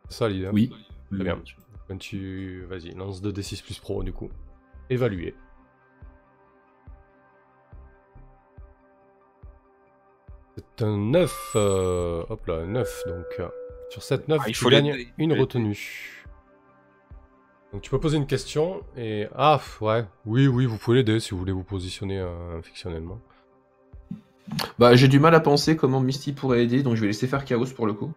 C'est 0.08 0.20
ça 0.20 0.30
l'idée. 0.30 0.48
Oui. 0.54 0.72
Très 1.12 1.24
bien. 1.24 1.40
Quand 1.88 1.98
tu... 1.98 2.66
Vas-y, 2.70 2.92
lance 2.94 3.22
2d6 3.22 3.64
plus 3.64 3.80
pro, 3.80 4.04
du 4.04 4.12
coup. 4.14 4.30
Évaluer. 4.90 5.36
C'est 10.56 10.84
un 10.86 10.98
9. 10.98 11.52
euh, 11.56 12.24
Hop 12.30 12.46
là, 12.48 12.56
un 12.56 12.68
9. 12.68 13.04
Donc, 13.08 13.26
euh, 13.40 13.48
sur 13.90 14.04
cette 14.04 14.28
9, 14.28 14.40
Ah, 14.42 14.50
il 14.50 14.54
tu 14.54 14.60
faut 14.60 14.70
gagnes 14.70 14.96
une 15.18 15.34
retenue. 15.34 16.26
Donc, 17.74 17.82
tu 17.82 17.90
peux 17.90 18.00
poser 18.00 18.18
une 18.18 18.28
question 18.28 18.82
et. 18.96 19.28
Ah, 19.36 19.60
ouais. 19.82 20.06
Oui, 20.26 20.48
oui, 20.48 20.66
vous 20.66 20.78
pouvez 20.78 20.98
l'aider 20.98 21.20
si 21.20 21.32
vous 21.32 21.38
voulez 21.38 21.52
vous 21.52 21.64
positionner 21.64 22.20
euh, 22.20 22.62
fictionnellement. 22.62 23.20
Bah, 24.80 24.96
j'ai 24.96 25.10
du 25.10 25.20
mal 25.20 25.36
à 25.36 25.42
penser 25.42 25.76
comment 25.76 26.00
Misty 26.00 26.32
pourrait 26.32 26.64
aider, 26.64 26.82
donc 26.82 26.96
je 26.96 27.02
vais 27.02 27.08
laisser 27.08 27.28
faire 27.28 27.44
Chaos 27.44 27.66
pour 27.76 27.86
le 27.86 27.94
coup. 27.94 28.14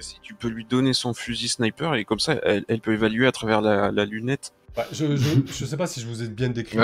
Si 0.00 0.18
tu 0.20 0.34
peux 0.34 0.48
lui 0.48 0.64
donner 0.64 0.92
son 0.92 1.14
fusil 1.14 1.48
sniper 1.48 1.94
et 1.94 2.04
comme 2.04 2.18
ça, 2.18 2.34
elle, 2.42 2.64
elle 2.68 2.80
peut 2.80 2.92
évaluer 2.92 3.26
à 3.26 3.32
travers 3.32 3.60
la, 3.60 3.90
la 3.92 4.04
lunette. 4.04 4.52
Ouais, 4.76 4.84
je, 4.92 5.14
je, 5.16 5.40
je 5.46 5.64
sais 5.64 5.76
pas 5.76 5.86
si 5.86 6.00
je 6.00 6.06
vous 6.08 6.22
ai 6.24 6.28
bien 6.28 6.48
décrit 6.50 6.78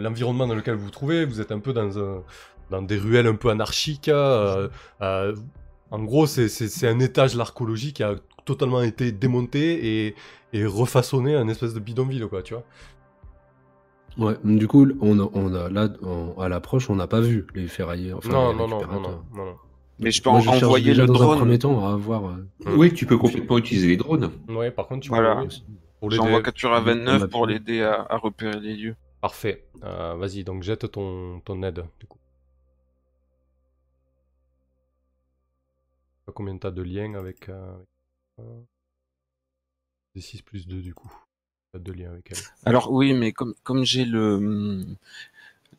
l'environnement 0.00 0.46
dans 0.46 0.54
lequel 0.54 0.74
vous 0.74 0.84
vous 0.84 0.90
trouvez. 0.90 1.24
Vous 1.24 1.40
êtes 1.40 1.52
un 1.52 1.58
peu 1.58 1.72
dans, 1.72 1.98
un, 1.98 2.22
dans 2.70 2.82
des 2.82 2.98
ruelles 2.98 3.26
un 3.26 3.34
peu 3.34 3.48
anarchiques. 3.50 4.08
euh, 4.08 4.68
euh, 5.00 5.34
en 5.90 6.02
gros, 6.04 6.26
c'est- 6.26 6.48
c'est 6.48 6.68
c'est 6.68 6.86
un 6.86 7.00
étage 7.00 7.32
de 7.32 7.38
l'archéologie 7.38 7.94
qui 7.94 8.02
a 8.02 8.16
totalement 8.44 8.82
été 8.82 9.10
démonté 9.10 10.06
et, 10.06 10.14
et 10.52 10.66
refaçonné 10.66 11.34
en 11.36 11.48
espèce 11.48 11.72
de 11.72 11.80
bidonville, 11.80 12.26
quoi, 12.26 12.42
tu 12.42 12.52
vois. 12.54 12.64
Ouais. 14.18 14.34
Du 14.44 14.66
coup, 14.68 14.86
on 15.00 15.18
a, 15.20 15.30
on 15.32 15.54
a 15.54 15.68
là, 15.70 15.88
à 16.38 16.48
l'approche, 16.48 16.90
on 16.90 16.96
n'a 16.96 17.06
pas 17.06 17.20
vu 17.20 17.46
les 17.54 17.68
ferraillés. 17.68 18.12
Enfin, 18.12 18.28
non, 18.30 18.50
les 18.52 18.56
non, 18.58 18.68
non, 18.68 18.68
non, 18.68 18.78
récupérateurs. 18.80 19.24
non, 19.32 19.44
non, 19.44 19.44
non. 19.46 19.56
Mais 20.00 20.10
je 20.10 20.22
peux 20.22 20.30
Moi, 20.30 20.38
en- 20.38 20.42
je 20.42 20.48
cherche 20.50 20.62
envoyer 20.62 20.94
le 20.94 21.06
dans 21.06 21.14
un 21.14 21.16
drone. 21.16 21.38
premier 21.38 21.58
temps 21.58 21.98
euh. 21.98 22.46
Oui, 22.66 22.92
tu 22.94 23.04
peux 23.06 23.18
complètement 23.18 23.58
utiliser 23.58 23.88
les 23.88 23.96
drones. 23.96 24.30
Ouais, 24.48 24.70
par 24.70 24.86
contre, 24.86 25.02
tu 25.02 25.08
Voilà. 25.08 25.44
peux- 26.00 26.10
J'envoie 26.10 26.42
capture 26.42 26.72
à 26.72 26.78
on 26.80 26.84
29 26.84 27.22
a 27.24 27.28
pour 27.28 27.46
l'aider 27.46 27.82
à, 27.82 28.06
à 28.08 28.16
repérer 28.18 28.60
les 28.60 28.76
lieux. 28.76 28.96
Parfait. 29.20 29.66
Euh, 29.82 30.14
Vas-y, 30.14 30.44
donc 30.44 30.62
jette 30.62 30.88
ton, 30.92 31.40
ton 31.40 31.60
aide, 31.64 31.84
du 31.98 32.06
coup. 32.06 32.18
Combien 36.34 36.56
t'as 36.58 36.70
de 36.70 36.82
liens 36.82 37.14
avec... 37.14 37.48
Euh... 37.48 37.72
euh, 38.40 38.60
D6 40.14 40.42
plus 40.42 40.66
2, 40.68 40.80
du 40.82 40.94
coup. 40.94 41.10
Pas 41.72 41.78
de 41.78 41.92
lien 41.92 42.10
avec 42.10 42.30
elle. 42.30 42.38
Alors 42.64 42.92
oui, 42.92 43.12
mais 43.14 43.32
comme 43.32 43.54
comme 43.62 43.84
j'ai 43.84 44.04
le 44.04 44.86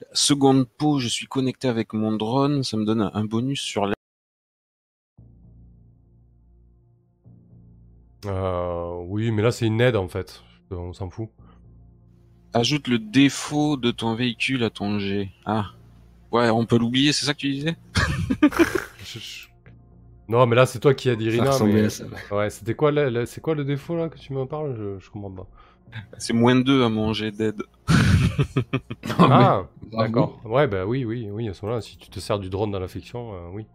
la 0.02 0.08
seconde 0.14 0.68
peau, 0.68 1.00
je 1.00 1.08
suis 1.08 1.26
connecté 1.28 1.68
avec 1.68 1.94
mon 1.94 2.12
drone, 2.16 2.64
ça 2.64 2.78
me 2.78 2.86
donne 2.86 3.02
un, 3.02 3.12
un 3.14 3.26
bonus 3.26 3.60
sur 3.62 3.86
Euh, 8.26 9.02
oui, 9.08 9.32
mais 9.32 9.42
là 9.42 9.52
c'est 9.52 9.66
une 9.66 9.80
aide 9.82 9.96
en 9.96 10.08
fait. 10.08 10.44
On 10.72 10.94
s'en 10.94 11.10
fout. 11.10 11.30
Ajoute 12.54 12.88
le 12.88 13.00
défaut 13.00 13.78
de 13.78 13.92
ton 13.92 14.16
véhicule 14.16 14.64
à 14.64 14.70
ton 14.70 15.00
G. 15.00 15.30
Ah. 15.46 15.68
Ouais, 16.32 16.50
on 16.50 16.66
peut 16.66 16.78
l'oublier, 16.78 17.12
c'est 17.12 17.26
ça 17.26 17.34
que 17.34 17.40
tu 17.40 17.52
disais? 17.52 17.76
Je- 19.04 19.20
je- 19.20 19.48
Non, 20.28 20.46
mais 20.46 20.56
là 20.56 20.66
c'est 20.66 20.80
toi 20.80 20.94
qui 20.94 21.10
as 21.10 21.16
dit 21.16 21.26
Ça 21.26 21.32
Irina. 21.38 21.52
ressemblait 21.52 21.74
mais- 21.82 21.86
à 21.86 21.90
ça. 21.90 22.06
ouais. 22.32 22.50
C'était 22.50 22.76
quoi, 22.76 22.92
le- 22.92 23.10
le- 23.10 23.26
c'est 23.26 23.42
quoi 23.42 23.56
le 23.56 23.64
défaut 23.66 23.96
là 23.96 24.10
que 24.10 24.18
tu 24.18 24.34
me 24.34 24.46
parles? 24.46 24.76
Je, 24.78 25.00
je 25.04 25.10
comprends 25.10 25.32
pas. 25.32 25.48
C'est 26.20 26.34
moins 26.34 26.56
2 26.56 26.84
à 26.84 26.90
mon 26.90 27.14
G 27.14 27.32
d'aide. 27.32 27.64
Ah, 29.18 29.64
d'accord. 29.92 30.40
Ouais, 30.46 30.68
bah 30.68 30.86
oui, 30.86 31.04
oui, 31.04 31.28
oui, 31.32 31.50
à 31.50 31.54
ce 31.54 31.66
moment-là, 31.66 31.82
si 31.82 31.98
tu 31.98 32.10
te 32.10 32.20
sers 32.20 32.40
du 32.40 32.50
drone 32.50 32.72
dans 32.72 32.80
la 32.80 32.88
fiction, 32.88 33.34
euh, 33.34 33.50
oui. 33.52 33.66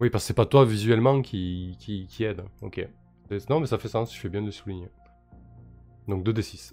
Oui, 0.00 0.08
parce 0.10 0.24
que 0.24 0.28
c'est 0.28 0.34
pas 0.34 0.46
toi 0.46 0.64
visuellement 0.64 1.20
qui, 1.22 1.76
qui, 1.80 2.06
qui 2.06 2.24
aide. 2.24 2.42
Ok. 2.62 2.86
Non, 3.50 3.60
mais 3.60 3.66
ça 3.66 3.78
fait 3.78 3.88
sens, 3.88 4.14
je 4.14 4.20
fais 4.20 4.28
bien 4.28 4.40
de 4.40 4.46
le 4.46 4.52
souligner. 4.52 4.88
Donc 6.08 6.24
2d6. 6.24 6.72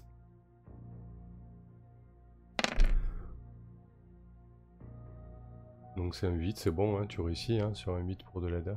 Donc 5.96 6.14
c'est 6.14 6.26
un 6.26 6.30
8, 6.32 6.56
c'est 6.58 6.70
bon, 6.70 6.98
hein, 6.98 7.06
tu 7.08 7.20
réussis 7.20 7.60
hein, 7.60 7.72
sur 7.74 7.94
un 7.94 8.00
8 8.00 8.24
pour 8.24 8.40
de 8.40 8.48
l'aide. 8.48 8.74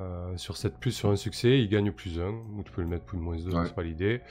Euh, 0.00 0.36
sur 0.36 0.56
7 0.56 0.78
plus 0.78 0.92
sur 0.92 1.10
un 1.10 1.16
succès, 1.16 1.60
il 1.60 1.68
gagne 1.68 1.92
plus 1.92 2.18
1, 2.18 2.28
ou 2.56 2.62
tu 2.64 2.72
peux 2.72 2.80
le 2.82 2.88
mettre 2.88 3.04
plus 3.04 3.18
moins 3.18 3.36
2, 3.36 3.54
Ouais. 3.54 3.66
c'est 3.66 3.74
pas 3.74 3.82
l'idée. 3.82 4.22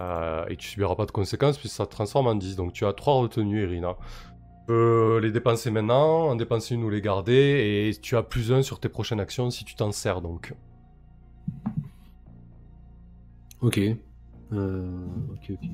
Euh, 0.00 0.44
et 0.48 0.56
tu 0.56 0.66
subiras 0.66 0.96
pas 0.96 1.06
de 1.06 1.12
conséquences 1.12 1.56
puisque 1.58 1.76
ça 1.76 1.86
te 1.86 1.90
transforme 1.92 2.26
en 2.26 2.34
10. 2.34 2.56
Donc 2.56 2.72
tu 2.72 2.84
as 2.86 2.92
3 2.92 3.14
retenues, 3.14 3.62
Irina. 3.62 3.96
Tu 3.98 4.66
peux 4.68 5.20
les 5.22 5.30
dépenser 5.30 5.70
maintenant, 5.70 6.28
en 6.30 6.36
dépenser 6.36 6.74
une 6.74 6.82
ou 6.84 6.90
les 6.90 7.02
garder, 7.02 7.88
et 7.90 8.00
tu 8.00 8.16
as 8.16 8.22
plus 8.22 8.50
1 8.50 8.62
sur 8.62 8.80
tes 8.80 8.88
prochaines 8.88 9.20
actions 9.20 9.50
si 9.50 9.64
tu 9.64 9.74
t'en 9.74 9.92
sers 9.92 10.22
donc. 10.22 10.54
Ok. 13.64 13.78
Euh, 14.52 15.06
ok, 15.32 15.50
ok. 15.52 15.68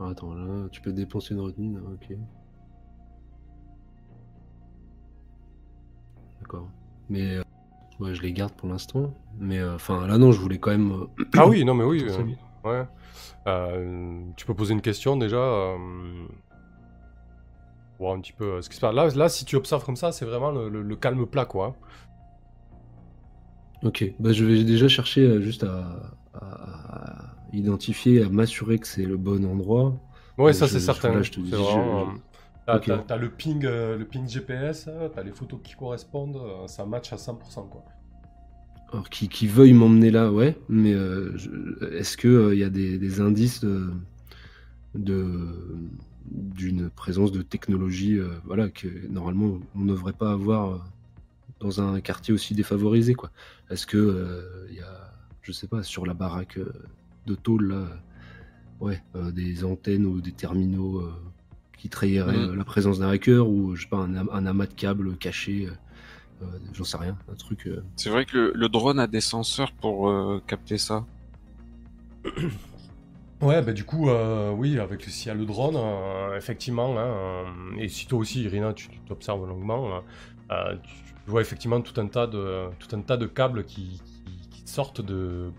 Ah, 0.00 0.08
attends, 0.08 0.32
là, 0.34 0.68
tu 0.72 0.80
peux 0.80 0.90
dépenser 0.92 1.34
une 1.34 1.40
retenue, 1.40 1.76
ok. 1.78 2.16
D'accord. 6.40 6.66
Mais, 7.10 7.36
euh, 7.36 7.42
ouais, 8.00 8.14
je 8.14 8.22
les 8.22 8.32
garde 8.32 8.52
pour 8.54 8.68
l'instant. 8.68 9.12
Mais, 9.38 9.58
euh, 9.58 9.74
enfin, 9.74 10.06
là, 10.06 10.16
non, 10.16 10.32
je 10.32 10.40
voulais 10.40 10.56
quand 10.58 10.70
même... 10.70 11.06
Ah 11.36 11.46
oui, 11.46 11.64
non 11.64 11.74
mais 11.74 11.84
oui. 11.84 12.04
Ouais. 12.64 12.84
Tu 14.36 14.46
peux 14.46 14.54
poser 14.54 14.72
une 14.72 14.80
question 14.82 15.16
déjà. 15.16 15.36
voir 17.98 18.14
un 18.14 18.20
petit 18.20 18.32
peu 18.32 18.62
ce 18.62 18.70
qui 18.70 18.76
se 18.76 18.80
passe. 18.80 18.94
Là, 18.94 19.08
là, 19.14 19.28
si 19.28 19.44
tu 19.44 19.56
observes 19.56 19.84
comme 19.84 19.96
ça, 19.96 20.10
c'est 20.12 20.24
vraiment 20.24 20.50
le, 20.50 20.70
le- 20.70 20.82
le 20.82 20.96
calme 20.96 21.26
plat 21.26 21.44
quoi. 21.44 21.76
Ok, 23.82 24.04
bah, 24.18 24.32
je 24.32 24.44
vais 24.44 24.64
déjà 24.64 24.88
chercher 24.88 25.22
euh, 25.22 25.40
juste 25.40 25.64
à, 25.64 26.12
à- 26.34 27.34
identifier, 27.52 28.22
à 28.22 28.28
m'assurer 28.28 28.78
que 28.78 28.86
c'est 28.86 29.04
le 29.04 29.16
bon 29.16 29.44
endroit. 29.44 29.94
Ouais, 30.38 30.50
Euh, 30.50 30.54
ça 30.54 30.68
c'est 30.68 30.80
certain. 30.80 31.12
là, 31.12 31.22
je 31.22 31.30
te 31.32 31.40
dis, 31.40 31.50
vraiment, 31.50 32.06
je- 32.06 32.10
euh, 32.70 32.98
T'as 33.08 33.16
le 33.16 33.30
ping, 33.30 33.64
euh, 33.64 33.96
le 33.96 34.04
ping 34.04 34.28
GPS, 34.28 34.86
euh, 34.88 35.08
t'as 35.08 35.22
les 35.24 35.32
photos 35.32 35.58
qui 35.62 35.74
correspondent, 35.74 36.36
euh, 36.36 36.66
ça 36.68 36.86
match 36.86 37.12
à 37.12 37.18
100% 37.18 37.64
quoi. 37.66 37.84
Alors, 38.92 39.08
qui, 39.08 39.28
qui 39.28 39.46
veuille 39.46 39.72
m'emmener 39.72 40.10
là, 40.10 40.32
ouais, 40.32 40.56
mais 40.68 40.94
euh, 40.94 41.36
je- 41.36 41.84
est-ce 41.94 42.16
qu'il 42.16 42.58
y 42.58 42.64
a 42.64 42.70
des, 42.70 42.98
des 42.98 43.20
indices 43.20 43.60
de, 43.60 43.92
d'une 46.30 46.90
présence 46.90 47.32
de 47.32 47.42
technologie 47.42 48.18
euh, 48.18 48.28
voilà, 48.44 48.68
que 48.68 48.88
normalement 49.08 49.58
on 49.74 49.80
ne 49.80 49.88
devrait 49.88 50.12
pas 50.12 50.32
avoir 50.32 50.72
euh, 50.74 50.78
dans 51.60 51.80
un 51.80 52.00
quartier 52.00 52.34
aussi 52.34 52.54
défavorisé 52.54 53.14
quoi 53.14 53.30
Est-ce 53.70 53.86
que 53.86 53.96
euh, 53.98 54.66
il 54.70 54.76
y 54.76 54.80
a, 54.80 54.99
je 55.42 55.52
sais 55.52 55.66
pas, 55.66 55.82
sur 55.82 56.06
la 56.06 56.14
baraque 56.14 56.58
euh, 56.58 56.72
de 57.26 57.34
tôle 57.34 57.68
là, 57.68 57.86
ouais, 58.80 59.02
euh, 59.16 59.30
des 59.30 59.64
antennes 59.64 60.06
ou 60.06 60.20
des 60.20 60.32
terminaux 60.32 61.00
euh, 61.00 61.12
qui 61.78 61.88
trahiraient 61.88 62.36
euh, 62.36 62.56
la 62.56 62.64
présence 62.64 62.98
d'un 62.98 63.08
hacker 63.08 63.48
ou 63.48 63.74
je 63.76 63.82
sais 63.82 63.88
pas 63.88 63.98
un, 63.98 64.14
am- 64.16 64.30
un 64.32 64.46
amas 64.46 64.66
de 64.66 64.74
câbles 64.74 65.16
caché, 65.16 65.66
euh, 65.66 65.72
euh, 66.42 66.46
j'en 66.72 66.84
sais 66.84 66.96
rien, 66.96 67.16
un 67.30 67.34
truc. 67.34 67.66
euh, 67.66 67.82
C'est 67.96 68.10
vrai 68.10 68.24
que 68.24 68.36
le, 68.36 68.52
le 68.54 68.68
drone 68.68 68.98
a 68.98 69.06
des 69.06 69.20
senseurs 69.20 69.72
pour 69.72 70.10
euh, 70.10 70.42
capter 70.46 70.78
ça. 70.78 71.04
Ouais, 73.42 73.62
bah 73.62 73.72
du 73.72 73.84
coup, 73.84 74.10
euh, 74.10 74.50
oui, 74.52 74.78
avec 74.78 75.02
s'il 75.04 75.28
y 75.28 75.30
a 75.30 75.34
le 75.34 75.46
drone, 75.46 75.74
euh, 75.74 76.36
effectivement, 76.36 76.94
hein, 76.98 77.46
et 77.78 77.88
si 77.88 78.06
toi 78.06 78.18
aussi, 78.18 78.42
Irina, 78.42 78.74
tu 78.74 78.88
t'observes 79.08 79.46
longuement, 79.48 80.02
tu, 80.50 80.90
vois 81.26 81.40
effectivement 81.40 81.80
tout 81.80 81.98
un 81.98 82.06
tas 82.06 82.26
de, 82.26 82.68
tout 82.78 82.94
un 82.94 83.00
tas 83.00 83.16
de 83.16 83.24
câbles 83.24 83.64
qui 83.64 84.02
sortent 84.70 85.00
de, 85.00 85.50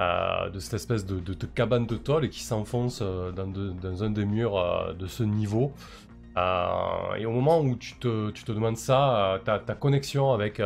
euh, 0.00 0.50
de 0.50 0.58
cette 0.60 0.74
espèce 0.74 1.04
de, 1.06 1.18
de- 1.18 1.34
de 1.34 1.46
cabane 1.46 1.86
de 1.86 1.96
tôle 1.96 2.24
et 2.24 2.30
qui 2.30 2.42
s'enfoncent 2.42 3.00
euh, 3.02 3.32
dans, 3.32 3.46
dans 3.46 4.04
un 4.04 4.10
des 4.10 4.24
murs 4.24 4.56
euh, 4.58 4.92
de 4.94 5.06
ce 5.06 5.22
niveau. 5.22 5.72
Et 7.18 7.26
au 7.26 7.30
moment 7.30 7.60
où 7.60 7.76
tu 7.76 7.94
te, 7.96 8.30
tu 8.30 8.44
te 8.44 8.52
demandes 8.52 8.78
ça, 8.78 9.38
ta, 9.44 9.58
ta 9.58 9.74
connexion 9.74 10.32
avec, 10.32 10.60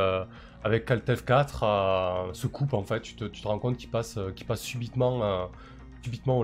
avec 0.62 0.84
Caltef 0.84 1.24
4 1.24 1.62
euh, 1.64 2.32
se 2.34 2.46
coupe 2.46 2.72
en 2.72 2.84
fait. 2.84 3.00
Tu 3.00 3.14
te, 3.16 3.24
tu 3.24 3.42
te 3.42 3.48
rends 3.48 3.58
compte 3.58 3.76
qu'il 3.76 3.90
passe, 3.90 4.16
qu'il 4.36 4.46
passe 4.46 4.60
subitement, 4.62 5.48
subitement 6.02 6.38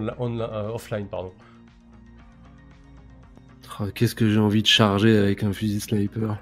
offline. 0.74 1.06
Pardon. 1.06 1.32
Oh, 3.80 3.84
Qu'est-ce 3.94 4.14
que 4.16 4.28
j'ai 4.28 4.40
envie 4.40 4.62
de 4.62 4.66
charger 4.66 5.16
avec 5.16 5.42
un 5.44 5.52
fusil 5.52 5.80
sniper? 5.80 6.36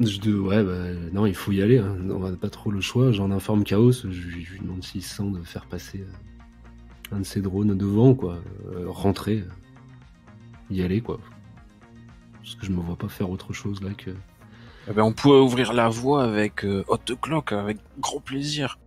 Je 0.00 0.18
de... 0.20 0.34
Ouais, 0.36 0.62
bah, 0.62 0.92
non, 1.12 1.26
il 1.26 1.34
faut 1.34 1.52
y 1.52 1.62
aller. 1.62 1.78
hein. 1.78 1.96
On 2.10 2.18
n'a 2.30 2.36
pas 2.36 2.50
trop 2.50 2.70
le 2.70 2.80
choix. 2.80 3.12
J'en 3.12 3.30
informe 3.30 3.64
Chaos. 3.64 3.92
Je, 3.92 4.06
lui- 4.08 4.44
je 4.44 4.52
lui 4.54 4.60
demande 4.60 4.82
s'il 4.82 5.02
sent 5.02 5.30
de 5.30 5.42
faire 5.42 5.66
passer 5.66 6.00
euh, 6.00 7.16
un 7.16 7.20
de 7.20 7.24
ses 7.24 7.40
drones 7.40 7.76
devant, 7.76 8.14
quoi. 8.14 8.40
Euh, 8.72 8.86
rentrer, 8.88 9.38
euh, 9.40 9.48
y 10.74 10.82
aller, 10.82 11.00
quoi. 11.00 11.18
Parce 12.42 12.54
que 12.56 12.66
je 12.66 12.72
me 12.72 12.80
vois 12.80 12.96
pas 12.96 13.08
faire 13.08 13.30
autre 13.30 13.52
chose 13.52 13.80
là 13.82 13.90
que. 13.94 14.10
Eh 14.88 14.92
ben, 14.92 15.02
on 15.02 15.12
pourrait 15.12 15.38
ouvrir 15.40 15.72
la 15.72 15.88
voie 15.88 16.24
avec 16.24 16.64
euh, 16.64 16.84
Hot 16.88 16.98
Clock, 17.20 17.52
avec 17.52 17.78
grand 17.98 18.20
plaisir. 18.20 18.78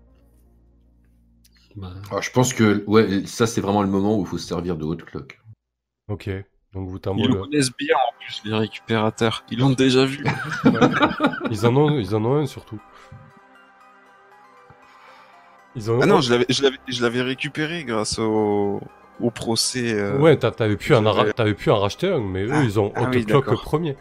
Bah, 1.76 1.94
Ah, 2.12 2.22
je 2.22 2.30
pense 2.32 2.54
que 2.54 2.84
ouais, 2.88 3.26
ça 3.26 3.48
c'est 3.48 3.62
vraiment 3.62 3.82
le 3.82 3.88
moment 3.90 4.18
où 4.18 4.22
il 4.22 4.28
faut 4.28 4.38
se 4.38 4.48
servir 4.48 4.78
de 4.78 4.84
haute 4.84 5.04
clock. 5.06 5.40
Ok. 6.08 6.30
Donc 6.74 6.90
vous 6.90 7.00
Ils 7.18 7.28
le 7.28 7.36
connaissent 7.42 7.76
bien 7.76 7.96
en 7.96 8.14
plus, 8.20 8.42
les 8.46 8.54
récupérateurs. 8.56 9.44
Ils 9.50 9.60
l'ont 9.60 9.72
déjà 9.72 10.06
vu. 10.06 10.24
Ils 11.50 11.66
en 11.66 11.76
ont, 11.76 11.98
ils 11.98 12.16
en 12.16 12.24
ont 12.26 12.36
un 12.38 12.46
surtout. 12.46 12.80
Ils 15.76 15.90
en 15.90 15.96
ont 15.96 16.02
Ah 16.02 16.06
non, 16.06 16.22
je 16.22 16.32
l'avais, 16.34 17.22
récupéré 17.22 17.84
grâce 17.84 18.20
au, 18.20 18.82
au 19.20 19.32
procès. 19.32 19.94
euh, 19.94 20.18
Ouais, 20.20 20.38
t'a- 20.38 20.52
t'avais 20.52 20.76
pu, 20.76 20.94
en 20.94 21.06
pu 21.56 21.70
en 21.72 21.80
racheter 21.80 22.12
un, 22.12 22.20
mais 22.20 22.44
eux, 22.44 22.52
Ah, 22.54 22.64
ils 22.64 22.80
ont 22.80 22.92
ah 22.96 23.02
oui, 23.20 23.26
Clock 23.26 23.46
premier. 23.62 23.96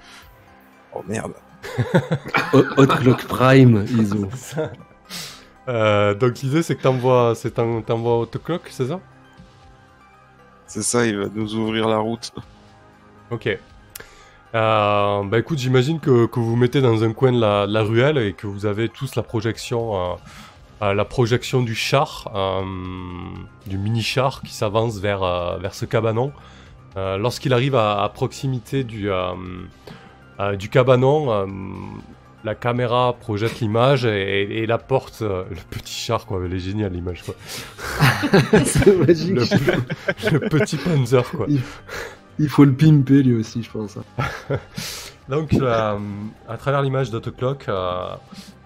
Oh 0.94 1.02
merde. 1.06 1.34
Hot 2.52 2.86
Clock 2.86 3.24
Prime, 3.26 3.84
ils 3.90 4.14
ont. 4.14 4.28
Euh, 5.68 6.14
donc 6.14 6.38
l'idée, 6.42 6.62
c'est 6.62 6.76
que 6.76 6.82
t'envoies, 6.82 7.34
c'est 7.34 7.50
t'en- 7.50 7.82
t'envoies 7.82 8.18
Hot 8.20 8.26
Clock, 8.44 8.62
c'est 8.70 8.86
ça? 8.86 9.00
C'est 10.68 10.82
ça, 10.84 11.04
il 11.04 11.18
va 11.18 11.26
nous 11.34 11.56
ouvrir 11.56 11.88
la 11.88 11.96
route. 11.98 12.30
Ok. 13.30 13.48
Euh, 14.54 15.22
bah 15.24 15.38
écoute, 15.38 15.58
j'imagine 15.58 16.00
que, 16.00 16.26
que 16.26 16.40
vous 16.40 16.56
mettez 16.56 16.80
dans 16.80 17.04
un 17.04 17.12
coin 17.12 17.32
de 17.32 17.40
la, 17.40 17.66
de 17.66 17.72
la 17.72 17.82
ruelle 17.82 18.18
et 18.18 18.32
que 18.32 18.46
vous 18.46 18.64
avez 18.64 18.88
tous 18.88 19.16
la 19.16 19.22
projection, 19.22 19.94
euh, 19.94 20.14
euh, 20.82 20.94
la 20.94 21.04
projection 21.04 21.62
du 21.62 21.74
char, 21.74 22.30
du 23.66 23.78
mini 23.78 24.02
char 24.02 24.42
qui 24.42 24.54
s'avance 24.54 24.98
vers, 24.98 25.58
vers 25.58 25.74
ce 25.74 25.84
cabanon. 25.84 26.32
Lorsqu'il 26.96 27.52
arrive 27.52 27.74
à, 27.74 28.02
à 28.02 28.08
proximité 28.08 28.82
du, 28.82 29.10
du 30.58 30.68
cabanon, 30.70 31.46
la 32.46 32.54
caméra 32.54 33.14
projette 33.18 33.60
l'image 33.60 34.04
et, 34.04 34.62
et 34.62 34.66
la 34.66 34.78
porte, 34.78 35.20
euh, 35.22 35.44
le 35.50 35.56
petit 35.68 35.92
char 35.92 36.26
quoi, 36.26 36.40
elle 36.44 36.54
est 36.54 36.60
géniale 36.60 36.92
l'image 36.92 37.24
quoi. 37.24 37.34
C'est 38.64 38.96
magique. 38.96 39.34
Le, 39.34 40.30
le 40.30 40.40
petit 40.48 40.76
Panzer 40.76 41.28
quoi. 41.32 41.46
Il 41.48 41.60
faut 42.48 42.64
le 42.64 42.72
pimper 42.72 43.22
lui 43.22 43.34
aussi, 43.34 43.62
je 43.62 43.70
pense. 43.70 43.98
Donc, 45.28 45.54
euh, 45.54 45.98
à 46.48 46.56
travers 46.56 46.82
l'image 46.82 47.10
d'Autoclock, 47.10 47.68
euh, 47.68 48.08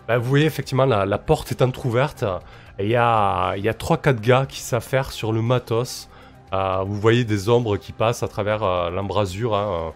bah, 0.06 0.18
vous 0.18 0.28
voyez 0.28 0.46
effectivement 0.46 0.84
la, 0.84 1.18
porte 1.18 1.50
est 1.52 1.62
entrouverte 1.62 2.24
il 2.78 2.88
y 2.88 2.96
a, 2.96 3.54
il 3.56 3.64
y 3.64 3.68
a 3.68 3.72
3-4 3.72 4.20
gars 4.20 4.46
qui 4.46 4.60
s'affairent 4.60 5.12
sur 5.12 5.32
le 5.32 5.42
matos. 5.42 6.08
Euh, 6.52 6.82
vous 6.84 6.98
voyez 6.98 7.24
des 7.24 7.48
ombres 7.48 7.76
qui 7.76 7.92
passent 7.92 8.22
à 8.22 8.28
travers 8.28 8.90
l'embrasure, 8.90 9.54
hein, 9.54 9.92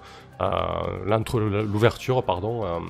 l'ouverture, 1.07 2.23
pardon. 2.23 2.83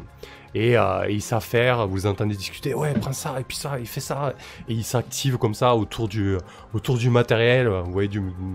Et 0.55 0.77
euh, 0.79 1.09
il 1.11 1.21
s'affaire, 1.23 1.87
vous 1.89 2.07
entendez 2.07 2.37
discuter, 2.37 2.75
ouais, 2.75 2.95
prends 2.95 3.13
ça, 3.13 3.41
et 3.41 3.45
puis 3.45 3.57
ça, 3.57 3.79
il 3.81 3.87
fait 3.87 4.01
ça, 4.01 4.35
et 4.69 4.75
il 4.75 4.85
s'active 4.85 5.37
comme 5.39 5.55
ça 5.55 5.75
autour 5.77 6.09
du, 6.09 6.37
autour 6.73 6.97
du 6.97 7.11
matériel, 7.11 7.69
vous 7.69 7.93
voyez 7.93 8.11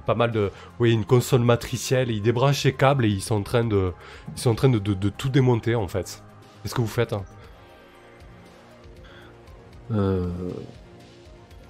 pas 0.06 0.16
mal 0.16 0.32
de, 0.32 0.39
vous 0.52 0.78
voyez 0.80 0.93
une 0.93 1.06
console 1.06 1.41
matricielle, 1.41 2.10
il 2.12 2.22
débranche 2.22 2.62
ses 2.62 2.74
câbles 2.74 3.06
et 3.06 3.10
ils 3.10 3.22
sont 3.22 3.36
en 3.36 3.43
train 3.43 3.64
de, 3.66 3.93
ils 4.36 4.39
sont 4.41 4.52
en 4.52 4.56
train 4.56 4.70
de 4.70 5.10
tout 5.10 5.30
démonter 5.30 5.76
en 5.76 5.88
fait. 5.88 6.24
Qu'est-ce 6.64 6.76
que 6.76 6.82
vous 6.82 6.88
faites 6.88 7.14
hein? 7.14 7.24
Euh, 9.91 10.30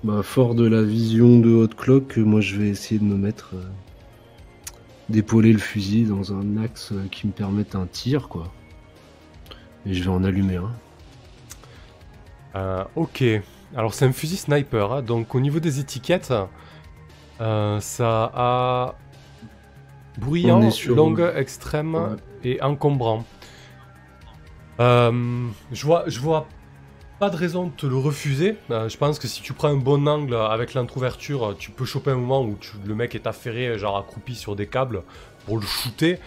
bah, 0.04 0.24
fort 0.24 0.56
de 0.56 0.68
la 0.68 0.84
vision 0.84 1.40
de 1.40 1.50
Hot 1.52 1.70
Clock, 1.78 2.18
moi 2.18 2.42
je 2.42 2.56
vais 2.58 2.70
essayer 2.70 3.00
de 3.00 3.06
me 3.06 3.16
mettre. 3.18 3.52
euh, 3.56 3.64
d'épauler 5.10 5.54
le 5.54 5.60
fusil 5.60 6.06
dans 6.06 6.34
un 6.34 6.58
axe 6.58 6.92
euh, 6.92 7.08
qui 7.12 7.28
me 7.28 7.32
permette 7.32 7.76
un 7.76 7.88
tir, 7.88 8.30
quoi. 8.30 8.54
Et 9.86 9.94
je 9.94 10.04
vais 10.04 10.10
en 10.10 10.24
allumer 10.24 10.58
un. 10.58 10.72
Euh, 12.56 12.84
ok, 12.96 13.24
alors 13.76 13.94
c'est 13.94 14.06
un 14.06 14.12
fusil 14.12 14.38
sniper, 14.38 14.92
hein, 14.92 15.02
donc 15.02 15.36
au 15.36 15.40
niveau 15.40 15.60
des 15.60 15.80
étiquettes, 15.80 16.34
euh, 17.42 17.80
ça 17.80 18.32
a 18.34 18.96
bruyant, 20.18 20.70
sur- 20.72 20.96
longue, 20.96 21.32
extrême 21.36 21.96
Ouais. 21.96 22.10
et 22.44 22.62
encombrant. 22.62 23.24
Euh, 24.80 25.48
je 25.72 25.86
vois, 25.86 26.04
je 26.08 26.20
vois 26.20 26.48
pas 27.20 27.30
de 27.30 27.36
raison 27.36 27.66
de 27.66 27.72
te 27.72 27.86
le 27.86 27.98
refuser. 27.98 28.56
Je 28.70 28.98
pense 28.98 29.20
que 29.20 29.28
si 29.28 29.42
tu 29.42 29.52
prends 29.54 29.68
un 29.68 29.76
bon 29.78 30.08
angle 30.08 30.36
avec 30.36 30.74
l'entrouverture, 30.74 31.56
tu 31.60 31.70
peux 31.72 31.86
choper 31.86 32.12
un 32.12 32.16
moment 32.16 32.42
où 32.44 32.56
tu- 32.60 32.78
le 32.86 32.96
mec 32.96 33.14
est 33.14 33.28
affairé, 33.28 33.78
genre 33.78 33.98
accroupi 33.98 34.36
sur 34.36 34.56
des 34.56 34.68
câbles 34.68 35.04
pour 35.46 35.58
le 35.58 35.66
shooter. 35.66 36.18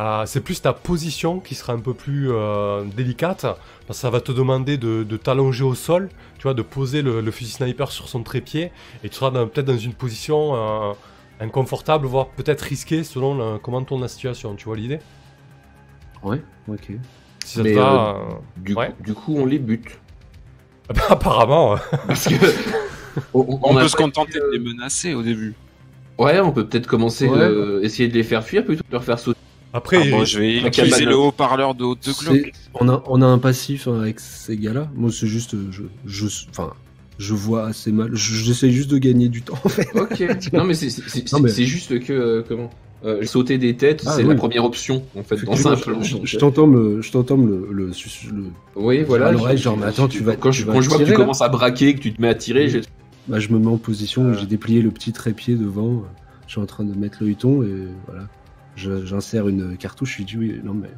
Euh, 0.00 0.24
c'est 0.26 0.40
plus 0.40 0.62
ta 0.62 0.72
position 0.72 1.38
qui 1.38 1.54
sera 1.54 1.74
un 1.74 1.78
peu 1.78 1.92
plus 1.94 2.30
euh, 2.32 2.82
délicate. 2.96 3.42
Parce 3.42 3.98
que 3.98 4.02
ça 4.02 4.10
va 4.10 4.20
te 4.20 4.32
demander 4.32 4.78
de, 4.78 5.02
de 5.04 5.16
t'allonger 5.16 5.64
au 5.64 5.74
sol, 5.74 6.08
tu 6.38 6.42
vois, 6.44 6.54
de 6.54 6.62
poser 6.62 7.02
le, 7.02 7.20
le 7.20 7.30
fusil 7.30 7.52
sniper 7.52 7.90
sur 7.92 8.08
son 8.08 8.22
trépied, 8.22 8.72
et 9.04 9.08
tu 9.08 9.16
seras 9.16 9.30
dans- 9.30 9.46
peut-être 9.46 9.66
dans 9.66 9.76
une 9.76 9.92
position 9.94 10.54
euh, 10.54 10.92
inconfortable, 11.40 12.06
voire 12.06 12.28
peut-être 12.28 12.62
risquée 12.62 13.04
selon 13.04 13.34
le- 13.36 13.58
comment 13.58 13.82
tourne 13.82 14.00
la 14.00 14.08
situation. 14.08 14.54
Tu 14.54 14.64
vois 14.64 14.76
l'idée? 14.76 14.98
Ouais. 16.22 16.42
Ok. 16.68 16.92
Si 17.44 17.56
ça 17.56 17.62
Mais, 17.62 17.72
te 17.72 17.78
va. 17.78 18.16
euh, 18.16 18.34
Du, 18.56 18.74
Ouais. 18.74 18.88
coup, 18.96 19.02
du 19.02 19.14
coup, 19.14 19.36
on 19.36 19.44
les 19.46 19.58
bute. 19.58 19.98
bah, 20.88 21.02
apparemment. 21.10 21.76
Parce 22.06 22.28
que. 22.28 22.34
on, 23.34 23.74
peut 23.74 23.88
se 23.88 23.96
contenter 23.96 24.38
de 24.38 24.50
les 24.52 24.58
menacer 24.58 25.12
au 25.14 25.22
début. 25.22 25.54
Ouais, 26.18 26.40
on 26.40 26.52
peut 26.52 26.66
peut-être 26.66 26.86
commencer 26.86 27.28
Ouais. 27.28 27.38
de 27.38 27.80
essayer 27.82 28.08
de 28.08 28.14
les 28.14 28.22
faire 28.22 28.44
fuir 28.44 28.64
plutôt 28.64 28.82
que 28.84 28.88
de 28.88 28.92
leur 28.92 29.04
faire 29.04 29.18
sauter. 29.18 29.38
Après, 29.74 29.98
Ah 30.02 30.10
bon, 30.10 30.24
je 30.24 30.38
vais 30.38 30.58
utiliser 30.58 31.04
le 31.04 31.16
haut-parleur 31.16 31.74
de 31.74 31.84
haute 31.84 32.06
de 32.06 32.50
On 32.74 32.88
a, 32.88 33.02
on 33.06 33.22
a 33.22 33.26
un 33.26 33.38
passif 33.38 33.88
hein, 33.88 34.00
avec 34.00 34.20
ces 34.20 34.56
gars-là. 34.56 34.90
Moi, 34.94 35.10
c'est 35.10 35.26
juste. 35.26 35.54
euh, 35.54 35.68
Je, 35.70 35.82
je, 36.04 36.26
enfin, 36.50 36.72
je 37.18 37.32
vois 37.34 37.66
assez 37.66 37.90
mal. 37.92 38.10
Je- 38.12 38.34
J'essaie 38.34 38.70
juste 38.70 38.90
de 38.90 38.98
gagner 38.98 39.28
du 39.28 39.42
temps, 39.42 39.58
en 39.64 39.68
fait. 39.68 39.88
Ok. 39.94 40.20
non, 40.52 40.64
mais 40.64 40.74
c'est 40.74 40.92
mais- 41.40 41.50
juste 41.50 41.98
que. 42.00 42.12
euh, 42.12 42.42
comment 42.46 42.68
euh, 43.04 43.24
Sauter 43.24 43.58
des 43.58 43.74
têtes, 43.74 44.04
Ah, 44.06 44.12
c'est 44.14 44.22
oui. 44.22 44.28
la 44.28 44.34
première 44.36 44.64
option, 44.64 45.02
en 45.18 45.24
fait, 45.24 45.42
dans 45.44 45.56
simple. 45.56 45.96
je, 46.02 46.16
euh, 46.18 46.38
t'entends 46.38 46.68
me, 46.68 47.02
je 47.02 47.10
t'entends 47.10 47.36
me 47.36 47.66
le, 47.70 47.72
le, 47.72 47.86
le- 48.32 48.44
Oui, 48.76 49.02
voilà. 49.02 49.26
à 49.28 49.32
l'oreille, 49.32 49.56
je- 49.58 49.62
genre, 49.64 49.76
mais 49.76 49.86
attends, 49.86 50.06
tu 50.06 50.22
vas- 50.22 50.36
Quand, 50.36 50.50
tu 50.50 50.60
je, 50.60 50.66
vas 50.66 50.74
quand 50.74 50.80
je 50.82 50.88
vois 50.88 50.98
que 50.98 51.04
tu 51.04 51.10
là 51.10 51.16
commences 51.16 51.42
à 51.42 51.48
braquer, 51.48 51.94
que 51.96 52.00
tu 52.00 52.12
te 52.12 52.22
mets 52.22 52.28
à 52.28 52.34
tirer, 52.36 52.68
je... 52.68 52.78
bah, 53.26 53.40
je 53.40 53.48
me 53.48 53.58
mets 53.58 53.66
en 53.66 53.76
position. 53.78 54.26
Euh. 54.26 54.34
J'ai 54.38 54.46
déplié 54.46 54.82
le 54.82 54.90
petit 54.92 55.10
trépied 55.12 55.56
devant. 55.56 56.04
Je 56.46 56.52
suis 56.52 56.60
en 56.60 56.66
train 56.66 56.84
de 56.84 56.96
mettre 56.96 57.18
le 57.22 57.28
huton 57.30 57.62
et 57.64 57.74
voilà. 58.06 58.28
Je- 58.76 59.04
J'insère 59.04 59.48
une 59.48 59.76
cartouche. 59.76 60.12
Je 60.12 60.18
lui 60.18 60.24
dis 60.24 60.36
oui, 60.38 60.60
non 60.64 60.74
mais. 60.74 60.90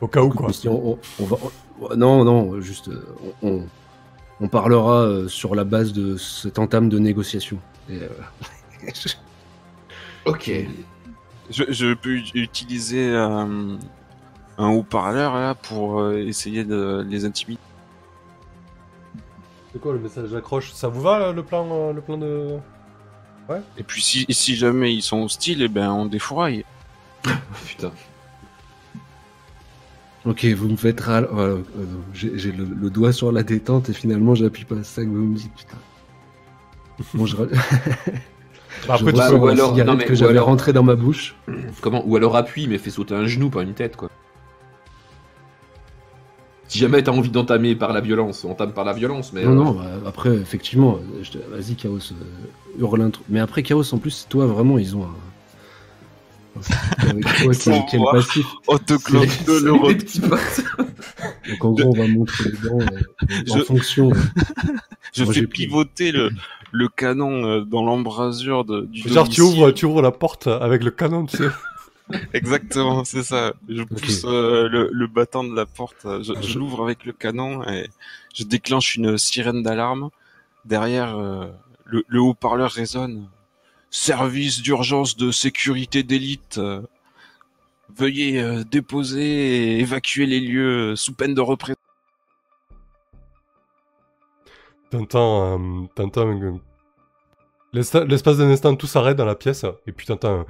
au 0.00 0.08
cas 0.08 0.22
où, 0.22 0.30
quoi. 0.30 0.52
Si 0.52 0.68
on, 0.68 0.92
on- 0.92 0.98
on 1.20 1.24
va, 1.24 1.36
on- 1.80 1.96
non, 1.96 2.24
non, 2.24 2.60
juste, 2.60 2.90
on, 3.42 3.48
on, 3.48 3.66
on 4.40 4.48
parlera 4.48 5.02
euh, 5.02 5.28
sur 5.28 5.54
la 5.54 5.64
base 5.64 5.92
de 5.92 6.16
cette 6.16 6.58
entame 6.58 6.88
de 6.88 6.98
négociation. 6.98 7.58
Et, 7.90 7.98
euh, 8.02 8.08
Ok. 10.26 10.50
Je, 11.50 11.64
je 11.68 11.94
peux 11.94 12.16
utiliser 12.34 13.08
euh, 13.14 13.76
un 14.58 14.68
haut-parleur 14.68 15.34
là 15.34 15.54
pour 15.54 16.00
euh, 16.00 16.16
essayer 16.18 16.64
de 16.64 17.06
les 17.08 17.24
intimider. 17.24 17.60
C'est 19.72 19.80
quoi 19.80 19.92
le 19.92 20.00
message 20.00 20.30
d'accroche? 20.30 20.72
Ça 20.72 20.88
vous 20.88 21.00
va 21.02 21.32
le 21.32 21.42
plan, 21.44 21.92
le 21.92 22.00
plan 22.00 22.18
de. 22.18 22.56
Et 23.78 23.82
puis 23.82 24.02
si, 24.02 24.26
si 24.30 24.56
jamais 24.56 24.92
ils 24.94 25.02
sont 25.02 25.22
hostiles, 25.22 25.62
eh 25.62 25.68
ben 25.68 25.90
on 25.92 26.06
défouraille. 26.06 26.64
Putain. 27.66 27.92
ok, 30.24 30.44
vous 30.46 30.68
me 30.68 30.76
faites 30.76 31.00
râler. 31.00 31.28
Voilà, 31.30 31.52
euh, 31.54 31.62
J'ai 32.12 32.52
le, 32.52 32.64
le 32.64 32.90
doigt 32.90 33.12
sur 33.12 33.30
la 33.32 33.42
détente 33.42 33.88
et 33.88 33.92
finalement 33.92 34.34
j'appuie 34.34 34.64
pas 34.64 34.82
ça 34.82 35.02
que 35.02 35.08
vous 35.08 35.24
me 35.24 35.36
dites. 35.36 35.52
Putain. 35.54 35.76
Bon, 37.14 37.26
je, 37.26 37.36
Bah, 37.36 37.44
après, 38.88 39.10
je 39.10 39.16
bah, 39.16 39.32
ou 39.32 39.46
alors- 39.48 39.70
cigarette 39.70 39.86
non, 39.86 39.96
mais- 39.98 40.04
que 40.06 40.12
ou 40.12 40.16
j'avais 40.16 40.30
alors- 40.32 40.46
rentrée 40.46 40.72
dans 40.72 40.82
ma 40.82 40.94
bouche. 40.96 41.34
Comment? 41.80 42.02
Ou 42.06 42.16
alors 42.16 42.36
appuie, 42.36 42.66
mais 42.68 42.78
fais 42.78 42.90
sauter 42.90 43.14
un 43.14 43.26
genou, 43.26 43.50
pas 43.50 43.62
une 43.62 43.74
tête, 43.74 43.96
quoi. 43.96 44.10
Si 46.68 46.78
jamais 46.78 47.02
t'as 47.02 47.12
envie 47.12 47.30
d'entamer 47.30 47.76
par 47.76 47.92
la 47.92 48.00
violence, 48.00 48.44
entame 48.44 48.72
par 48.72 48.84
la 48.84 48.92
violence, 48.92 49.32
mais. 49.32 49.44
Non, 49.44 49.50
euh, 49.50 49.54
non, 49.54 49.70
bah, 49.72 49.84
après, 50.06 50.34
effectivement, 50.34 50.98
te- 51.30 51.38
vas-y, 51.38 51.76
Chaos, 51.76 51.98
euh, 52.12 52.80
hurle 52.80 53.02
un 53.02 53.10
truc. 53.10 53.24
Mais 53.28 53.38
après, 53.40 53.62
Chaos, 53.62 53.94
en 53.94 53.98
plus, 53.98 54.26
toi, 54.28 54.46
vraiment, 54.46 54.76
ils 54.78 54.96
ont 54.96 55.04
un. 55.04 55.14
Avec 56.98 57.24
toi, 57.58 57.74
quel, 57.90 58.00
passif. 58.10 58.46
C'est- 59.26 59.44
de 59.46 59.78
potes. 59.78 60.20
Donc, 61.48 61.64
en 61.64 61.72
gros, 61.72 61.92
on 61.94 61.98
va 62.00 62.08
montrer 62.08 62.50
les 62.50 62.68
dents 62.68 62.78
euh, 62.80 63.52
en 63.52 63.58
Je- 63.58 63.62
fonction. 63.62 64.10
Je 65.12 65.24
Moi, 65.24 65.34
fais 65.34 65.46
pivoter 65.46 66.12
le, 66.12 66.30
le 66.72 66.88
canon 66.88 67.44
euh, 67.44 67.60
dans 67.60 67.84
l'embrasure 67.84 68.64
de- 68.64 68.86
du 68.86 69.06
Genre, 69.08 69.28
tu 69.28 69.42
ouvres, 69.42 69.70
tu 69.70 69.84
ouvres 69.84 70.00
la 70.02 70.10
porte 70.12 70.46
avec 70.46 70.82
le 70.82 70.90
canon, 70.90 71.26
tu 71.26 71.36
sais. 71.36 71.48
Exactement, 72.32 73.04
c'est 73.04 73.22
ça. 73.24 73.54
Je 73.68 73.82
pousse 73.82 74.24
euh, 74.24 74.68
le, 74.68 74.90
le 74.92 75.06
battant 75.08 75.42
de 75.44 75.54
la 75.54 75.66
porte, 75.66 76.02
je, 76.04 76.34
je 76.40 76.48
Je- 76.48 76.58
l'ouvre 76.58 76.82
avec 76.84 77.04
le 77.04 77.12
canon 77.12 77.62
et 77.68 77.88
je 78.34 78.44
déclenche 78.44 78.94
une 78.96 79.18
sirène 79.18 79.62
d'alarme. 79.62 80.10
Derrière, 80.64 81.16
euh, 81.16 81.46
le, 81.84 82.04
le 82.06 82.20
haut-parleur 82.20 82.70
résonne. 82.70 83.28
Service 83.90 84.62
d'urgence 84.62 85.16
de 85.16 85.30
sécurité 85.30 86.02
d'élite. 86.02 86.60
veuillez 87.96 88.40
euh, 88.40 88.62
déposer 88.64 89.22
et 89.76 89.80
évacuer 89.80 90.26
les 90.26 90.40
lieux 90.40 90.94
sous 90.96 91.14
peine 91.14 91.34
de 91.34 91.40
représailles. 91.40 91.76
T'entends, 94.90 95.88
t'entends 95.94 96.60
L'espace 97.72 98.38
d'un 98.38 98.48
instant, 98.50 98.74
tout 98.76 98.86
s'arrête 98.86 99.16
dans 99.16 99.24
la 99.26 99.34
pièce, 99.34 99.64
et 99.86 99.92
puis 99.92 100.06
t'entends 100.06 100.46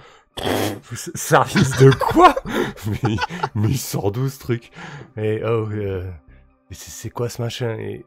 Service 1.14 1.76
de 1.78 1.91
quoi? 1.91 2.34
Mais, 2.87 2.99
il- 3.14 3.20
mais 3.55 3.68
il 3.70 3.78
sort 3.78 4.12
d'où 4.12 4.28
ce 4.28 4.39
truc? 4.39 4.70
Et 5.16 5.41
oh, 5.45 5.66
euh, 5.72 6.09
c'est 6.70 6.91
c'est 6.91 7.11
quoi 7.11 7.28
ce 7.28 7.41
machin? 7.43 7.76
Et 7.78 8.05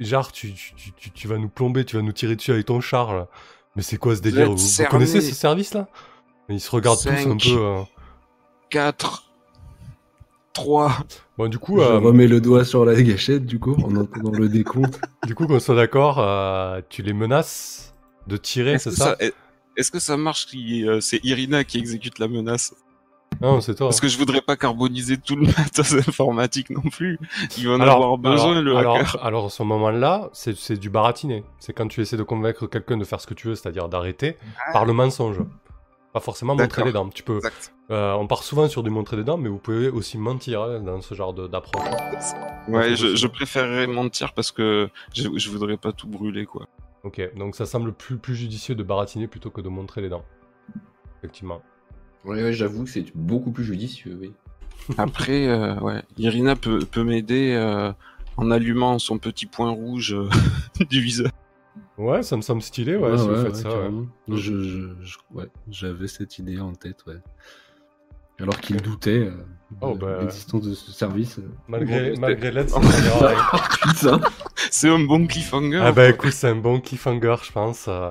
genre, 0.00 0.32
tu, 0.32 0.52
tu, 0.54 0.74
tu- 0.74 0.92
tu, 0.92 1.10
tu 1.10 1.28
vas 1.28 1.38
nous 1.38 1.48
plomber, 1.48 1.84
tu 1.84 1.96
vas 1.96 2.02
nous 2.02 2.12
tirer 2.12 2.36
dessus 2.36 2.52
avec 2.52 2.66
ton 2.66 2.80
char, 2.80 3.14
là. 3.14 3.28
Mais 3.76 3.82
c'est 3.82 3.96
quoi 3.96 4.14
ce 4.16 4.20
délire? 4.20 4.52
Vous, 4.52 4.84
connaissez 4.90 5.20
ce 5.20 5.34
service-là 5.34 5.88
Ils 6.48 6.60
se 6.60 6.70
regardent 6.70 7.00
tous 7.00 7.08
un 7.26 7.36
peu... 7.36 7.64
euh, 7.64 7.82
4, 8.70 9.30
3, 10.52 10.92
Bon, 11.38 11.48
du 11.48 11.58
coup, 11.58 11.78
Je 11.78 11.84
euh, 11.84 11.98
remets 11.98 12.26
le 12.26 12.40
doigt 12.40 12.64
sur 12.64 12.84
la 12.84 13.00
gâchette, 13.02 13.46
du 13.46 13.58
coup, 13.58 13.74
en 13.82 13.96
entendant 13.96 14.30
le 14.32 14.48
décompte. 14.48 15.00
du 15.24 15.34
coup 15.34 15.46
qu'on 15.46 15.60
soit 15.60 15.74
d'accord, 15.76 16.18
euh, 16.18 16.80
tu 16.88 17.02
les 17.02 17.12
menaces 17.14 17.94
de 18.26 18.36
tirer, 18.36 18.78
c'est 18.78 18.90
ça, 18.90 19.16
ça, 19.18 19.26
est-ce 19.76 19.90
que 19.90 19.98
ça 19.98 20.16
marche 20.16 20.46
si 20.48 20.86
euh, 20.88 21.00
c'est 21.00 21.20
Irina 21.24 21.64
qui 21.64 21.78
exécute 21.78 22.18
la 22.18 22.28
menace? 22.28 22.74
Non, 23.40 23.60
c'est 23.60 23.74
toi. 23.74 23.88
Parce 23.88 24.00
que 24.00 24.08
je 24.08 24.18
voudrais 24.18 24.42
pas 24.42 24.56
carboniser 24.56 25.16
tout 25.16 25.34
le 25.36 25.46
matos 25.58 25.94
informatique 25.94 26.70
non 26.70 26.82
plus. 26.82 27.18
Il 27.58 27.66
va 27.66 27.74
en 27.74 27.80
Alors, 27.80 27.96
avoir 27.96 28.18
besoin, 28.18 28.50
alors, 28.58 28.62
le 28.62 28.76
alors, 28.76 28.96
hacker. 28.96 29.24
alors, 29.24 29.46
à 29.46 29.50
ce 29.50 29.62
moment-là, 29.62 30.30
c'est 30.32 30.78
du 30.78 30.90
baratiné. 30.90 31.42
C'est 31.58 31.72
quand 31.72 31.88
tu 31.88 32.00
essaies 32.02 32.16
de 32.18 32.22
convaincre 32.22 32.66
quelqu'un 32.66 32.96
de 32.98 33.04
faire 33.04 33.20
ce 33.20 33.26
que 33.26 33.34
tu 33.34 33.48
veux, 33.48 33.54
c'est-à-dire 33.54 33.88
d'arrêter, 33.88 34.36
par 34.72 34.84
le 34.84 34.92
mensonge. 34.92 35.38
Pas 36.12 36.20
forcément 36.20 36.54
montrer 36.54 36.84
les 36.84 36.92
dents. 36.92 37.08
Tu 37.08 37.22
peux, 37.22 37.36
Exact. 37.38 37.72
euh, 37.90 38.12
on 38.12 38.26
part 38.26 38.42
souvent 38.42 38.68
sur 38.68 38.82
du 38.82 38.90
montrer 38.90 39.16
des 39.16 39.24
dents, 39.24 39.38
mais 39.38 39.48
vous 39.48 39.56
pouvez 39.58 39.88
aussi 39.88 40.18
mentir 40.18 40.60
hein, 40.62 40.80
dans 40.80 41.00
ce 41.00 41.14
genre 41.14 41.32
d'approche. 41.32 41.86
Ouais, 42.68 42.94
je 42.96 43.26
préférerais 43.26 43.86
mentir 43.86 44.34
parce 44.34 44.52
que 44.52 44.90
je, 45.14 45.30
je 45.34 45.48
voudrais 45.50 45.78
pas 45.78 45.92
tout 45.92 46.06
brûler, 46.06 46.44
quoi. 46.44 46.66
Ok, 47.04 47.20
donc 47.36 47.56
ça 47.56 47.66
semble 47.66 47.92
plus, 47.92 48.16
plus 48.16 48.34
judicieux 48.34 48.74
de 48.74 48.82
baratiner 48.82 49.26
plutôt 49.26 49.50
que 49.50 49.60
de 49.60 49.68
montrer 49.68 50.00
les 50.02 50.08
dents. 50.08 50.24
Effectivement. 51.18 51.62
Ouais, 52.24 52.42
ouais, 52.42 52.52
j'avoue 52.52 52.84
que 52.84 52.90
c'est 52.90 53.06
beaucoup 53.16 53.50
plus 53.50 53.64
judicieux, 53.64 54.16
oui. 54.20 54.32
Après, 54.98 55.48
euh, 55.48 55.78
ouais, 55.80 56.02
Irina 56.16 56.54
peut, 56.56 56.80
peut 56.80 57.02
m'aider 57.04 57.52
euh, 57.56 57.92
en 58.36 58.50
allumant 58.50 58.98
son 58.98 59.18
petit 59.18 59.46
point 59.46 59.70
rouge 59.70 60.14
euh, 60.14 60.28
du 60.90 61.00
visage. 61.00 61.30
Ouais, 61.98 62.22
ça 62.22 62.36
me 62.36 62.42
semble 62.42 62.62
stylé, 62.62 62.96
ouais, 62.96 63.16
si 63.18 63.28
vous 63.28 63.36
faites 63.36 63.56
ça. 63.56 63.68
ouais. 63.68 63.74
carrément. 63.74 64.06
Je, 64.28 64.36
je- 64.62 64.94
je- 65.02 65.18
ouais, 65.32 65.46
j'avais 65.68 66.08
cette 66.08 66.38
idée 66.38 66.60
en 66.60 66.72
tête, 66.72 67.04
ouais. 67.06 67.18
Alors 68.40 68.58
qu'il 68.60 68.80
doutait 68.80 69.18
euh, 69.18 69.32
Oh, 69.80 69.94
de 69.94 69.98
bah. 70.00 70.18
l'existence 70.20 70.62
de 70.62 70.74
ce 70.74 70.92
service. 70.92 71.38
euh. 71.38 71.48
Malgré, 71.68 72.14
malgré 72.18 72.50
l'aide, 72.50 72.70
rien. 72.74 73.36
Putain. 73.94 74.20
C'est 74.70 74.90
un 74.90 74.98
bon 75.00 75.26
cliffhanger. 75.26 75.80
Ah 75.82 75.92
bah 75.92 76.08
écoute, 76.08 76.32
c'est 76.32 76.48
un 76.48 76.56
bon 76.56 76.78
cliffhanger, 76.80 77.36
je 77.42 77.52
pense. 77.52 77.88
Euh, 77.88 78.10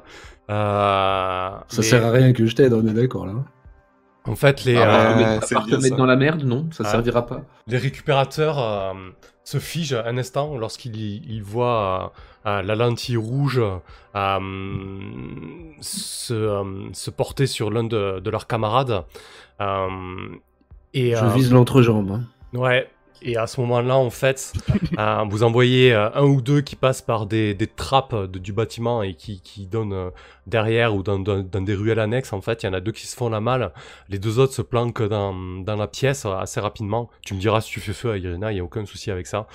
Ça 0.49 1.63
mais 1.78 1.84
sert 1.84 2.05
à 2.05 2.11
rien 2.11 2.34
que 2.34 2.45
je 2.45 2.55
t'aide, 2.55 2.74
on 2.74 2.86
est 2.88 2.93
d'accord 2.93 3.26
là. 3.28 3.34
En 4.26 4.36
fait, 4.36 4.63
les, 4.65 4.76
Ah, 4.78 4.82
euh, 4.82 5.38
à 5.38 5.39
part 5.39 5.47
te 5.47 5.53
mettre- 5.72 5.82
c'est 5.82 5.89
ça. 5.89 5.95
dans 5.95 6.05
la 6.05 6.15
merde, 6.15 6.43
non, 6.43 6.67
ça 6.72 6.84
Ah. 6.86 6.91
servira 6.91 7.26
pas. 7.26 7.41
les 7.67 7.78
récupérateurs 7.78 8.59
euh, 8.59 8.93
se 9.44 9.58
figent 9.58 9.94
un 10.06 10.18
instant 10.18 10.58
lorsqu'ils 10.58 10.96
ils 11.30 11.44
voient 11.44 12.14
euh, 12.46 12.50
euh, 12.50 12.62
la 12.62 12.76
lentille 12.76 13.18
rouge 13.18 13.62
euh, 14.16 14.39
se, 15.82 16.89
se 16.94 17.10
porter 17.10 17.48
sur 17.48 17.72
l'un 17.72 17.84
de, 17.84 18.20
de 18.20 18.30
leurs 18.30 18.48
camarades. 18.48 19.04
Et, 20.94 21.16
Je 21.16 21.26
vise 21.36 21.52
l'entrejambe. 21.52 22.12
hein. 22.12 22.24
Ouais, 22.58 22.89
et 23.22 23.38
à 23.38 23.47
ce 23.47 23.61
moment-là, 23.61 23.97
en 23.97 24.09
fait, 24.09 24.53
euh, 24.99 25.24
vous 25.30 25.43
envoyez 25.43 25.93
euh, 25.93 26.09
un 26.13 26.24
ou 26.24 26.41
deux 26.41 26.61
qui 26.61 26.76
passent 26.76 27.01
par 27.01 27.26
des, 27.26 27.55
trappes 27.76 28.26
du 28.26 28.53
bâtiment 28.53 29.03
et 29.03 29.13
qui, 29.13 29.67
donnent 29.69 29.93
euh, 29.93 30.09
derrière 30.47 30.95
ou 30.95 31.03
dans, 31.03 31.19
des 31.19 31.74
ruelles 31.74 31.99
annexes. 31.99 32.34
En 32.34 32.41
fait, 32.41 32.63
il 32.63 32.65
y 32.65 32.69
en 32.69 32.74
a 32.74 32.80
deux 32.80 32.91
qui 32.91 33.07
se 33.07 33.15
font 33.15 33.30
la 33.30 33.39
malle. 33.39 33.72
Les 34.09 34.19
deux 34.19 34.39
autres 34.39 34.53
se 34.53 34.61
planquent 34.61 35.03
dans, 35.03 35.34
la 35.67 35.88
pièce 35.88 36.26
euh, 36.26 36.36
assez 36.36 36.59
rapidement. 36.59 37.09
Tu 37.24 37.34
me 37.34 37.39
diras 37.39 37.61
si 37.61 37.72
tu 37.72 37.80
fais 37.80 37.93
feu 37.93 38.11
à 38.11 38.17
Irina, 38.17 38.51
il 38.51 38.55
n'y 38.55 38.61
a 38.61 38.63
aucun 38.63 38.86
souci 38.86 39.11
avec 39.11 39.28
ça. 39.28 39.47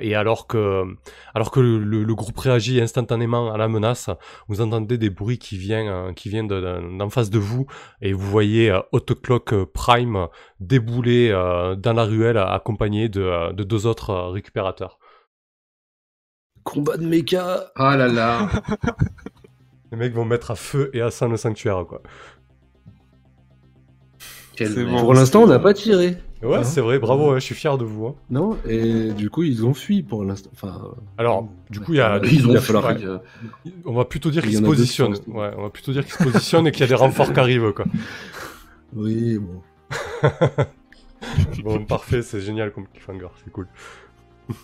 Et 0.00 0.14
alors 0.14 0.46
que, 0.46 0.84
alors 1.34 1.50
que 1.50 1.60
le, 1.60 2.14
groupe 2.16 2.38
réagit 2.38 2.80
instantanément 2.80 3.52
à 3.52 3.58
la 3.58 3.68
menace, 3.68 4.08
vous 4.48 4.62
entendez 4.62 4.96
des 4.96 5.10
bruits 5.10 5.38
qui 5.38 5.58
viennent, 5.58 6.14
qui 6.14 6.30
viennent 6.30 6.48
de- 6.48 6.60
de- 6.60 6.96
d'en 6.96 7.10
face 7.10 7.28
de 7.28 7.38
vous 7.38 7.66
et 8.00 8.14
vous 8.14 8.26
voyez 8.26 8.72
Hot 8.92 9.00
Clock 9.22 9.52
euh, 9.52 9.66
Prime 9.66 10.28
débouler 10.60 11.30
euh, 11.30 11.74
dans 11.76 11.92
la 11.92 12.04
ruelle 12.04 12.38
accompagné 12.38 13.08
de, 13.08 13.20
euh, 13.20 13.52
de 13.52 13.62
deux 13.64 13.86
autres 13.86 14.10
euh, 14.10 14.28
récupérateurs. 14.28 14.98
Combat 16.64 16.96
de 16.96 17.06
méca. 17.06 17.70
Ah 17.76 17.96
là 17.96 18.08
là. 18.08 18.48
Les 19.92 19.98
mecs 19.98 20.14
vont 20.14 20.24
mettre 20.24 20.50
à 20.50 20.56
feu 20.56 20.90
et 20.94 21.00
à 21.00 21.10
sang 21.10 21.28
le 21.28 21.36
sanctuaire, 21.36 21.84
quoi. 21.86 22.02
Bon. 24.58 25.00
Pour 25.00 25.14
l'instant, 25.14 25.42
on 25.42 25.46
n'a 25.46 25.58
pas 25.58 25.74
tiré. 25.74 26.16
Ouais, 26.42 26.56
Hein 26.56 26.64
c'est 26.64 26.80
vrai, 26.80 26.98
bravo, 26.98 27.32
ouais, 27.32 27.40
je 27.40 27.44
suis 27.44 27.54
fier 27.54 27.76
de 27.76 27.84
vous. 27.84 28.06
hein. 28.06 28.14
Non 28.30 28.58
Et 28.66 29.12
du 29.12 29.28
coup, 29.30 29.42
ils 29.42 29.64
ont 29.66 29.74
fui 29.74 30.02
pour 30.02 30.24
l'instant. 30.24 30.50
Enfin, 30.54 30.94
Alors, 31.18 31.48
du 31.70 31.80
coup, 31.80 31.92
il 31.92 31.96
y 31.96 32.00
a. 32.00 32.18
Ils 32.24 32.40
Il 32.40 32.46
ont 32.46 32.54
euh, 32.54 33.18
on 33.84 33.92
va 33.94 34.04
plutôt 34.06 34.30
dire 34.30 34.44
Il 34.44 34.50
qu'ils 34.50 34.58
se 34.58 34.62
positionnent. 34.62 35.16
Ouais, 35.26 35.50
on 35.56 35.62
va 35.62 35.70
plutôt 35.70 35.92
dire 35.92 36.04
qu'ils 36.04 36.14
se 36.14 36.22
positionnent 36.22 36.66
et 36.66 36.72
qu'il 36.72 36.80
y 36.80 36.84
a 36.84 36.88
des 36.88 36.94
renforts 36.94 37.32
qui 37.32 37.40
arrivent, 37.40 37.72
quoi. 37.72 37.84
oui, 38.94 39.38
bon. 39.38 39.60
Bon, 41.64 41.84
parfait, 41.88 42.22
c'est 42.22 42.40
génial 42.40 42.72
comme 42.72 42.86
cliffhanger, 42.88 43.28
c'est 43.42 43.50
cool. 43.52 43.66
Je 44.48 44.54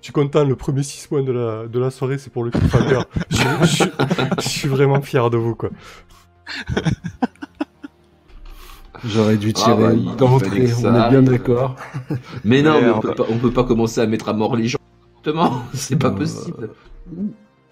suis 0.00 0.12
content, 0.12 0.44
le 0.44 0.56
premier 0.56 0.82
6 0.82 1.10
mois 1.10 1.22
de 1.22 1.32
la, 1.32 1.66
de 1.68 1.78
la 1.78 1.90
soirée, 1.90 2.18
c'est 2.18 2.30
pour 2.30 2.44
le 2.44 2.50
cliffhanger. 2.50 3.00
je, 3.30 3.36
suis- 3.36 3.46
je 3.60 3.66
suis- 3.66 3.90
je 4.42 4.48
suis 4.48 4.68
vraiment 4.68 5.00
fier 5.02 5.30
de 5.30 5.36
vous, 5.36 5.54
quoi. 5.54 5.70
J'aurais 9.04 9.36
dû 9.36 9.52
Ah 9.56 9.60
tirer 9.60 9.96
d'entrée, 10.16 10.66
ça 10.68 10.90
on 10.90 11.06
est 11.06 11.10
bien 11.10 11.22
d'accord. 11.22 11.76
Mais 12.42 12.62
non, 12.62 12.80
mais 12.80 12.90
on 12.90 13.00
peut, 13.00 13.14
pas, 13.14 13.24
on 13.28 13.38
peut 13.38 13.52
pas 13.52 13.64
commencer 13.64 14.00
à 14.00 14.06
mettre 14.06 14.28
à 14.28 14.32
mort 14.32 14.56
les 14.56 14.66
gens. 14.68 14.78
Exactement, 15.18 15.62
c'est 15.74 15.96
pas 15.96 16.08
Euh, 16.08 16.10
possible. 16.12 16.70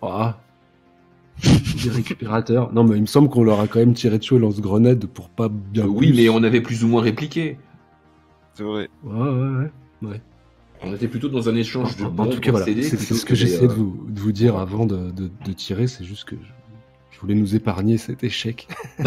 Ah. 0.02 0.38
Des 1.84 1.90
récupérateurs. 1.90 2.72
Non, 2.72 2.84
mais 2.84 2.96
il 2.96 3.02
me 3.02 3.06
semble 3.06 3.28
qu'on 3.28 3.42
leur 3.44 3.60
a 3.60 3.66
quand 3.66 3.78
même 3.80 3.94
tiré 3.94 4.18
dessus 4.18 4.34
au 4.34 4.38
lance-grenade 4.38 5.06
pour 5.06 5.28
pas 5.30 5.48
bien. 5.48 5.86
oui, 5.86 6.08
plus. 6.12 6.16
mais 6.16 6.28
on 6.28 6.42
avait 6.42 6.60
plus 6.60 6.84
ou 6.84 6.88
moins 6.88 7.02
répliqué. 7.02 7.58
C'est 8.54 8.62
vrai. 8.62 8.88
Ouais, 9.02 9.28
ouais, 9.28 9.70
ouais. 10.10 10.20
On 10.84 10.92
était 10.94 11.08
plutôt 11.08 11.28
dans 11.28 11.48
un 11.48 11.54
échange 11.54 11.96
de 11.96 12.04
En, 12.04 12.18
en 12.18 12.26
tout 12.26 12.40
cas, 12.40 12.50
voilà. 12.50 12.66
C'est 12.66 12.96
ce 12.96 13.24
que 13.24 13.34
j'essaie 13.34 13.64
euh, 13.64 13.68
de, 13.68 13.72
vous, 13.72 14.04
de 14.08 14.20
vous 14.20 14.32
dire 14.32 14.56
avant 14.58 14.84
de, 14.84 15.10
de- 15.10 15.30
de 15.44 15.52
tirer. 15.52 15.86
C'est 15.86 16.04
juste 16.04 16.24
que 16.24 16.34
je, 16.36 16.50
je 17.12 17.20
voulais 17.20 17.34
nous 17.34 17.54
épargner 17.56 17.98
cet 17.98 18.24
échec. 18.24 18.68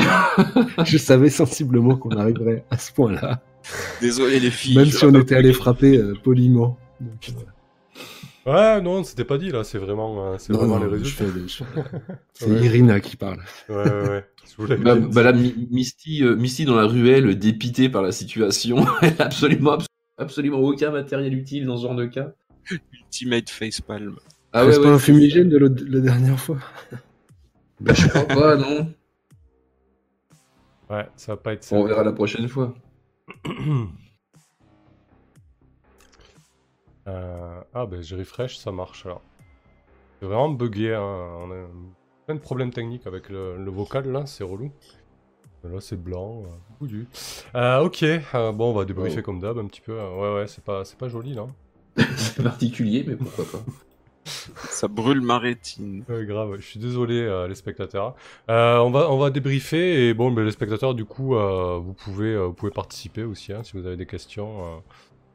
je 0.86 0.98
savais 0.98 1.30
sensiblement 1.30 1.96
qu'on 1.98 2.12
arriverait 2.12 2.64
à 2.72 2.78
ce 2.78 2.92
point-là. 2.94 3.42
Désolé 4.02 4.40
les 4.40 4.52
filles. 4.52 4.78
Même 4.78 4.86
si 4.88 5.04
on 5.06 5.14
était 5.20 5.36
allé 5.36 5.52
frapper 5.54 5.98
euh, 5.98 6.14
poliment. 6.24 6.78
Donc, 7.02 7.30
euh, 7.30 7.42
Ouais, 8.46 8.80
non, 8.82 9.04
c'était 9.04 9.26
pas 9.26 9.38
dit, 9.40 9.50
là, 9.50 9.64
c'est 9.64 9.80
vraiment, 9.80 10.34
euh, 10.34 10.38
c'est 10.38 10.54
non, 10.54 10.60
vraiment 10.60 10.78
non, 10.80 10.86
les 10.86 10.92
résultats. 10.98 11.26
C'est 12.34 12.48
Ouais. 12.48 12.66
Irina 12.66 13.00
qui 13.00 13.16
parle. 13.16 13.40
Ouais, 13.70 13.76
ouais, 13.76 14.08
ouais. 14.08 14.26
L'avais 14.68 14.84
Bah, 14.84 14.96
bah 14.96 15.24
là, 15.24 15.34
Mi- 15.34 15.68
Misty, 15.72 16.24
euh, 16.24 16.36
Misty 16.36 16.66
dans 16.66 16.76
la 16.76 16.86
ruelle, 16.86 17.38
dépitée 17.40 17.90
par 17.90 18.04
la 18.04 18.12
situation, 18.12 18.86
elle 19.02 19.16
a 19.20 19.26
absolument, 19.26 19.74
abs- 19.74 19.88
absolument 20.18 20.60
aucun 20.60 20.92
matériel 20.92 21.34
utile 21.34 21.66
dans 21.66 21.78
ce 21.78 21.84
genre 21.88 21.96
de 21.96 22.06
cas. 22.06 22.34
Ultimate 22.94 23.50
facepalm. 23.50 24.16
Ah 24.54 24.64
Reste 24.64 24.82
pas 24.82 24.90
un 24.90 25.00
fumigène 25.00 25.50
de 25.50 25.58
la 25.58 26.00
dernière 26.00 26.40
fois? 26.40 26.58
Bah, 27.82 27.94
je 27.94 28.08
crois 28.08 28.26
pas, 28.28 28.56
non. 28.56 28.94
Ouais, 30.90 31.08
ça 31.16 31.34
va 31.34 31.38
pas 31.38 31.54
être 31.54 31.64
ça. 31.64 31.76
On 31.76 31.84
verra 31.86 32.04
la 32.04 32.14
prochaine 32.14 32.48
fois. 32.48 32.74
Euh, 37.08 37.62
Ah, 37.74 37.86
ben 37.86 38.02
j'ai 38.02 38.16
refresh, 38.16 38.58
ça 38.58 38.72
marche 38.72 39.06
alors. 39.06 39.22
C'est 40.20 40.26
vraiment 40.26 40.50
bugué, 40.50 40.94
hein. 40.94 41.02
on 41.04 41.52
a 41.52 41.56
plein 42.26 42.36
de 42.36 42.40
problèmes 42.40 42.72
techniques 42.72 43.06
avec 43.06 43.30
le, 43.30 43.58
le 43.58 43.72
vocal 43.72 44.12
là, 44.12 44.26
c'est 44.26 44.44
relou. 44.44 44.72
Là 45.64 45.80
c'est 45.82 46.02
blanc, 46.02 46.44
euh, 46.46 46.48
bouillu. 46.80 47.08
Euh, 47.56 47.80
ok, 47.82 48.04
euh, 48.04 48.52
bon 48.52 48.70
on 48.72 48.74
va 48.74 48.86
débriefer 48.86 49.20
Oh. 49.20 49.24
comme 49.24 49.40
d'hab 49.40 49.58
un 49.58 49.66
petit 49.66 49.82
peu. 49.82 49.94
euh, 49.94 50.16
Ouais, 50.36 50.42
ouais, 50.42 50.48
c'est 50.48 50.64
pas, 50.64 50.86
c'est 50.86 50.98
pas 50.98 51.08
joli 51.10 51.34
là. 51.34 51.48
C'est 52.18 52.44
particulier, 52.44 53.04
mais 53.08 53.16
pourquoi 53.16 53.46
pas. 53.46 53.64
Ça 54.26 54.88
brûle 54.88 55.22
ma 55.22 55.38
rétine. 55.40 56.04
Ouais, 56.10 56.26
grave, 56.26 56.56
je 56.60 56.66
suis 56.66 56.80
désolé 56.80 57.16
euh, 57.22 57.48
les 57.48 57.56
spectateurs. 57.56 58.16
Euh, 58.50 58.78
on, 58.80 58.90
va, 58.92 59.10
on 59.12 59.18
va 59.18 59.30
débriefer 59.30 60.10
et 60.10 60.14
bon, 60.14 60.36
les 60.36 60.52
spectateurs 60.52 60.94
du 60.94 61.06
coup, 61.06 61.36
euh, 61.36 61.80
vous, 61.82 61.94
pouvez, 61.94 62.34
euh, 62.34 62.46
vous 62.48 62.54
pouvez 62.54 62.72
participer 62.72 63.24
aussi 63.24 63.54
hein, 63.54 63.64
si 63.64 63.74
vous 63.78 63.86
avez 63.88 63.98
des 63.98 64.06
questions. 64.08 64.82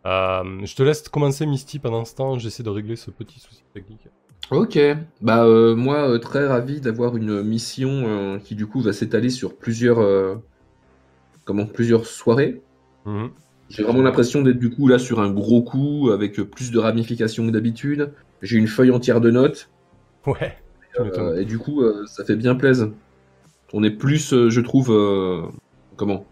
Euh. 0.06 0.64
Je 0.64 0.74
te 0.74 0.82
laisse 0.82 1.08
commencer 1.08 1.46
Misty 1.46 1.78
pendant 1.78 2.04
ce 2.04 2.14
temps, 2.14 2.38
j'essaie 2.38 2.62
de 2.62 2.70
régler 2.70 2.96
ce 2.96 3.10
petit 3.10 3.40
souci 3.40 3.62
technique. 3.72 4.08
Ok, 4.50 4.78
bah 5.20 5.44
euh, 5.44 5.76
moi 5.76 6.10
euh, 6.10 6.18
très 6.18 6.44
ravi 6.44 6.80
d'avoir 6.80 7.16
une 7.16 7.42
mission 7.42 7.88
euh, 7.88 8.38
qui 8.38 8.56
du 8.56 8.66
coup 8.66 8.80
va 8.80 8.92
s'étaler 8.92 9.30
sur 9.30 9.54
plusieurs, 9.56 10.04
comment, 11.44 11.66
plusieurs 11.66 12.06
soirées. 12.06 12.60
Mhm. 13.06 13.30
J'ai 13.68 13.84
vraiment 13.84 14.02
l'impression 14.02 14.42
d'être 14.42 14.58
du 14.58 14.70
coup 14.70 14.88
là 14.88 14.98
sur 14.98 15.20
un 15.20 15.30
gros 15.30 15.62
coup 15.62 16.10
avec 16.12 16.34
plus 16.42 16.72
de 16.72 16.78
ramifications 16.80 17.46
que 17.46 17.52
d'habitude. 17.52 18.12
J'ai 18.42 18.56
une 18.56 18.66
feuille 18.66 18.90
entière 18.90 19.20
de 19.20 19.30
notes 19.30 19.70
Ouais, 20.26 20.56
et 21.36 21.44
du 21.44 21.58
coup 21.58 21.82
ça 22.06 22.24
fait 22.24 22.36
bien 22.36 22.56
plaisir. 22.56 22.90
On 23.72 23.84
est 23.84 23.90
plus, 23.90 24.48
je 24.48 24.60
trouve, 24.60 24.88
comment 25.94 26.26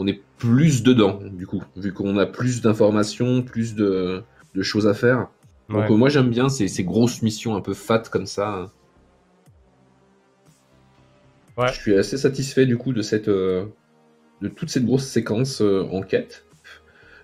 On 0.00 0.06
est 0.06 0.22
plus 0.38 0.82
dedans 0.82 1.20
du 1.22 1.46
coup, 1.46 1.62
vu 1.76 1.92
qu'on 1.92 2.16
a 2.16 2.24
plus 2.24 2.62
d'informations, 2.62 3.42
plus 3.42 3.74
de, 3.74 4.22
de 4.54 4.62
choses 4.62 4.88
à 4.88 4.94
faire. 4.94 5.28
Donc 5.68 5.90
euh, 5.90 5.94
moi 5.94 6.08
j'aime 6.08 6.30
bien 6.30 6.48
ces, 6.48 6.68
ces 6.68 6.84
grosses 6.84 7.20
missions 7.20 7.54
un 7.54 7.60
peu 7.60 7.74
fat 7.74 8.02
comme 8.10 8.24
ça. 8.24 8.70
Ouais. 11.58 11.68
Je 11.68 11.78
suis 11.78 11.94
assez 11.94 12.16
satisfait 12.16 12.64
du 12.64 12.78
coup 12.78 12.94
de 12.94 13.02
cette 13.02 13.28
euh, 13.28 13.66
de 14.40 14.48
toute 14.48 14.70
cette 14.70 14.86
grosse 14.86 15.04
séquence 15.04 15.60
euh, 15.60 15.86
en 15.92 16.00
quête. 16.00 16.46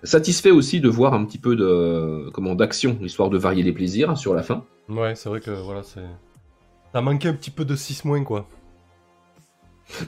Satisfait 0.03 0.51
aussi 0.51 0.79
de 0.79 0.87
voir 0.87 1.15
un 1.15 1.25
petit 1.25 1.39
peu 1.39 1.55
de 1.55 2.29
comment 2.31 2.53
d'action, 2.53 2.99
histoire 3.01 3.31
de 3.31 3.39
varier 3.39 3.63
les 3.63 3.73
plaisirs 3.73 4.15
sur 4.19 4.35
la 4.35 4.43
fin. 4.43 4.65
Ouais, 4.87 5.15
c'est 5.15 5.29
vrai 5.29 5.41
que 5.41 5.49
voilà, 5.49 5.81
c'est. 5.81 6.05
T'as 6.93 7.01
manqué 7.01 7.27
un 7.27 7.33
petit 7.33 7.49
peu 7.49 7.65
de 7.65 7.75
6 7.75 8.05
moins 8.05 8.23
quoi. 8.23 8.47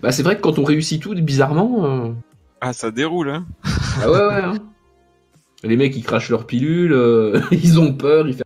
Bah 0.03 0.11
c'est 0.11 0.21
vrai 0.21 0.35
que 0.35 0.41
quand 0.41 0.59
on 0.59 0.63
réussit 0.63 1.01
tout, 1.01 1.15
bizarrement, 1.15 2.13
Ah, 2.61 2.73
ça 2.73 2.91
déroule, 2.91 3.29
hein. 3.29 3.45
ah 4.01 4.11
ouais 4.11 4.17
ouais. 4.17 4.41
hein. 4.43 4.53
Les 5.63 5.75
mecs 5.77 5.95
ils 5.95 6.03
crachent 6.03 6.29
leurs 6.29 6.45
pilules, 6.47 6.93
euh, 6.93 7.41
ils 7.51 7.79
ont 7.79 7.93
peur, 7.93 8.27
ils 8.27 8.35
font 8.35 8.43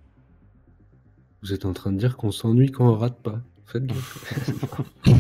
Vous 1.41 1.53
êtes 1.53 1.66
en 1.66 1.74
train 1.74 1.91
de 1.91 1.97
dire 1.97 2.16
qu'on 2.18 2.32
s'ennuie 2.32 2.72
quand 2.72 2.88
on 2.88 2.95
rate 2.97 3.22
pas. 3.22 3.39
Faites 3.66 3.86
gaffe. 3.86 4.34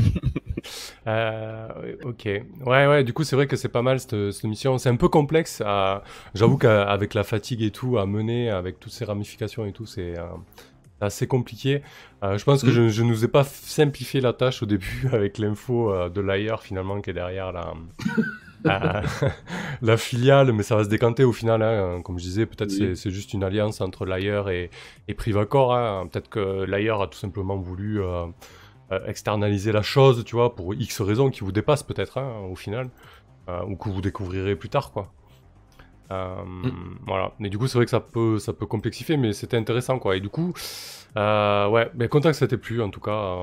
Euh, 1.05 1.67
ok. 2.05 2.23
Ouais, 2.25 2.87
ouais, 2.87 3.03
du 3.03 3.11
coup, 3.11 3.25
c'est 3.25 3.35
vrai 3.35 3.47
que 3.47 3.57
c'est 3.57 3.67
pas 3.67 3.81
mal 3.81 3.99
cette, 3.99 4.31
cette 4.31 4.45
mission. 4.45 4.77
C'est 4.77 4.87
un 4.87 4.95
peu 4.95 5.09
complexe. 5.09 5.61
à- 5.65 6.01
J'avoue 6.33 6.57
qu'avec 6.57 7.13
la 7.13 7.25
fatigue 7.25 7.61
et 7.61 7.71
tout, 7.71 7.97
à 7.97 8.05
mener, 8.05 8.49
avec 8.49 8.79
toutes 8.79 8.93
ces 8.93 9.03
ramifications 9.03 9.65
et 9.65 9.73
tout, 9.73 9.85
c'est 9.85 10.17
euh, 10.17 10.23
assez 11.01 11.27
compliqué. 11.27 11.81
Euh, 12.23 12.37
je 12.37 12.45
pense 12.45 12.61
que 12.63 12.67
Mm. 12.69 12.71
je, 12.71 12.87
je 12.87 13.03
nous 13.03 13.25
ai 13.25 13.27
pas 13.27 13.43
simplifié 13.43 14.21
la 14.21 14.31
tâche 14.31 14.63
au 14.63 14.65
début 14.65 15.09
avec 15.11 15.37
l'info 15.39 15.91
euh, 15.91 16.07
de 16.07 16.21
l'ailleurs 16.21 16.63
finalement 16.63 17.01
qui 17.01 17.09
est 17.09 17.13
derrière 17.13 17.51
la, 17.51 17.73
la 19.81 19.97
filiale, 19.97 20.51
mais 20.53 20.63
ça 20.63 20.75
va 20.75 20.83
se 20.83 20.89
décanter 20.89 21.23
au 21.23 21.33
final. 21.33 21.61
hein. 21.61 22.01
Comme 22.03 22.17
je 22.19 22.23
disais, 22.23 22.45
peut-être 22.45 22.71
Oui. 22.79 22.95
c'est 22.95 23.11
juste 23.11 23.33
une 23.33 23.43
alliance 23.43 23.81
entre 23.81 24.05
l'ailleurs 24.05 24.49
et, 24.49 24.69
et 25.07 25.13
Privacor. 25.13 25.73
hein. 25.75 26.07
Peut-être 26.11 26.29
que 26.29 26.63
l'ailleurs 26.63 27.01
a 27.01 27.07
tout 27.07 27.17
simplement 27.19 27.57
voulu. 27.57 28.01
euh, 28.01 28.25
euh, 28.91 28.99
externaliser 29.07 29.71
la 29.71 29.81
chose, 29.81 30.23
tu 30.25 30.35
vois, 30.35 30.55
pour 30.55 30.73
X 30.75 31.01
raisons 31.01 31.29
qui 31.29 31.39
vous 31.41 31.53
dépassent 31.53 31.83
peut-être, 31.83 32.17
hein, 32.19 32.41
au 32.51 32.55
final, 32.55 32.89
euh, 33.49 33.63
ou 33.65 33.77
que 33.77 33.89
vous 33.89 34.01
découvrirez 34.01 34.55
plus 34.57 34.69
tard, 34.69 34.91
quoi. 34.91 35.11
Euh, 36.11 36.35
Voilà. 37.07 37.31
Mais 37.39 37.49
du 37.49 37.57
coup, 37.57 37.67
c'est 37.67 37.77
vrai 37.77 37.85
que 37.85 37.91
ça 37.91 38.01
peut, 38.01 38.39
ça 38.39 38.53
peut 38.53 38.65
complexifier, 38.65 39.17
mais 39.17 39.33
c'était 39.33 39.57
intéressant, 39.57 39.99
quoi. 39.99 40.17
Et 40.17 40.19
du 40.19 40.29
coup, 40.29 40.53
euh, 41.17 41.69
ouais, 41.69 41.89
mais 41.95 42.07
content 42.09 42.29
que 42.29 42.35
ça 42.37 42.47
t'ait 42.47 42.57
plu, 42.57 42.81
en 42.81 42.89
tout 42.89 42.99
cas. 42.99 43.35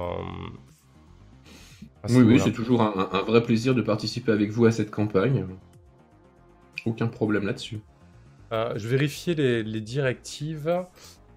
Oui, 2.08 2.22
oui, 2.22 2.40
c'est 2.40 2.52
toujours 2.52 2.80
un, 2.82 3.08
un 3.12 3.22
vrai 3.22 3.42
plaisir 3.42 3.74
de 3.74 3.82
participer 3.82 4.32
avec 4.32 4.50
vous 4.50 4.64
à 4.66 4.72
cette 4.72 4.90
campagne. 4.90 5.44
Aucun 6.86 7.06
problème 7.08 7.44
là-dessus. 7.44 7.80
Euh, 8.52 8.72
je 8.76 8.88
vérifiais 8.88 9.34
les, 9.34 9.62
les 9.62 9.80
directives. 9.80 10.84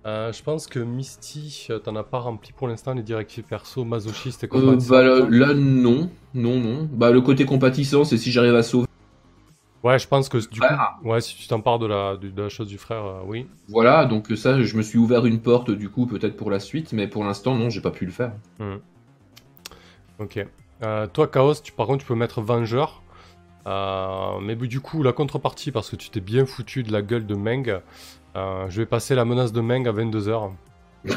Euh, 0.06 0.32
je 0.34 0.44
pense 0.44 0.68
que 0.68 0.80
Misty, 0.80 1.68
euh, 1.70 1.80
t'en 1.80 1.96
as 1.96 2.04
pas 2.04 2.20
rempli 2.20 2.52
pour 2.54 2.68
l'instant 2.68 2.94
les 2.94 3.04
directives 3.04 3.44
perso, 3.44 3.84
masochiste 3.86 4.44
et 4.44 4.48
Euh, 4.48 4.50
compatissant. 4.50 4.90
bah, 4.90 5.04
là, 5.04 5.20
là, 5.30 5.54
non. 5.54 6.10
Non, 6.34 6.60
non. 6.60 6.90
Bah, 6.92 7.12
le 7.12 7.22
côté 7.22 7.46
compatissant, 7.46 8.04
c'est 8.04 8.18
si 8.18 8.32
j'arrive 8.32 8.56
à 8.56 8.64
sauver. 8.64 8.88
Ouais, 9.84 10.00
je 10.00 10.08
pense 10.08 10.30
que 10.30 10.38
du 10.38 10.60
Frère. 10.60 10.96
coup, 11.02 11.10
ouais, 11.10 11.20
si 11.20 11.36
tu 11.36 11.46
t'empares 11.48 11.78
de 11.80 11.88
la, 11.88 12.16
de, 12.16 12.30
de 12.30 12.42
la 12.42 12.48
chose 12.50 12.68
du 12.70 12.78
frère, 12.78 13.06
euh, 13.06 13.20
oui. 13.26 13.48
Voilà, 13.68 14.06
donc 14.06 14.32
ça, 14.38 14.62
je 14.62 14.78
me 14.78 14.82
suis 14.82 14.98
ouvert 14.98 15.26
une 15.26 15.40
porte, 15.42 15.72
du 15.72 15.90
coup, 15.90 16.06
peut-être 16.06 16.38
pour 16.38 16.50
la 16.50 16.62
suite, 16.62 16.94
mais 16.94 17.08
pour 17.08 17.26
l'instant, 17.26 17.56
non, 17.56 17.70
j'ai 17.70 17.82
pas 17.82 17.92
pu 17.92 18.06
le 18.06 18.12
faire. 18.12 18.32
Ok. 20.24 20.46
Euh, 20.84 21.08
toi, 21.08 21.28
Chaos, 21.28 21.56
tu, 21.64 21.72
par 21.72 21.88
contre, 21.88 22.00
tu 22.00 22.06
peux 22.08 22.16
mettre 22.16 22.42
Vengeur. 22.42 23.02
Euh, 23.68 24.40
mais 24.42 24.56
du 24.56 24.82
coup, 24.82 25.04
la 25.04 25.14
contrepartie, 25.14 25.72
parce 25.72 25.90
que 25.90 25.96
tu 25.96 26.10
t'es 26.10 26.20
bien 26.20 26.46
foutu 26.46 26.84
de 26.84 26.92
la 26.92 27.02
gueule 27.02 27.26
de 27.26 27.36
Meng, 27.36 27.80
euh, 28.36 28.66
je 28.70 28.82
vais 28.82 28.86
passer 28.86 29.16
la 29.16 29.24
menace 29.26 29.54
de 29.54 29.62
Meng 29.62 29.88
à 29.88 29.92
22h. 29.94 30.52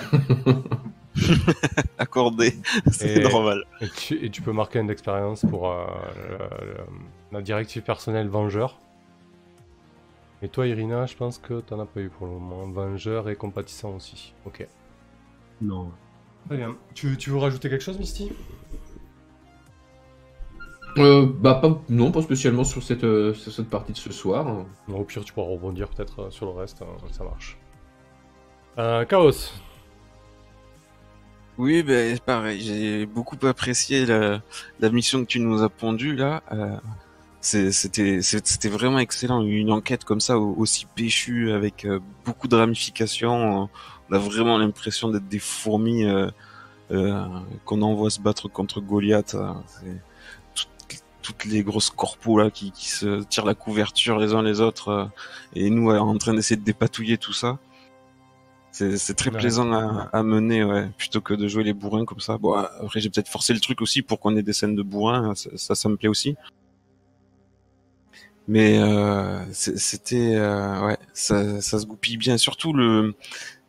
Accordé, 1.99 2.55
c'est 2.93 3.21
normal. 3.23 3.65
Et 3.81 3.89
tu, 3.89 4.25
et 4.25 4.31
tu 4.31 4.43
peux 4.43 4.53
marquer 4.53 4.79
une 4.81 4.91
expérience 4.91 5.45
pour 5.49 5.71
euh, 5.71 5.85
le- 6.29 6.67
le- 6.67 6.77
la 7.33 7.41
directive 7.43 7.83
personnelle 7.83 8.29
Vengeur. 8.29 8.79
Et 10.43 10.49
toi, 10.49 10.67
Irina, 10.67 11.07
je 11.07 11.17
pense 11.17 11.39
que 11.39 11.61
t'en 11.61 11.81
as 11.81 11.87
pas 11.87 12.01
eu 12.01 12.11
pour 12.11 12.27
le 12.27 12.35
moment. 12.35 12.67
Vengeur 12.69 13.29
et 13.31 13.37
compatissant 13.37 13.95
aussi. 13.97 14.35
Ok. 14.45 14.67
Non. 15.63 15.91
Très 16.47 16.59
bien. 16.59 16.77
Tu, 16.95 17.17
tu 17.17 17.31
veux 17.31 17.39
rajouter 17.39 17.71
quelque 17.71 17.83
chose, 17.83 17.99
Misty? 17.99 18.31
Euh, 20.99 21.27
bah, 21.27 21.55
pas, 21.55 21.83
non, 21.89 22.11
pas 22.11 22.23
spécialement 22.23 22.65
sur 22.65 22.83
cette, 22.83 23.05
euh, 23.05 23.35
sur 23.35 23.53
cette 23.53 23.69
partie 23.69 23.93
de 23.93 23.99
ce 23.99 24.13
soir. 24.13 24.45
Non, 24.89 24.99
Au 25.01 25.05
pire, 25.05 25.25
tu 25.25 25.33
pourras 25.33 25.51
rebondir 25.51 25.89
peut-être 25.89 26.21
euh, 26.23 26.31
sur 26.31 26.47
le 26.47 26.53
reste. 26.53 26.83
hein, 26.83 26.87
ça 27.13 27.25
marche. 27.25 27.59
Euh, 28.79 29.05
Chaos. 29.05 29.33
Oui, 31.59 31.83
ben 31.83 32.19
pareil, 32.19 32.61
j'ai 32.61 33.07
beaucoup 33.07 33.37
apprécié 33.47 34.05
la, 34.05 34.43
la 34.79 34.91
mission 34.91 35.21
que 35.21 35.27
tu 35.27 35.41
nous 35.41 35.63
as 35.63 35.71
pondue 35.71 36.15
là. 36.15 36.43
Euh, 36.53 36.77
c'était 37.41 38.69
vraiment 38.69 38.99
excellent. 38.99 39.43
Une 39.43 39.71
enquête 39.71 40.05
comme 40.05 40.21
ça 40.21 40.39
au- 40.39 40.55
aussi 40.59 40.87
péchue 40.95 41.53
avec 41.53 41.85
euh, 41.87 42.01
beaucoup 42.27 42.49
de 42.49 42.57
ramifications. 42.57 43.71
On 44.11 44.15
a 44.15 44.19
vraiment 44.19 44.59
l'impression 44.59 45.09
d'être 45.09 45.29
des 45.29 45.39
fourmis 45.39 46.05
euh, 46.05 46.29
euh, 46.91 47.25
qu'on 47.65 47.81
envoie 47.83 48.11
se 48.11 48.21
battre 48.21 48.49
contre 48.49 48.81
Goliath. 48.83 49.35
c'est 49.67 50.01
toutes, 51.27 51.45
les 51.45 51.63
grosses 51.63 51.91
corpos 51.91 52.39
là 52.39 52.51
qui, 52.51 52.71
qui 52.73 52.89
se 52.89 53.23
tirent 53.25 53.45
la 53.45 53.55
couverture 53.55 54.19
les 54.19 54.33
uns 54.35 54.43
les 54.43 54.61
autres 54.61 54.89
euh, 54.89 55.05
et 55.55 55.71
nous 55.71 55.91
euh, 55.91 55.99
en 55.99 56.17
train 56.19 56.35
d'essayer 56.35 56.57
de 56.57 56.65
dépatouiller 56.65 57.19
tout 57.19 57.33
ça. 57.33 57.59
C'est 58.73 59.15
très 59.17 59.31
Ouais. 59.31 59.39
plaisant 59.39 59.73
à, 59.73 60.11
à 60.13 60.23
mener, 60.23 60.63
ouais, 60.63 60.87
plutôt 60.99 61.23
que 61.23 61.33
de 61.33 61.49
jouer 61.49 61.65
les 61.65 61.73
bourrins 61.73 62.05
comme 62.05 62.21
ça. 62.21 62.37
Bon, 62.37 62.53
après 62.53 63.01
j'ai 63.01 63.09
peut-être 63.09 63.29
forcé 63.31 63.55
le 63.55 63.61
truc 63.61 63.81
aussi 63.81 64.03
pour 64.03 64.21
qu'on 64.21 64.37
ait 64.37 64.43
des 64.43 64.53
scènes 64.53 64.77
de 64.77 64.83
bourrins, 64.83 65.35
ça, 65.35 65.49
ça, 65.57 65.75
ça 65.75 65.89
me 65.89 65.97
plaît 65.97 66.11
aussi. 66.11 66.37
Mais 68.49 68.79
euh, 68.79 69.41
c'était, 69.53 70.35
euh, 70.37 70.87
ouais, 70.87 70.99
ça, 71.15 71.61
ça 71.61 71.79
se 71.81 71.87
goupille 71.87 72.17
bien. 72.17 72.39
Surtout 72.39 72.73
le 72.73 73.15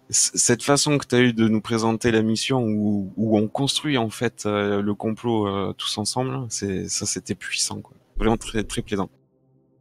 cette 0.10 0.64
façon 0.64 0.98
que 0.98 1.06
tu 1.06 1.16
as 1.16 1.20
eu 1.20 1.34
de 1.34 1.48
nous 1.48 1.62
présenter 1.62 2.12
la 2.12 2.22
mission 2.22 2.64
où, 2.64 3.14
on 3.18 3.48
construit 3.48 3.98
en 3.98 4.10
fait 4.10 4.46
euh, 4.46 4.82
le 4.82 4.94
complot 4.94 5.48
euh, 5.48 5.74
tous 5.74 5.98
ensemble, 5.98 6.48
ça 6.50 7.06
c'était 7.06 7.36
puissant. 7.36 7.82
Vraiment 8.18 8.38
très 8.38 8.64
très 8.64 8.82
plaisant. 8.82 9.10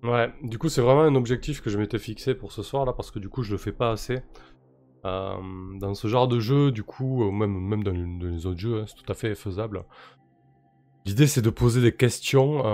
Ouais, 0.03 0.33
du 0.43 0.59
coup, 0.59 0.69
c'est 0.69 0.81
vraiment 0.83 1.03
un 1.03 1.15
objectif 1.15 1.61
que 1.61 1.71
je 1.71 1.79
m'étais 1.79 1.99
fixé 1.99 2.35
pour 2.35 2.53
ce 2.53 2.63
soir 2.63 2.85
là, 2.85 2.93
parce 2.93 3.11
que 3.11 3.19
du 3.19 3.29
coup, 3.29 3.43
je 3.43 3.53
le 3.53 3.59
fais 3.59 3.73
pas 3.73 3.91
assez. 3.91 4.19
Euh, 5.05 5.35
dans 5.79 5.95
ce 5.95 6.09
genre 6.09 6.29
de 6.29 6.41
jeu, 6.41 6.73
du 6.73 6.83
coup, 6.83 7.25
ou 7.25 7.31
même, 7.31 7.53
même 7.53 7.85
dans, 7.85 7.93
les- 7.93 8.47
autres 8.47 8.59
jeux, 8.59 8.81
hein, 8.81 8.85
c'est 8.87 9.03
tout 9.03 9.11
à 9.11 9.15
fait 9.15 9.35
faisable. 9.35 9.85
L'idée, 11.07 11.29
c'est 11.29 11.43
de 11.43 11.51
poser 11.51 11.81
des 11.81 11.93
questions 11.93 12.65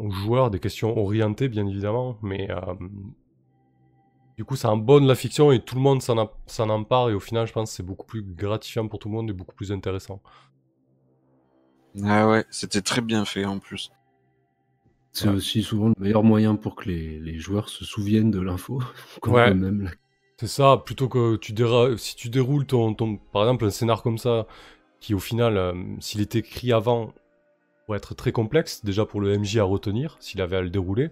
aux 0.00 0.10
joueurs, 0.10 0.50
des 0.50 0.58
questions 0.58 0.98
orientées, 0.98 1.48
bien 1.48 1.66
évidemment, 1.68 2.18
mais 2.20 2.48
du 4.40 4.46
coup, 4.46 4.56
ça 4.56 4.70
embonne 4.70 5.06
la 5.06 5.14
fiction 5.14 5.52
et 5.52 5.60
tout 5.60 5.74
le 5.74 5.82
monde 5.82 6.00
s'en 6.00 6.16
empare, 6.70 7.10
et 7.10 7.14
au 7.14 7.20
final, 7.20 7.46
je 7.46 7.52
pense 7.52 7.68
que 7.70 7.76
c'est 7.76 7.82
beaucoup 7.82 8.06
plus 8.06 8.22
gratifiant 8.22 8.88
pour 8.88 8.98
tout 8.98 9.10
le 9.10 9.14
monde 9.14 9.28
et 9.28 9.34
beaucoup 9.34 9.54
plus 9.54 9.70
intéressant. 9.70 10.22
Ah 12.04 12.28
ouais, 12.28 12.44
c'était 12.50 12.82
très 12.82 13.00
bien 13.00 13.24
fait 13.24 13.44
en 13.44 13.60
plus. 13.60 13.92
C'est 15.12 15.28
aussi 15.28 15.62
souvent 15.62 15.88
le 15.88 15.94
meilleur 15.98 16.22
moyen 16.24 16.56
pour 16.56 16.74
que 16.76 16.88
les, 16.88 17.18
les 17.20 17.38
joueurs 17.38 17.68
se 17.68 17.84
souviennent 17.84 18.30
de 18.32 18.40
l'info. 18.40 18.82
Quand 19.20 19.32
Ouais. 19.32 19.48
eux-mêmes 19.48 19.82
la- 19.82 19.90
C'est 20.40 20.46
ça, 20.48 20.82
plutôt 20.84 21.08
que 21.08 21.36
tu 21.36 21.52
déra- 21.52 21.96
si 21.98 22.16
tu 22.16 22.30
déroules 22.30 22.66
ton, 22.66 22.94
ton, 22.94 23.16
par 23.18 23.42
exemple, 23.44 23.66
un 23.66 23.70
scénar 23.70 24.02
comme 24.02 24.18
ça, 24.18 24.46
qui 25.00 25.14
au 25.14 25.20
final, 25.20 25.56
euh, 25.58 25.74
s'il 26.00 26.20
était 26.22 26.40
écrit 26.40 26.72
avant, 26.72 27.12
pourrait 27.86 27.98
être 27.98 28.14
très 28.14 28.32
complexe, 28.32 28.84
déjà 28.84 29.06
pour 29.06 29.20
le 29.20 29.32
MJ 29.34 29.58
à 29.60 29.64
retenir, 29.64 30.16
s'il 30.20 30.40
avait 30.42 30.56
à 30.58 30.62
le 30.62 30.70
dérouler. 30.70 31.10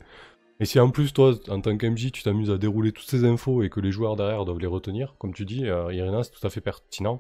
Et 0.61 0.65
si 0.65 0.81
en 0.81 0.91
plus, 0.91 1.13
toi, 1.13 1.35
en 1.49 1.61
tant 1.61 1.77
qu'MJ, 1.77 2.11
tu 2.11 2.23
t'amuses 2.23 2.51
à 2.51 2.59
dérouler 2.59 2.93
toutes 2.93 3.09
ces 3.09 3.25
infos 3.25 3.63
et 3.63 3.71
que 3.71 3.81
les 3.81 3.93
joueurs 3.93 4.17
derrière 4.17 4.45
doivent 4.45 4.59
les 4.59 4.67
retenir, 4.67 5.15
comme 5.19 5.33
tu 5.33 5.45
dis, 5.45 5.69
euh, 5.69 5.93
Irina, 5.93 6.25
c'est 6.25 6.33
tout 6.33 6.45
à 6.47 6.51
fait 6.51 6.61
pertinent, 6.61 7.19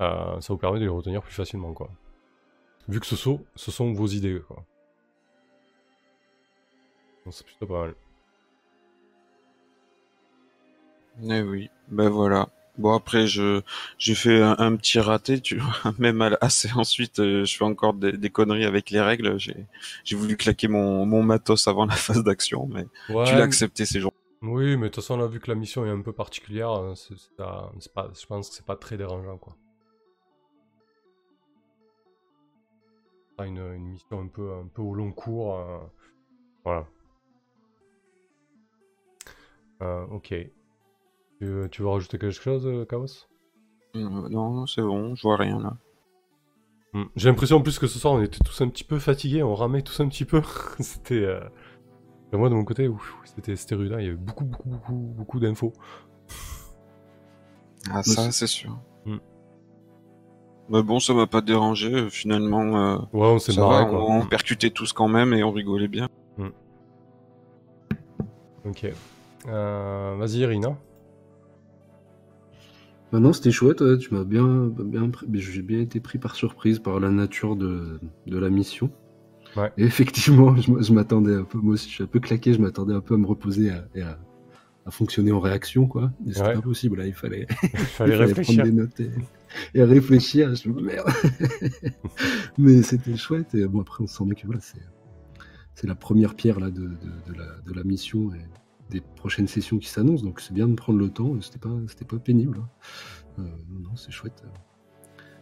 euh, 0.00 0.40
ça 0.40 0.52
vous 0.52 0.58
permet 0.58 0.80
de 0.80 0.84
les 0.84 0.90
retenir 0.90 1.22
plus 1.22 1.34
facilement, 1.34 1.72
quoi. 1.72 1.90
Vu 2.88 2.98
que 3.00 3.06
ce 3.06 3.16
sont, 3.16 3.44
ce 3.54 3.70
sont 3.70 3.92
vos 3.92 4.06
idées, 4.08 4.40
quoi. 4.46 4.64
C'est 7.30 7.46
plutôt 7.46 7.66
pas 7.66 7.82
mal. 7.82 7.94
Eh 11.22 11.42
oui, 11.42 11.70
ben 11.88 12.08
voilà. 12.08 12.48
Bon 12.78 12.94
après 12.94 13.26
je 13.26 13.60
j'ai 13.98 14.14
fait 14.14 14.40
un, 14.42 14.56
un 14.58 14.76
petit 14.76 14.98
raté, 15.00 15.40
tu 15.40 15.58
vois. 15.58 15.92
Même 15.98 16.22
assez 16.40 16.70
ensuite, 16.74 17.18
euh, 17.20 17.44
je 17.44 17.56
fais 17.56 17.64
encore 17.64 17.94
des, 17.94 18.12
des 18.12 18.30
conneries 18.30 18.64
avec 18.64 18.90
les 18.90 19.00
règles. 19.00 19.38
J'ai 19.38 19.66
j'ai 20.04 20.16
voulu 20.16 20.36
claquer 20.36 20.68
mon 20.68 21.04
mon 21.06 21.22
matos 21.22 21.68
avant 21.68 21.86
la 21.86 21.94
phase 21.96 22.22
d'action, 22.24 22.66
mais 22.72 22.86
Ouais, 23.08 23.14
tu 23.22 23.36
l'as 23.36 23.44
accepté 23.44 23.84
ces 23.86 24.00
jours. 24.00 24.12
Oui, 24.42 24.76
mais 24.76 24.84
de 24.84 24.88
toute 24.88 24.96
façon, 24.96 25.18
on 25.20 25.24
a 25.24 25.28
vu 25.28 25.40
que 25.40 25.48
la 25.50 25.54
mission 25.54 25.86
est 25.86 25.90
un 25.90 26.02
peu 26.02 26.12
particulière. 26.12 26.70
euh, 26.72 26.94
c'est- 26.94 27.14
pas- 27.36 27.72
je 28.20 28.26
pense 28.26 28.50
que 28.50 28.56
c'est 28.56 28.66
pas 28.66 28.76
très 28.76 28.96
dérangeant, 28.98 29.38
quoi. 29.38 29.56
Une, 33.40 33.58
une 33.58 33.88
mission 33.88 34.20
un 34.20 34.28
peu, 34.28 34.52
un 34.54 34.68
peu 34.68 34.82
au 34.82 34.94
long 34.94 35.10
cours. 35.10 35.56
euh, 35.58 35.78
voilà. 36.64 36.86
Euh, 39.82 40.06
ok. 40.10 40.34
Tu, 41.40 41.46
tu 41.70 41.82
veux 41.82 41.88
rajouter 41.88 42.18
quelque 42.18 42.32
chose, 42.40 42.66
euh, 42.66 42.84
Chaos? 42.84 43.06
Euh, 43.96 44.28
non, 44.28 44.66
c'est 44.66 44.82
bon, 44.82 45.14
je 45.14 45.22
vois 45.22 45.36
rien 45.36 45.58
là. 45.58 45.76
Hmm. 46.92 47.04
J'ai 47.16 47.28
l'impression 47.28 47.56
en 47.56 47.62
plus 47.62 47.78
que 47.78 47.86
ce 47.86 47.98
soir, 47.98 48.14
on 48.14 48.22
était 48.22 48.38
tous 48.44 48.60
un 48.60 48.68
petit 48.68 48.84
peu 48.84 48.98
fatigués, 48.98 49.42
on 49.42 49.54
ramait 49.54 49.82
tous 49.82 50.00
un 50.00 50.08
petit 50.08 50.24
peu. 50.24 50.42
c'était. 50.80 51.24
euh, 51.24 51.40
moi, 52.32 52.48
de 52.48 52.54
mon 52.54 52.64
côté, 52.64 52.88
c'était 53.54 53.74
rude. 53.74 53.92
hein, 53.92 54.00
Il 54.00 54.04
y 54.04 54.08
avait 54.08 54.16
beaucoup, 54.16 54.44
beaucoup, 54.44 54.68
beaucoup, 54.68 54.92
beaucoup 55.16 55.40
d'infos. 55.40 55.72
Ah 57.90 58.02
ça 58.02 58.30
c'est- 58.30 58.46
sûr. 58.46 58.78
Hmm. 59.06 59.16
Mais 60.68 60.82
bon, 60.82 61.00
ça 61.00 61.14
m'a 61.14 61.26
pas 61.26 61.40
dérangé. 61.40 61.92
euh, 61.92 62.08
Finalement, 62.10 62.76
euh, 62.76 62.96
Ouais, 63.12 63.26
on 63.26 63.38
s'est 63.38 63.54
marré, 63.58 63.84
va, 63.84 63.90
quoi. 63.90 63.98
on, 64.04 64.20
on 64.20 64.26
percutait 64.26 64.70
tous 64.70 64.92
quand 64.92 65.08
même 65.08 65.32
et 65.32 65.42
on 65.42 65.50
rigolait 65.52 65.88
bien. 65.88 66.08
Ok. 68.66 68.86
Euh, 69.46 70.16
Vas-y, 70.18 70.40
Irina. 70.40 70.76
Maintenant, 73.12 73.32
c'était 73.32 73.50
chouette, 73.50 73.80
ouais, 73.80 73.98
tu 73.98 74.14
m'as 74.14 74.24
bien, 74.24 74.66
bien, 74.68 75.10
j'ai 75.32 75.62
bien 75.62 75.80
été 75.80 75.98
pris 76.00 76.18
par 76.18 76.36
surprise 76.36 76.78
par 76.78 77.00
la 77.00 77.10
nature 77.10 77.56
de, 77.56 77.98
de 78.26 78.38
la 78.38 78.50
mission. 78.50 78.90
Ouais. 79.56 79.72
Et 79.78 79.82
effectivement, 79.84 80.54
je, 80.56 80.92
m'attendais 80.92 81.34
un 81.34 81.42
peu, 81.42 81.58
moi 81.58 81.74
aussi, 81.74 81.88
je 81.88 81.94
suis 81.94 82.04
un 82.04 82.06
peu 82.08 82.20
claqué, 82.20 82.52
je 82.54 82.60
m'attendais 82.60 82.94
un 82.94 83.00
peu 83.00 83.14
à 83.14 83.18
me 83.18 83.26
reposer 83.26 83.70
à- 83.72 83.84
et 83.96 84.02
à, 84.02 84.16
à 84.86 84.90
fonctionner 84.92 85.32
en 85.32 85.40
réaction, 85.40 85.86
quoi. 85.88 86.12
Et 86.24 86.32
c'était 86.32 86.46
Ouais. 86.48 86.54
pas 86.54 86.62
possible, 86.62 86.98
là, 86.98 87.06
il 87.06 87.12
fallait, 87.14 87.46
Il 87.50 87.56
il 87.72 87.78
fallait 87.78 88.12
fallait 88.12 88.16
réfléchir. 88.26 88.54
prendre 88.62 88.70
des 88.70 88.76
notes 88.76 89.00
et, 89.74 89.82
réfléchir. 89.82 90.54
Je 90.54 90.68
me 90.68 90.80
merde. 90.80 91.08
Mais 92.58 92.82
c'était 92.82 93.16
chouette, 93.16 93.54
et 93.56 93.66
bon, 93.66 93.80
après, 93.80 94.04
on 94.04 94.06
sent 94.06 94.24
bien 94.24 94.34
que 94.34 94.46
voilà, 94.46 94.60
c'est, 94.60 94.78
c'est 95.74 95.88
la 95.88 95.96
première 95.96 96.34
pierre, 96.36 96.60
là, 96.60 96.70
de, 96.70 96.82
de, 96.82 97.32
de 97.32 97.36
la, 97.36 97.46
de 97.66 97.72
la 97.74 97.82
mission 97.82 98.32
et 98.34 98.38
des 98.90 99.00
prochaines 99.00 99.46
sessions 99.48 99.78
qui 99.78 99.88
s'annoncent, 99.88 100.24
donc 100.24 100.40
c'est 100.40 100.52
bien 100.52 100.68
de 100.68 100.74
prendre 100.74 100.98
le 100.98 101.08
temps, 101.10 101.40
c'était 101.40 101.58
pas, 101.58 101.70
c'était 101.86 102.04
pas 102.04 102.18
pénible. 102.18 102.58
hein. 102.60 102.68
Euh, 103.38 103.42
non, 103.70 103.94
c'est 103.96 104.10
chouette. 104.10 104.44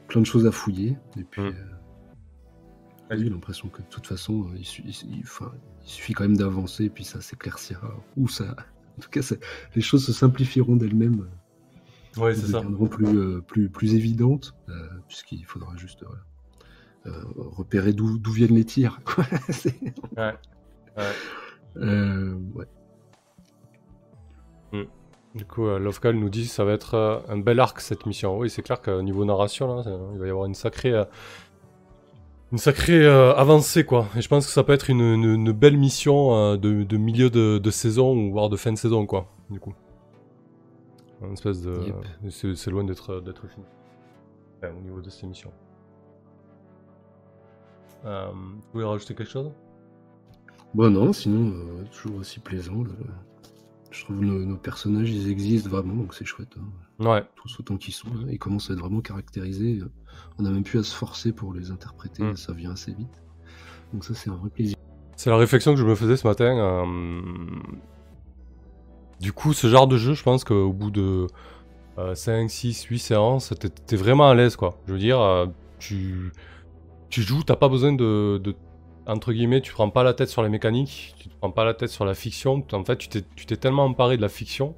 plein 0.08 0.20
de 0.22 0.26
choses 0.26 0.46
à 0.46 0.52
fouiller. 0.52 0.96
Et 1.18 1.24
puis, 1.24 1.42
Mm. 1.42 1.46
euh, 1.46 1.52
oui, 3.10 3.18
j'ai 3.24 3.28
l'impression 3.30 3.68
que 3.68 3.82
de 3.82 3.86
toute 3.88 4.06
façon, 4.06 4.48
euh, 4.48 4.56
il, 4.56 4.64
su- 4.64 4.82
il- 4.86 5.20
enfin, 5.22 5.52
il 5.84 5.88
suffit 5.90 6.12
quand 6.14 6.24
même 6.24 6.36
d'avancer, 6.36 6.84
et 6.84 6.90
puis 6.90 7.04
ça 7.04 7.20
s'éclaircira. 7.20 7.94
Ou 8.16 8.26
ça, 8.28 8.44
en 8.98 9.00
tout 9.02 9.10
cas, 9.10 9.20
ça- 9.22 9.36
les 9.74 9.82
choses 9.82 10.04
se 10.06 10.12
simplifieront 10.12 10.76
d'elles-mêmes. 10.76 11.28
Elles 12.16 12.36
c'est 12.36 12.46
ça. 12.52 12.58
deviendront 12.60 12.86
plus, 12.88 13.06
euh, 13.18 13.40
plus, 13.42 13.68
plus 13.68 13.94
évidentes, 13.94 14.54
euh, 14.70 14.88
puisqu'il 15.08 15.44
faudra 15.44 15.76
juste 15.76 16.04
euh, 17.06 17.10
repérer 17.36 17.92
d'où 17.92 18.18
viennent 18.32 18.54
les 18.54 18.64
tirs. 18.64 19.00
Ouais. 20.16 20.34
Ouais. 20.96 22.66
Euh, 24.74 24.78
ouais. 24.82 24.88
Du 25.34 25.44
coup, 25.44 25.66
euh, 25.66 25.78
Lovekal 25.78 26.16
nous 26.16 26.30
dit 26.30 26.44
que 26.44 26.50
ça 26.50 26.64
va 26.64 26.72
être 26.72 26.94
euh, 26.94 27.18
un 27.28 27.38
bel 27.38 27.60
arc 27.60 27.80
cette 27.80 28.06
mission. 28.06 28.38
Oui, 28.38 28.50
c'est 28.50 28.62
clair 28.62 28.80
qu'au 28.80 29.02
niveau 29.02 29.24
narration, 29.24 29.76
là, 29.76 29.82
ça- 29.82 29.90
il 30.14 30.18
va 30.18 30.26
y 30.26 30.30
avoir 30.30 30.46
une 30.46 30.54
sacrée, 30.54 30.92
euh, 30.92 31.04
une 32.50 32.58
sacrée 32.58 33.04
euh, 33.04 33.34
avancée, 33.34 33.84
quoi. 33.84 34.06
Et 34.16 34.20
je 34.22 34.28
pense 34.28 34.46
que 34.46 34.52
ça 34.52 34.64
peut 34.64 34.72
être 34.72 34.88
une, 34.90 35.00
une- 35.02 35.34
une 35.34 35.52
belle 35.52 35.76
mission 35.76 36.34
euh, 36.34 36.56
de, 36.56 36.82
de 36.82 36.96
milieu 36.96 37.28
de, 37.30 37.58
de 37.58 37.70
saison 37.70 38.16
ou 38.16 38.32
voire 38.32 38.48
de 38.48 38.56
fin 38.56 38.72
de 38.72 38.78
saison, 38.78 39.04
quoi. 39.06 39.26
Du 39.50 39.60
coup, 39.60 39.74
une 41.22 41.32
espèce 41.34 41.62
de, 41.62 41.74
Yep. 41.86 42.30
c'est 42.30 42.54
c'est 42.56 42.70
loin 42.70 42.84
d'être 42.84 43.20
d'être 43.20 43.46
fini. 43.48 43.66
Enfin, 44.62 44.72
au 44.76 44.80
niveau 44.80 45.00
de 45.00 45.10
ces 45.10 45.26
missions. 45.26 45.52
Euh, 48.04 48.28
vous 48.32 48.60
voulez 48.72 48.84
rajouter 48.86 49.14
quelque 49.14 49.30
chose? 49.30 49.50
Bon, 50.74 50.90
non, 50.90 51.12
sinon, 51.12 51.52
euh, 51.52 51.84
toujours 51.90 52.18
aussi 52.18 52.40
plaisant. 52.40 52.84
Je 53.90 54.04
trouve 54.04 54.20
nos, 54.20 54.44
nos 54.44 54.56
personnages, 54.56 55.10
ils 55.10 55.30
existent 55.30 55.70
vraiment, 55.70 55.94
donc 55.94 56.14
c'est 56.14 56.24
chouette. 56.26 56.54
hein. 56.58 57.04
Ouais. 57.08 57.24
Tous 57.36 57.58
autant 57.60 57.76
qu'ils 57.76 57.94
sont, 57.94 58.08
là. 58.12 58.30
ils 58.30 58.38
commencent 58.38 58.70
à 58.70 58.74
être 58.74 58.80
vraiment 58.80 59.00
caractérisés. 59.00 59.80
On 60.38 60.42
n'a 60.42 60.50
même 60.50 60.64
plus 60.64 60.78
à 60.78 60.82
se 60.82 60.94
forcer 60.94 61.32
pour 61.32 61.54
les 61.54 61.70
interpréter, 61.70 62.22
Mm. 62.22 62.36
ça 62.36 62.52
vient 62.52 62.72
assez 62.72 62.92
vite. 62.92 63.22
Donc 63.94 64.04
ça, 64.04 64.12
c'est 64.14 64.28
un 64.30 64.34
vrai 64.36 64.50
plaisir. 64.50 64.76
C'est 65.16 65.30
la 65.30 65.36
réflexion 65.36 65.72
que 65.74 65.80
je 65.80 65.86
me 65.86 65.94
faisais 65.94 66.16
ce 66.16 66.26
matin. 66.26 66.56
euh, 66.58 66.84
Du 69.20 69.32
coup, 69.32 69.52
ce 69.52 69.66
genre 69.66 69.86
de 69.88 69.96
jeu, 69.96 70.14
je 70.14 70.22
pense 70.22 70.44
qu'au 70.44 70.72
bout 70.72 70.90
de 70.90 71.26
5, 72.14 72.48
6, 72.50 72.84
8 72.84 72.98
séances, 73.00 73.52
t'es- 73.58 73.68
t'es 73.68 73.96
vraiment 73.96 74.28
à 74.28 74.34
l'aise, 74.34 74.54
quoi. 74.54 74.78
Je 74.86 74.92
veux 74.92 74.98
dire, 74.98 75.20
euh, 75.20 75.46
tu, 75.80 76.30
tu 77.10 77.22
joues, 77.22 77.42
t'as 77.42 77.56
pas 77.56 77.68
besoin 77.68 77.92
de, 77.92 78.38
de- 78.38 78.54
Entre 79.08 79.32
guillemets, 79.32 79.60
tu 79.62 79.72
prends 79.72 79.90
pas 79.90 80.02
la 80.04 80.12
tête 80.14 80.28
sur 80.28 80.42
les 80.42 80.48
mécaniques, 80.50 81.14
tu 81.18 81.28
te 81.28 81.34
prends 81.36 81.50
pas 81.50 81.64
la 81.64 81.74
tête 81.74 81.88
sur 81.90 82.04
la 82.04 82.14
fiction. 82.14 82.64
En 82.72 82.84
fait, 82.84 82.96
tu 82.98 83.08
t'es 83.08 83.56
tellement 83.56 83.86
emparé 83.86 84.16
de 84.18 84.22
la 84.22 84.28
fiction 84.28 84.76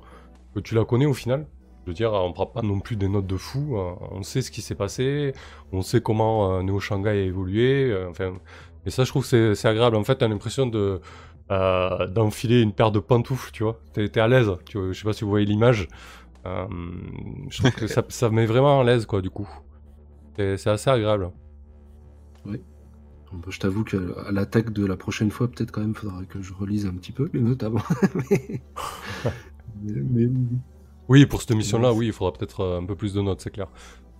que 0.54 0.60
tu 0.60 0.74
la 0.74 0.84
connais 0.84 1.06
au 1.06 1.14
final. 1.14 1.46
Je 1.84 1.90
veux 1.90 1.94
dire, 1.94 2.12
on 2.12 2.32
prend 2.32 2.46
pas 2.46 2.62
non 2.62 2.78
plus 2.78 2.96
des 2.96 3.08
notes 3.08 3.26
de 3.26 3.36
fou. 3.36 3.76
euh, 3.76 3.92
On 4.12 4.22
sait 4.22 4.42
ce 4.42 4.50
qui 4.52 4.62
s'est 4.62 4.74
passé, 4.76 5.32
on 5.72 5.82
sait 5.82 6.00
comment 6.00 6.58
euh, 6.58 6.62
Neo 6.62 6.78
Shanghai 6.78 7.08
a 7.10 7.14
évolué. 7.14 7.90
euh, 7.90 8.08
Enfin, 8.10 8.34
et 8.86 8.90
ça, 8.90 9.04
je 9.04 9.10
trouve 9.10 9.28
que 9.28 9.54
c'est- 9.54 9.68
agréable. 9.68 9.96
En 9.96 10.04
fait, 10.04 10.16
t'as 10.16 10.28
l'impression 10.28 10.66
de 10.66 11.00
euh, 11.50 12.06
d'enfiler 12.06 12.60
une 12.62 12.72
paire 12.72 12.92
de 12.92 13.00
pantoufles, 13.00 13.50
tu 13.52 13.64
vois. 13.64 13.80
T'es 13.92 14.08
t'es 14.08 14.20
à 14.20 14.28
l'aise. 14.28 14.48
Je 14.72 14.92
sais 14.92 15.04
pas 15.04 15.12
si 15.12 15.24
vous 15.24 15.30
voyez 15.30 15.46
l'image. 15.46 15.88
Euh, 16.46 16.66
je 17.50 17.58
trouve 17.58 17.74
que 17.74 17.86
ça, 17.88 18.04
ça 18.08 18.30
met 18.30 18.46
vraiment 18.46 18.80
à 18.80 18.84
l'aise, 18.84 19.06
quoi, 19.06 19.20
du 19.22 19.30
coup. 19.30 19.48
C'est 20.36 20.66
assez 20.68 20.90
agréable. 20.90 21.32
Bon, 22.44 22.56
Je 23.48 23.58
t'avoue 23.58 23.84
qu'à 23.84 23.98
l'attaque 24.32 24.70
de 24.72 24.84
la 24.84 24.96
prochaine 24.96 25.30
fois, 25.30 25.48
peut-être 25.48 25.70
quand 25.70 25.80
même, 25.80 25.94
faudra 25.94 26.24
que 26.24 26.42
je 26.42 26.52
relise 26.52 26.86
un 26.86 26.94
petit 26.94 27.12
peu 27.12 27.30
les 27.32 27.40
notes 27.40 27.62
avant. 27.62 27.82
Oui, 31.08 31.26
pour 31.26 31.40
cette 31.40 31.50
émission-là, 31.50 31.90
Ouais. 31.92 31.98
oui, 31.98 32.06
il 32.06 32.12
faudra 32.12 32.32
peut-être 32.32 32.60
euh, 32.60 32.78
un 32.78 32.84
peu 32.84 32.94
plus 32.94 33.14
de 33.14 33.20
notes, 33.20 33.40
c'est 33.40 33.50
clair. 33.50 33.66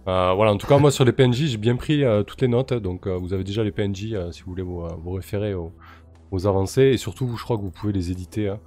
Euh, 0.09 0.33
voilà, 0.35 0.53
en 0.53 0.57
tout 0.57 0.67
cas, 0.67 0.79
moi 0.79 0.91
sur 0.91 1.05
les 1.05 1.13
PNJ, 1.13 1.47
j'ai 1.47 1.57
bien 1.57 1.77
pris 1.77 2.03
euh, 2.03 2.25
toutes 2.25 2.41
les 2.41 2.49
notes, 2.49 2.73
donc 2.73 3.07
vous 3.07 3.33
avez 3.33 3.45
déjà 3.45 3.63
les 3.63 3.71
PNJ 3.71 4.17
si 4.33 4.43
vous 4.43 4.51
voulez 4.51 4.63
vous, 4.65 4.83
référer 5.13 5.55
aux, 5.55 5.73
avancées, 6.47 6.83
et 6.83 6.97
surtout, 6.97 7.37
je 7.37 7.45
crois 7.45 7.57
que 7.59 7.63
vous 7.63 7.71
pouvez 7.71 7.93
les 7.93 8.11
éditer, 8.11 8.49
hein, 8.49 8.59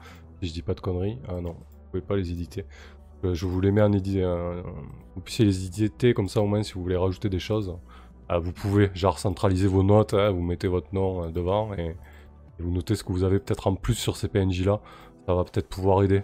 si 0.42 0.48
je 0.48 0.54
dis 0.54 0.62
pas 0.62 0.74
de 0.74 0.80
conneries. 0.80 1.18
Ah 1.28 1.42
non, 1.42 1.52
vous 1.52 1.90
pouvez 1.92 2.02
pas 2.02 2.16
les 2.16 2.32
éditer. 2.32 2.66
Je 3.24 3.46
vous 3.46 3.60
les 3.60 3.72
mets 3.72 3.82
en 3.82 3.92
édit, 3.92 4.22
vous 4.22 5.22
puissiez 5.22 5.44
les 5.44 5.66
éditer 5.66 6.14
comme 6.14 6.30
ça 6.30 6.42
au 6.42 6.48
moins 6.48 6.64
si 6.64 6.74
vous 6.74 6.82
voulez 6.82 6.96
rajouter 6.96 7.28
des 7.30 7.40
choses. 7.40 7.76
Euh, 8.36 8.40
vous 8.40 8.52
pouvez, 8.54 8.90
genre, 8.94 9.20
centraliser 9.20 9.68
vos 9.68 9.84
notes, 9.84 10.14
hein, 10.14 10.32
vous 10.32 10.42
mettez 10.42 10.68
votre 10.68 10.94
nom 10.94 11.24
euh, 11.26 11.30
devant 11.30 11.74
et, 11.76 11.88
et 12.60 12.62
vous 12.64 12.72
notez 12.72 12.96
ce 12.96 13.04
que 13.04 13.12
vous 13.12 13.24
avez 13.24 13.40
peut-être 13.40 13.68
en 13.68 13.76
plus 13.76 13.96
sur 13.96 14.16
ces 14.18 14.28
PNJ-là. 14.28 14.80
Ça 15.28 15.34
va 15.34 15.44
peut-être 15.44 15.70
pouvoir 15.70 16.04
aider. 16.04 16.24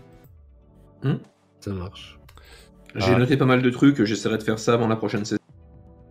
Ça 1.61 1.71
marche. 1.73 2.19
J'ai 2.95 3.13
Ah. 3.13 3.17
noté 3.19 3.37
pas 3.37 3.45
mal 3.45 3.61
de 3.61 3.69
trucs, 3.69 4.03
j'essaierai 4.03 4.37
de 4.37 4.43
faire 4.43 4.59
ça 4.59 4.73
avant 4.73 4.87
la 4.87 4.95
prochaine 4.95 5.23
saison. 5.25 5.39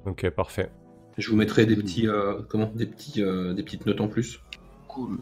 Ok, 0.07 0.29
parfait. 0.31 0.71
Je 1.19 1.31
vous 1.31 1.37
mettrai 1.37 1.67
des 1.67 1.75
petits, 1.77 2.07
euh, 2.09 2.41
comment, 2.49 2.71
des 2.75 2.87
petits, 2.87 3.23
euh, 3.23 3.53
des 3.53 3.63
petites 3.63 3.85
notes 3.87 4.01
en 4.01 4.09
plus. 4.09 4.41
Cool. 4.87 5.19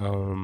Euh, 0.00 0.34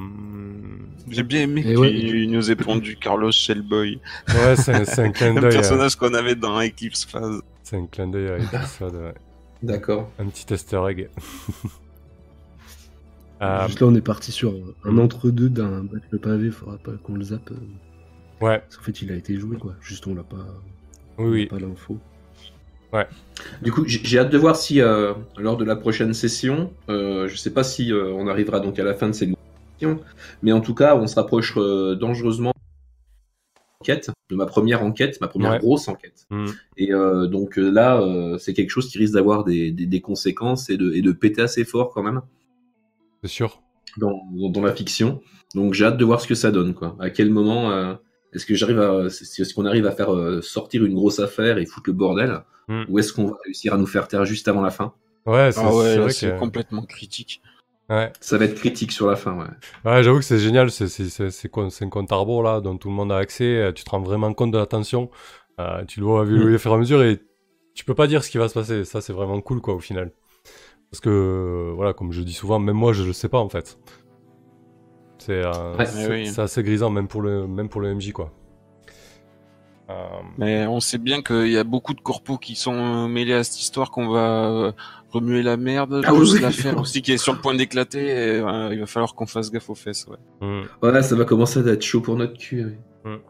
J'ai 1.09 1.23
bien 1.23 1.41
aimé 1.41 1.61
qu'il 1.63 1.77
ouais. 1.77 2.25
nous 2.27 2.49
ait 2.51 2.55
pondu 2.55 2.95
Carlos 2.95 3.31
Shellboy. 3.31 3.99
Ouais, 4.29 4.55
c'est 4.55 4.73
un, 4.99 5.03
un 5.05 5.11
clin 5.11 5.35
Un 5.37 5.41
d'œil. 5.41 5.45
euh, 5.45 5.49
personnage 5.51 5.95
qu'on 5.97 6.13
avait 6.13 6.35
dans 6.35 6.59
Eclipse 6.61 7.05
Phase. 7.05 7.41
C'est 7.63 7.77
un 7.77 7.85
clin 7.87 8.07
d'œil 8.07 8.27
à 8.29 8.37
l'épisode, 8.37 8.95
ouais. 8.95 9.13
D'accord. 9.61 10.09
Un 10.19 10.25
petit 10.27 10.53
easter 10.53 10.81
egg. 10.89 11.09
Euh, 13.41 13.65
Juste 13.65 13.79
là, 13.79 13.87
on 13.87 13.95
est 13.95 14.01
parti 14.01 14.31
sur 14.31 14.53
un 14.83 14.91
Mm. 14.91 14.99
entre-deux 14.99 15.49
d'un 15.49 15.83
battre 15.83 16.05
le 16.11 16.19
pavé, 16.19 16.51
faudra 16.51 16.77
pas 16.77 16.91
qu'on 17.03 17.15
le 17.15 17.23
zappe. 17.23 17.49
euh, 17.51 18.45
ouais, 18.45 18.59
Parce 18.59 18.77
qu'en 18.77 18.83
fait, 18.83 19.01
il 19.01 19.11
a 19.11 19.15
été 19.15 19.35
joué, 19.35 19.57
quoi. 19.57 19.73
Juste, 19.81 20.05
on 20.05 20.13
l'a 20.13 20.21
pas, 20.21 20.45
oui, 21.17 21.25
on 21.25 21.29
oui. 21.31 21.41
n'a 21.45 21.49
pas 21.49 21.59
l'info. 21.59 21.97
Du 23.61 23.71
coup, 23.71 23.83
j'ai 23.87 24.19
hâte 24.19 24.29
de 24.31 24.37
voir 24.37 24.55
si, 24.55 24.81
euh, 24.81 25.13
lors 25.37 25.57
de 25.57 25.63
la 25.65 25.75
prochaine 25.75 26.13
session, 26.13 26.71
euh, 26.89 27.27
je 27.27 27.35
sais 27.35 27.51
pas 27.51 27.63
si 27.63 27.91
euh, 27.91 28.11
on 28.13 28.27
arrivera 28.27 28.59
donc 28.59 28.77
à 28.79 28.83
la 28.83 28.93
fin 28.93 29.07
de 29.07 29.13
cette 29.13 29.29
mission, 29.29 29.99
mais 30.43 30.51
en 30.51 30.61
tout 30.61 30.75
cas, 30.75 30.95
on 30.95 31.07
se 31.07 31.15
rapproche 31.15 31.53
euh, 31.57 31.95
dangereusement 31.95 32.53
enquête, 33.79 34.11
de 34.29 34.35
ma 34.35 34.45
première 34.45 34.83
enquête, 34.83 35.19
ma 35.21 35.27
première 35.27 35.51
Ouais. 35.53 35.59
grosse 35.59 35.87
enquête. 35.87 36.25
Mm. 36.29 36.45
Et 36.77 36.89
donc 37.29 37.57
là, 37.57 37.99
c'est 38.37 38.53
quelque 38.53 38.69
chose 38.69 38.87
qui 38.89 38.97
risque 38.99 39.13
d'avoir 39.13 39.43
des, 39.43 39.71
des, 39.71 39.85
des 39.87 40.01
conséquences 40.01 40.69
et 40.69 40.77
de, 40.77 40.93
et 40.93 41.01
de 41.01 41.11
péter 41.11 41.41
assez 41.41 41.63
fort 41.65 41.91
quand 41.93 42.03
même 42.03 42.21
C'est 43.23 43.29
sûr. 43.29 43.61
dans, 43.97 44.21
dans, 44.33 44.49
dans 44.49 44.61
la 44.61 44.73
fiction. 44.75 45.21
Donc 45.55 45.73
j'ai 45.73 45.85
hâte 45.85 45.97
de 45.97 46.05
voir 46.05 46.21
ce 46.21 46.27
que 46.27 46.35
ça 46.35 46.51
donne. 46.51 46.73
Quoi. 46.75 46.95
À 46.99 47.09
quel 47.09 47.31
moment 47.31 47.97
est-ce 48.33 48.45
que 48.45 48.53
j'arrive 48.53 48.79
à, 48.79 49.05
est-ce 49.07 49.53
qu'on 49.55 49.65
arrive 49.65 49.87
à 49.87 49.91
faire 49.91 50.11
sortir 50.43 50.85
une 50.85 50.93
grosse 50.93 51.19
affaire 51.19 51.57
et 51.57 51.65
foutre 51.65 51.89
le 51.89 51.93
bordel, 51.93 52.39
Mm. 52.71 52.85
ou 52.89 52.99
est-ce 52.99 53.11
qu'on 53.13 53.25
va 53.25 53.35
réussir 53.43 53.73
à 53.73 53.77
nous 53.77 53.85
faire 53.85 54.07
taire 54.07 54.23
juste 54.25 54.47
avant 54.47 54.61
la 54.61 54.71
fin 54.71 54.93
Ouais, 55.25 55.51
c'est 55.51 55.59
Ah 55.61 55.75
ouais, 55.75 56.07
que... 56.19 56.39
complètement 56.39 56.83
critique. 56.83 57.41
Ouais, 57.89 58.13
Ça 58.21 58.37
va 58.37 58.45
être 58.45 58.55
critique 58.55 58.91
sur 58.93 59.07
la 59.07 59.17
fin, 59.17 59.37
ouais. 59.37 59.45
ouais 59.91 60.01
j'avoue 60.03 60.19
que 60.19 60.23
c'est 60.23 60.39
génial. 60.39 60.71
C'est 60.71 60.87
un 61.83 61.89
compte 61.89 62.11
à 62.11 62.15
rebours, 62.15 62.43
là, 62.43 62.61
dont 62.61 62.77
tout 62.77 62.87
le 62.87 62.95
monde 62.95 63.11
a 63.11 63.17
accès. 63.17 63.43
euh, 63.57 63.71
Tu 63.73 63.83
te 63.83 63.89
rends 63.89 63.99
vraiment 64.01 64.33
compte 64.33 64.51
de 64.51 64.57
la 64.57 64.65
tension. 64.65 65.09
Euh, 65.59 65.83
tu 65.85 65.99
le 65.99 66.05
vois 66.05 66.23
évoluer 66.23 66.55
au 66.55 66.57
fur 66.57 66.71
et 66.71 66.75
à 66.75 66.77
mesure 66.77 67.03
et 67.03 67.19
tu 67.75 67.83
peux 67.85 67.93
pas 67.93 68.07
dire 68.07 68.23
ce 68.23 68.29
qui 68.29 68.37
va 68.37 68.47
se 68.47 68.53
passer. 68.53 68.85
Ça, 68.85 69.01
c'est 69.01 69.13
vraiment 69.13 69.41
cool, 69.41 69.59
quoi, 69.61 69.73
au 69.75 69.79
final. 69.79 70.13
Parce 70.89 71.01
que, 71.01 71.09
euh, 71.09 71.73
voilà, 71.75 71.93
comme 71.93 72.11
je 72.13 72.21
dis 72.21 72.33
souvent, 72.33 72.59
même 72.59 72.75
moi, 72.77 72.93
je 72.93 73.03
le 73.03 73.13
sais 73.13 73.29
pas, 73.29 73.39
en 73.39 73.49
fait. 73.49 73.77
C'est 75.19 75.45
euh, 75.45 75.75
Ouais. 75.77 75.85
c'est- 75.85 76.09
Oui. 76.09 76.27
c'est 76.27 76.41
assez 76.41 76.63
grisant, 76.63 76.89
même 76.89 77.07
pour 77.07 77.21
le, 77.21 77.45
même 77.47 77.69
pour 77.69 77.81
le 77.81 77.89
MJ, 77.93 78.11
quoi. 78.13 78.31
Euh, 79.91 80.07
Mais 80.37 80.65
on 80.67 80.79
sait 80.79 80.97
bien 80.97 81.21
qu'il 81.21 81.49
y 81.51 81.57
a 81.57 81.63
beaucoup 81.63 81.93
de 81.93 82.01
corpos 82.01 82.37
qui 82.37 82.55
sont 82.55 82.73
euh, 82.73 83.07
mêlés 83.07 83.33
à 83.33 83.43
cette 83.43 83.59
histoire 83.59 83.91
qu'on 83.91 84.07
va 84.09 84.49
euh, 84.49 84.71
remuer 85.11 85.43
la 85.43 85.57
merde, 85.57 86.01
Ah 86.05 86.13
oui. 86.13 86.39
l'affaire 86.39 86.77
aussi 86.79 87.01
qui 87.01 87.11
est 87.11 87.17
sur 87.17 87.33
le 87.33 87.39
point 87.39 87.53
d'éclater. 87.55 88.05
et, 88.07 88.39
euh, 88.39 88.69
il 88.73 88.79
va 88.79 88.85
falloir 88.85 89.13
qu'on 89.15 89.25
fasse 89.27 89.51
gaffe 89.51 89.69
aux 89.69 89.75
fesses. 89.75 90.07
Ouais. 90.07 90.17
hmm. 90.47 90.63
Ouais, 90.81 91.01
ça 91.03 91.15
va 91.15 91.25
commencer 91.25 91.59
à 91.67 91.71
être 91.71 91.81
chaud 91.81 92.01
pour 92.01 92.15
notre 92.15 92.37
cul. 92.37 92.77
ouais. 93.05 93.21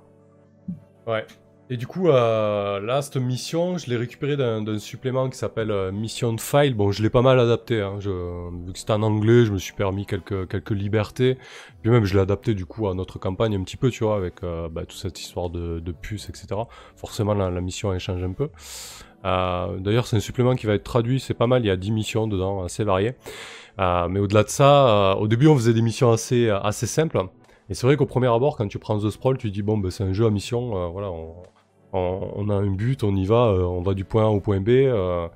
Ouais. 1.08 1.26
Et 1.72 1.78
du 1.78 1.88
coup, 1.88 2.10
euh, 2.10 2.82
là, 2.82 3.02
cette 3.02 3.16
mission, 3.16 3.78
je 3.78 3.90
l'ai 3.90 3.96
récupérée 3.96 4.36
d'un 4.36 4.78
supplément 4.78 5.30
qui 5.30 5.38
s'appelle 5.38 5.72
euh, 5.72 5.94
Mission 5.94 6.36
File. 6.38 6.74
Bon, 6.74 6.92
je 6.92 7.02
l'ai 7.02 7.10
pas 7.10 7.22
mal 7.22 7.40
adapté. 7.40 7.80
Hein. 7.80 7.96
Vu 7.98 8.74
que 8.74 8.78
c'était 8.78 8.92
en 8.92 9.02
anglais, 9.02 9.46
je 9.46 9.54
me 9.54 9.58
suis 9.58 9.72
permis 9.72 10.06
quelques, 10.06 10.70
libertés. 10.72 11.38
Puis 11.82 11.90
même, 11.90 12.04
je 12.04 12.14
l'ai 12.14 12.20
adapté 12.20 12.56
du 12.56 12.66
coup 12.66 12.90
à 12.90 12.94
notre 12.94 13.20
campagne 13.20 13.56
un 13.56 13.64
petit 13.64 13.78
peu, 13.78 13.90
tu 13.90 14.04
vois, 14.04 14.18
avec 14.18 14.44
euh, 14.44 14.68
bah, 14.68 14.82
toute 14.82 15.00
cette 15.00 15.22
histoire 15.22 15.50
de, 15.50 15.80
puces, 15.94 16.28
etc. 16.28 16.48
Forcément, 16.98 17.34
la, 17.34 17.62
mission, 17.62 17.94
elle 17.94 18.02
change 18.02 18.22
un 18.22 18.34
peu. 18.34 18.50
D'ailleurs, 19.24 20.08
c'est 20.08 20.18
un 20.18 20.20
supplément 20.20 20.56
qui 20.56 20.66
va 20.66 20.74
être 20.74 20.84
traduit. 20.84 21.22
C'est 21.22 21.34
pas 21.34 21.48
mal. 21.48 21.64
Il 21.64 21.68
y 21.68 21.72
a 21.72 21.78
10 21.78 21.92
missions 21.92 22.28
dedans, 22.28 22.66
assez 22.66 22.84
variées. 22.84 23.14
Mais 23.78 24.20
au-delà 24.20 24.44
de 24.44 24.50
ça, 24.50 25.16
au 25.18 25.30
début, 25.30 25.48
on 25.48 25.56
faisait 25.56 25.74
des 25.74 25.82
missions 25.82 26.12
assez, 26.12 26.52
simples. 26.72 27.18
Et 27.70 27.76
c'est 27.76 27.88
vrai 27.88 27.96
qu'au 27.96 28.06
premier 28.06 28.28
abord, 28.28 28.58
quand 28.58 28.68
tu 28.68 28.78
prends 28.78 29.00
The 29.00 29.10
Sprawl, 29.10 29.38
tu 29.38 29.52
dis 29.52 29.62
bon, 29.62 29.78
ben, 29.78 29.90
c'est 29.90 30.04
un 30.04 30.12
jeu 30.12 30.26
à 30.26 30.30
mission. 30.30 30.92
voilà, 30.92 31.10
on, 31.94 32.50
a 32.50 32.56
un 32.56 32.72
but, 32.72 33.04
on 33.04 33.16
y 33.16 33.26
va, 33.26 33.48
euh, 33.48 33.64
on 33.64 33.82
va 33.82 33.94
du 33.94 34.06
point 34.06 34.26
A 34.26 34.28
au 34.28 34.40
point 34.40 34.60
B, 34.62 34.70
euh, 34.70 35.28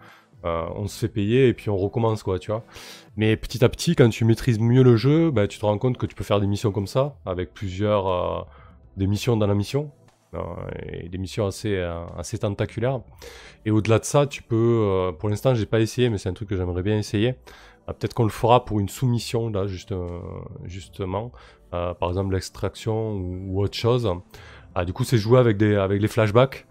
euh, 0.46 0.66
on 0.76 0.88
se 0.88 1.00
fait 1.00 1.08
payer 1.08 1.48
et 1.48 1.54
puis 1.54 1.70
on 1.70 1.78
recommence, 1.78 2.24
quoi, 2.24 2.40
tu 2.40 2.52
vois. 2.52 2.64
Mais 3.18 3.36
petit 3.36 3.64
à 3.64 3.70
petit, 3.70 3.96
quand 3.96 4.10
tu 4.10 4.26
maîtrises 4.26 4.60
mieux 4.60 4.84
le 4.84 4.96
jeu, 4.96 5.32
bah, 5.32 5.48
tu 5.48 5.60
te 5.60 5.66
rends 5.66 5.78
compte 5.78 5.98
que 5.98 6.06
tu 6.06 6.16
peux 6.16 6.24
faire 6.24 6.40
des 6.40 6.48
missions 6.48 6.72
comme 6.72 6.88
ça, 6.88 7.16
avec 7.26 7.54
plusieurs 7.54 8.48
des 8.98 9.08
missions 9.08 9.38
dans 9.38 9.48
la 9.48 9.56
mission. 9.56 9.92
et 10.84 11.08
des 11.08 11.18
missions 11.18 11.48
assez, 11.48 11.82
assez 12.18 12.38
tentaculaires. 12.38 13.00
Et 13.66 13.72
au-delà 13.72 14.00
de 14.00 14.06
ça, 14.06 14.28
tu 14.28 14.44
peux, 14.44 15.14
pour 15.18 15.30
l'instant, 15.30 15.56
j'ai 15.56 15.66
pas 15.66 15.80
essayé, 15.80 16.10
mais 16.10 16.18
c'est 16.18 16.30
un 16.30 16.34
truc 16.34 16.50
que 16.50 16.58
j'aimerais 16.58 16.84
bien 16.84 16.98
essayer. 16.98 17.36
Peut-être 17.88 18.14
qu'on 18.14 18.24
le 18.24 18.30
fera 18.30 18.66
pour 18.66 18.80
une 18.80 18.90
soumission 18.90 19.50
là, 19.50 19.66
juste, 19.66 19.94
justement, 20.66 21.32
par 21.72 22.10
exemple 22.10 22.34
l'extraction 22.34 23.14
ou 23.14 23.62
autre 23.62 23.78
chose. 23.78 24.12
Ah, 24.76 24.86
du 24.86 24.94
coup, 24.94 25.04
c'est 25.04 25.18
jouer 25.18 25.40
avec 25.40 25.58
des, 25.58 25.88
les 25.90 26.08
flashbacks. 26.08 26.66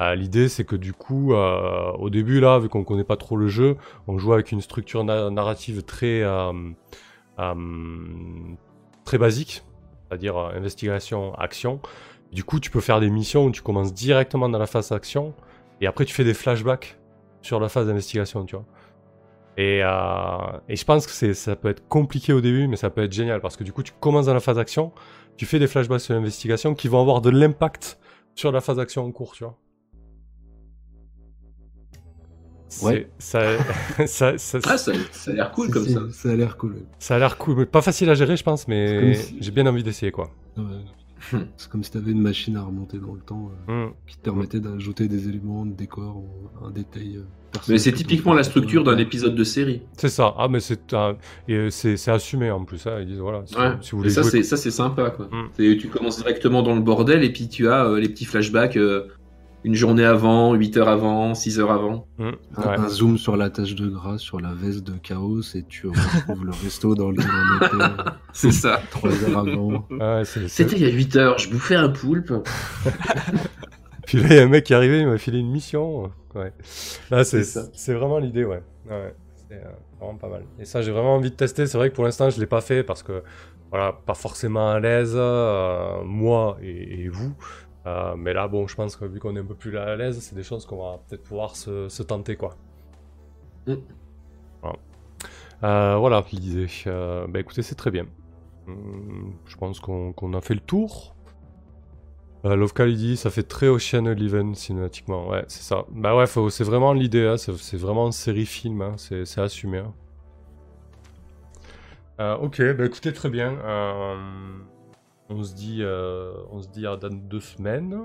Euh, 0.00 0.14
L'idée, 0.14 0.48
c'est 0.48 0.64
que 0.64 0.76
du 0.76 0.94
coup, 0.94 1.34
euh, 1.34 1.92
au 1.98 2.08
début, 2.08 2.40
là, 2.40 2.58
vu 2.58 2.68
qu'on 2.70 2.84
connaît 2.84 3.04
pas 3.04 3.16
trop 3.18 3.36
le 3.36 3.48
jeu, 3.48 3.76
on 4.08 4.18
joue 4.18 4.32
avec 4.32 4.50
une 4.50 4.62
structure 4.62 5.04
na- 5.04 5.28
narrative 5.30 5.82
très, 5.82 6.22
euh, 6.22 6.52
euh, 7.38 7.54
très 9.04 9.18
basique, 9.18 9.62
c'est-à-dire 10.08 10.36
investigation, 10.38 11.34
action. 11.34 11.80
Du 12.32 12.44
coup, 12.44 12.60
tu 12.60 12.70
peux 12.70 12.80
faire 12.80 13.00
des 13.00 13.10
missions 13.10 13.44
où 13.44 13.50
tu 13.50 13.60
commences 13.60 13.92
directement 13.92 14.48
dans 14.48 14.58
la 14.58 14.66
phase 14.66 14.90
action, 14.92 15.34
et 15.82 15.86
après, 15.86 16.06
tu 16.06 16.14
fais 16.14 16.24
des 16.24 16.34
flashbacks 16.34 16.98
sur 17.42 17.60
la 17.60 17.68
phase 17.68 17.86
d'investigation, 17.86 18.44
tu 18.46 18.56
vois. 18.56 18.64
Et, 19.56 19.80
euh, 19.82 20.58
et 20.68 20.76
je 20.76 20.84
pense 20.84 21.06
que 21.06 21.32
ça 21.34 21.56
peut 21.56 21.68
être 21.68 21.86
compliqué 21.88 22.32
au 22.32 22.40
début, 22.40 22.66
mais 22.68 22.76
ça 22.76 22.88
peut 22.88 23.02
être 23.02 23.12
génial, 23.12 23.40
parce 23.40 23.56
que 23.56 23.64
du 23.64 23.72
coup, 23.72 23.82
tu 23.82 23.92
commences 24.00 24.26
dans 24.26 24.34
la 24.34 24.40
phase 24.40 24.58
action, 24.58 24.92
tu 25.36 25.44
fais 25.46 25.58
des 25.58 25.66
flashbacks 25.66 26.00
sur 26.00 26.14
l'investigation 26.14 26.74
qui 26.74 26.88
vont 26.88 27.00
avoir 27.00 27.20
de 27.20 27.30
l'impact 27.30 27.98
sur 28.34 28.52
la 28.52 28.60
phase 28.60 28.78
action 28.78 29.04
en 29.04 29.10
cours, 29.12 29.32
tu 29.32 29.44
vois. 29.44 29.58
Ouais. 32.82 33.10
Ça, 33.18 33.40
ça, 34.06 34.38
ça, 34.38 34.58
Ah, 34.64 34.78
ça, 34.78 34.92
ça 35.10 35.30
a 35.32 35.34
l'air 35.34 35.50
cool 35.50 35.70
comme 35.70 35.84
si, 35.84 35.92
ça. 35.94 36.00
Ça 36.12 36.30
a 36.30 36.36
l'air 36.36 36.56
cool. 36.56 36.74
ouais. 36.74 36.82
ça 37.00 37.16
a 37.16 37.18
l'air 37.18 37.36
cool, 37.36 37.56
mais 37.56 37.66
pas 37.66 37.82
facile 37.82 38.08
à 38.10 38.14
gérer, 38.14 38.36
je 38.36 38.44
pense, 38.44 38.68
mais 38.68 39.14
si- 39.14 39.36
j'ai 39.40 39.50
bien 39.50 39.66
envie 39.66 39.82
d'essayer, 39.82 40.12
quoi. 40.12 40.30
Ouais. 40.56 40.62
C'est 41.56 41.68
comme 41.70 41.82
si 41.84 41.90
t'avais 41.90 42.12
une 42.12 42.22
machine 42.22 42.56
à 42.56 42.62
remonter 42.62 42.98
dans 42.98 43.14
le 43.14 43.20
temps 43.20 43.50
euh, 43.68 43.86
Hmm. 43.88 43.92
qui 44.06 44.16
te 44.16 44.22
permettait 44.22 44.60
d'ajouter 44.60 45.08
des 45.08 45.28
éléments 45.28 45.66
de 45.66 45.72
décor 45.74 46.16
ou 46.16 46.64
un 46.66 46.70
détail. 46.70 47.16
euh, 47.16 47.20
Mais 47.22 47.52
personnel 47.52 47.80
c'est 47.80 47.92
typiquement 47.92 48.32
la 48.34 48.42
structure 48.44 48.84
d'un 48.84 48.96
épisode 48.98 49.34
de 49.34 49.44
série. 49.44 49.82
C'est 49.96 50.08
ça. 50.08 50.34
Ah, 50.38 50.48
mais 50.48 50.60
c'est 50.60 50.94
un- 50.94 51.16
et 51.48 51.54
euh, 51.54 51.70
c'est 51.70 51.96
c'est 51.96 52.10
assumé 52.12 52.50
en 52.50 52.64
plus. 52.64 52.86
Hein. 52.86 52.98
Ils 53.00 53.06
disent 53.06 53.18
voilà. 53.18 53.42
Si, 53.44 53.56
Ouais. 53.56 53.72
si 53.80 53.90
vous 53.90 53.96
Et 53.96 54.00
voulez 54.00 54.10
ça, 54.10 54.22
jouer- 54.22 54.30
c'est 54.30 54.42
ça, 54.44 54.56
c'est 54.56 54.70
sympa, 54.70 55.10
quoi. 55.10 55.26
Mm. 55.26 55.48
C'est- 55.54 55.76
Tu 55.78 55.88
commences 55.88 56.18
directement 56.18 56.62
dans 56.62 56.74
le 56.74 56.80
bordel 56.80 57.22
et 57.24 57.32
puis 57.32 57.48
tu 57.48 57.68
as 57.68 57.84
euh, 57.86 57.98
les 58.00 58.08
petits 58.08 58.24
flashbacks 58.24 58.76
euh, 58.76 59.08
une 59.64 59.74
journée 59.74 60.04
avant, 60.04 60.54
8 60.54 60.76
heures 60.78 60.88
avant, 60.88 61.34
6 61.34 61.60
heures 61.60 61.70
avant. 61.70 62.06
Hmm. 62.18 62.30
Un, 62.56 62.62
Ouais. 62.62 62.78
un 62.78 62.88
zoom 62.88 63.18
sur 63.18 63.36
la 63.36 63.50
tache 63.50 63.74
de 63.74 63.88
gras, 63.88 64.16
sur 64.18 64.40
la 64.40 64.54
veste 64.54 64.84
de 64.86 64.92
chaos, 64.98 65.42
et 65.54 65.64
tu 65.68 65.88
retrouves 65.88 66.44
le 66.46 66.52
resto 66.52 66.94
dans 66.94 67.10
lequel 67.10 67.26
on 67.30 67.66
était 67.66 68.10
C'est 68.32 68.52
ça. 68.52 68.80
trois 68.90 69.10
heures 69.24 69.38
avant. 69.38 69.84
Ouais, 69.90 70.22
c'est- 70.24 70.48
C'était 70.48 70.76
il 70.76 70.82
y 70.82 70.86
a 70.86 70.90
8 70.94 71.16
heures, 71.16 71.38
je 71.38 71.50
bouffais 71.50 71.76
un 71.76 71.88
poulpe. 71.90 72.32
Puis 74.06 74.18
là, 74.18 74.26
il 74.30 74.36
y 74.36 74.38
a 74.38 74.42
un 74.42 74.48
mec 74.48 74.64
qui 74.64 74.72
est 74.72 74.76
arrivé, 74.76 75.00
il 75.00 75.06
m'a 75.08 75.18
filé 75.18 75.38
une 75.38 75.50
mission. 75.50 76.10
Ouais. 76.34 76.52
Là, 77.10 77.22
c'est 77.24 77.92
vraiment 77.94 78.18
l'idée, 78.18 78.44
ouais. 78.44 78.62
ouais. 78.90 79.14
C'est 79.48 79.56
euh, 79.56 79.70
vraiment 80.00 80.16
pas 80.16 80.28
mal. 80.28 80.42
Et 80.58 80.64
ça, 80.64 80.80
j'ai 80.82 80.90
vraiment 80.90 81.14
envie 81.16 81.30
de 81.30 81.36
tester. 81.36 81.66
C'est 81.66 81.76
vrai 81.78 81.90
que 81.90 81.94
pour 81.94 82.04
l'instant, 82.04 82.30
je 82.30 82.40
l'ai 82.40 82.46
pas 82.46 82.60
fait 82.60 82.82
parce 82.82 83.02
que, 83.02 83.22
voilà, 83.70 83.92
pas 84.06 84.14
forcément 84.14 84.70
à 84.70 84.80
l'aise, 84.80 85.12
euh, 85.14 86.02
moi 86.04 86.56
et, 86.62 87.04
et 87.04 87.08
vous. 87.08 87.34
Euh, 87.86 88.14
mais 88.16 88.32
là, 88.34 88.48
bon, 88.48 88.66
je 88.66 88.74
pense 88.74 88.96
que 88.96 89.04
vu 89.06 89.20
qu'on 89.20 89.36
est 89.36 89.40
un 89.40 89.44
peu 89.46 89.54
plus 89.56 89.76
à 89.78 89.96
l'aise, 89.96 90.20
c'est 90.20 90.34
des 90.34 90.42
choses 90.42 90.66
qu'on 90.66 90.78
va 90.78 90.98
peut-être 91.08 91.22
pouvoir 91.24 91.56
se, 91.56 91.88
se 91.88 92.02
tenter, 92.02 92.36
quoi. 92.36 92.56
Mm. 93.66 93.84
Voilà, 94.62 94.78
Euh, 95.64 95.96
voilà 95.98 96.18
l'idée. 96.32 96.68
Euh, 96.86 97.26
bah 97.28 97.40
écoutez, 97.40 97.62
c'est 97.62 97.74
très 97.76 97.90
bien. 97.90 98.06
Hum, 98.68 99.38
Je 99.46 99.56
pense 99.56 99.80
qu'on 99.80 100.34
a 100.34 100.40
fait 100.42 100.54
le 100.54 100.60
tour. 100.60 101.16
Euh, 102.46 102.56
Lovekal 102.56 102.88
il 102.90 102.96
dit 102.96 103.16
ça 103.16 103.30
fait 103.30 103.42
très 103.42 103.68
Ocean 103.68 104.06
Eleven 104.06 104.54
cinématiquement. 104.54 105.28
Ouais, 105.28 105.44
c'est 105.48 105.62
ça. 105.62 105.84
Bah 105.90 106.16
ouais, 106.16 106.26
c'est 106.26 106.64
vraiment 106.64 106.92
l'idée. 106.94 107.26
hein, 107.26 107.36
C'est 107.36 107.76
vraiment 107.76 108.06
une 108.06 108.12
série 108.12 108.46
film. 108.46 108.80
hein, 108.82 108.94
C'est 108.96 109.24
c'est 109.26 109.40
assumé. 109.42 109.78
hein. 109.78 109.94
Euh, 112.20 112.36
ok, 112.36 112.60
bah 112.76 112.84
écoutez, 112.86 113.12
très 113.12 113.30
bien. 113.30 113.56
On 115.30 115.42
se 115.44 115.54
dit, 115.54 115.78
euh, 115.80 116.32
on 116.50 116.60
se 116.60 116.68
dit 116.68 116.86
à 116.86 116.96
dans 116.96 117.08
deux 117.14 117.40
semaines 117.40 117.96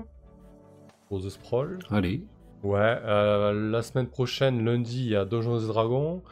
pour 1.08 1.20
The 1.22 1.28
Sprawl. 1.30 1.78
Allez, 1.90 2.22
Ouais, 2.62 2.78
euh, 3.04 3.70
la 3.70 3.82
semaine 3.82 4.06
prochaine, 4.08 4.64
lundi, 4.64 5.04
il 5.04 5.10
y 5.10 5.16
a 5.16 5.24
Dungeons 5.24 5.60
et 5.60 5.66
Dragons. 5.66 6.22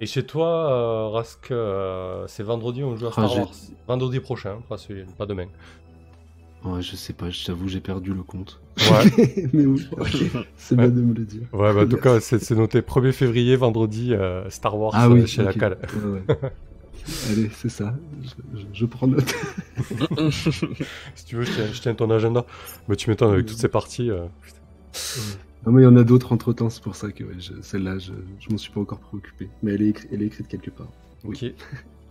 Et 0.00 0.06
chez 0.06 0.24
toi, 0.24 0.72
euh, 0.72 1.08
Rask, 1.08 1.50
euh, 1.50 2.24
c'est 2.28 2.42
vendredi, 2.42 2.82
on 2.84 2.96
joue 2.96 3.06
à 3.06 3.10
Ah, 3.16 3.26
Star 3.28 3.36
Wars. 3.38 3.52
Vendredi 3.88 4.20
prochain, 4.20 4.58
pas, 4.68 4.76
celui- 4.76 5.04
pas 5.04 5.26
demain. 5.26 5.46
ouais, 6.64 6.82
je 6.82 6.96
sais 6.96 7.12
pas, 7.12 7.30
je 7.30 7.44
t'avoue, 7.44 7.68
j'ai 7.68 7.80
perdu 7.80 8.12
le 8.14 8.22
compte. 8.22 8.60
Ouais, 8.78 9.04
Mais 9.52 9.66
oui, 9.66 9.86
c'est 10.56 10.76
bien 10.76 10.88
de 10.88 11.00
me 11.02 11.14
le 11.14 11.24
dire. 11.24 11.42
ouais 11.52 11.74
bah, 11.74 11.82
en 11.82 11.86
tout 11.86 11.96
cas, 11.96 12.20
c'est 12.20 12.50
noté 12.52 12.80
1er 12.82 13.12
février, 13.12 13.56
vendredi, 13.56 14.14
euh, 14.14 14.48
Star 14.50 14.76
Wars 14.78 14.92
Ah 14.94 15.08
oui, 15.10 15.26
chez 15.26 15.42
la 15.42 15.52
cale. 15.52 15.78
Ouais, 16.04 16.10
ouais. 16.20 16.24
Allez, 17.30 17.50
c'est 17.54 17.68
ça. 17.68 17.94
Je, 18.22 18.60
je- 18.60 18.66
je 18.72 18.86
prends 18.86 19.06
note. 19.06 19.34
Si 21.14 21.24
tu 21.26 21.36
veux, 21.36 21.44
je 21.44 21.52
tiens, 21.52 21.66
je 21.72 21.80
tiens 21.80 21.94
ton 21.94 22.10
agenda. 22.10 22.44
Mais 22.88 22.96
tu 22.96 23.10
m'étonnes 23.10 23.32
avec 23.32 23.46
toutes 23.46 23.58
ces 23.58 23.68
parties. 23.68 24.10
euh. 24.10 24.26
Non, 25.66 25.72
mais 25.72 25.82
il 25.82 25.84
y 25.84 25.88
en 25.88 25.96
a 25.96 26.04
d'autres 26.04 26.32
entre 26.32 26.52
temps, 26.52 26.70
c'est 26.70 26.82
pour 26.82 26.96
ça 26.96 27.10
que 27.12 27.22
ouais, 27.24 27.34
celle-là, 27.62 27.98
je, 27.98 28.12
je 28.38 28.50
m'en 28.50 28.56
suis 28.58 28.72
pas 28.72 28.80
encore 28.80 29.00
préoccupé. 29.00 29.48
Mais 29.62 29.74
elle 29.74 29.82
est, 29.82 29.90
écri- 29.90 30.08
elle 30.12 30.22
est 30.22 30.26
écrite 30.26 30.48
quelque 30.48 30.70
part. 30.70 30.88
Ok. 31.24 31.44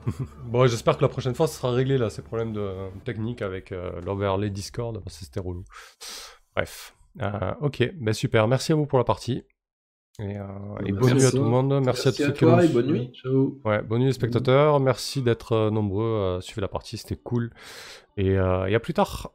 bon, 0.45 0.67
j'espère 0.67 0.97
que 0.97 1.01
la 1.01 1.09
prochaine 1.09 1.33
fois, 1.35 1.47
ça 1.47 1.57
sera 1.59 1.71
réglé 1.71 1.97
là, 1.97 2.09
ces 2.09 2.21
problèmes 2.21 2.53
de 2.53 2.59
euh, 2.59 2.89
technique 3.05 3.41
avec 3.41 3.71
euh, 3.71 3.99
l'overlay 4.01 4.49
Discord, 4.49 5.01
parce 5.03 5.17
que 5.17 5.25
c'était 5.25 5.39
relou. 5.39 5.63
Bref. 6.55 6.95
Euh, 7.21 7.53
ok, 7.61 7.91
ben 7.99 8.13
super. 8.13 8.47
Merci 8.47 8.71
à 8.71 8.75
vous 8.75 8.85
pour 8.85 8.99
la 8.99 9.03
partie. 9.03 9.43
Et, 10.19 10.37
euh, 10.37 10.43
et 10.85 10.91
bonne 10.91 11.13
nuit 11.13 11.23
à, 11.23 11.27
à 11.29 11.31
tout 11.31 11.37
le 11.37 11.43
monde. 11.43 11.81
Merci, 11.83 12.07
merci 12.07 12.07
à 12.07 12.11
tous 12.11 12.23
à 12.23 12.33
toi 12.33 12.61
ceux 12.61 12.67
qui 12.67 12.71
et 12.71 12.73
bonne 12.73 12.87
nuit. 12.87 13.11
Ciao. 13.13 13.57
Ouais, 13.63 13.81
bonne 13.81 13.99
nuit 13.99 14.07
les 14.07 14.13
spectateurs. 14.13 14.79
Merci 14.79 15.21
d'être 15.21 15.53
euh, 15.53 15.69
nombreux. 15.69 16.03
Euh, 16.03 16.41
suivez 16.41 16.61
la 16.61 16.67
partie, 16.67 16.97
c'était 16.97 17.15
cool. 17.15 17.51
Et, 18.17 18.37
euh, 18.37 18.65
et 18.65 18.75
à 18.75 18.79
plus 18.79 18.93
tard. 18.93 19.31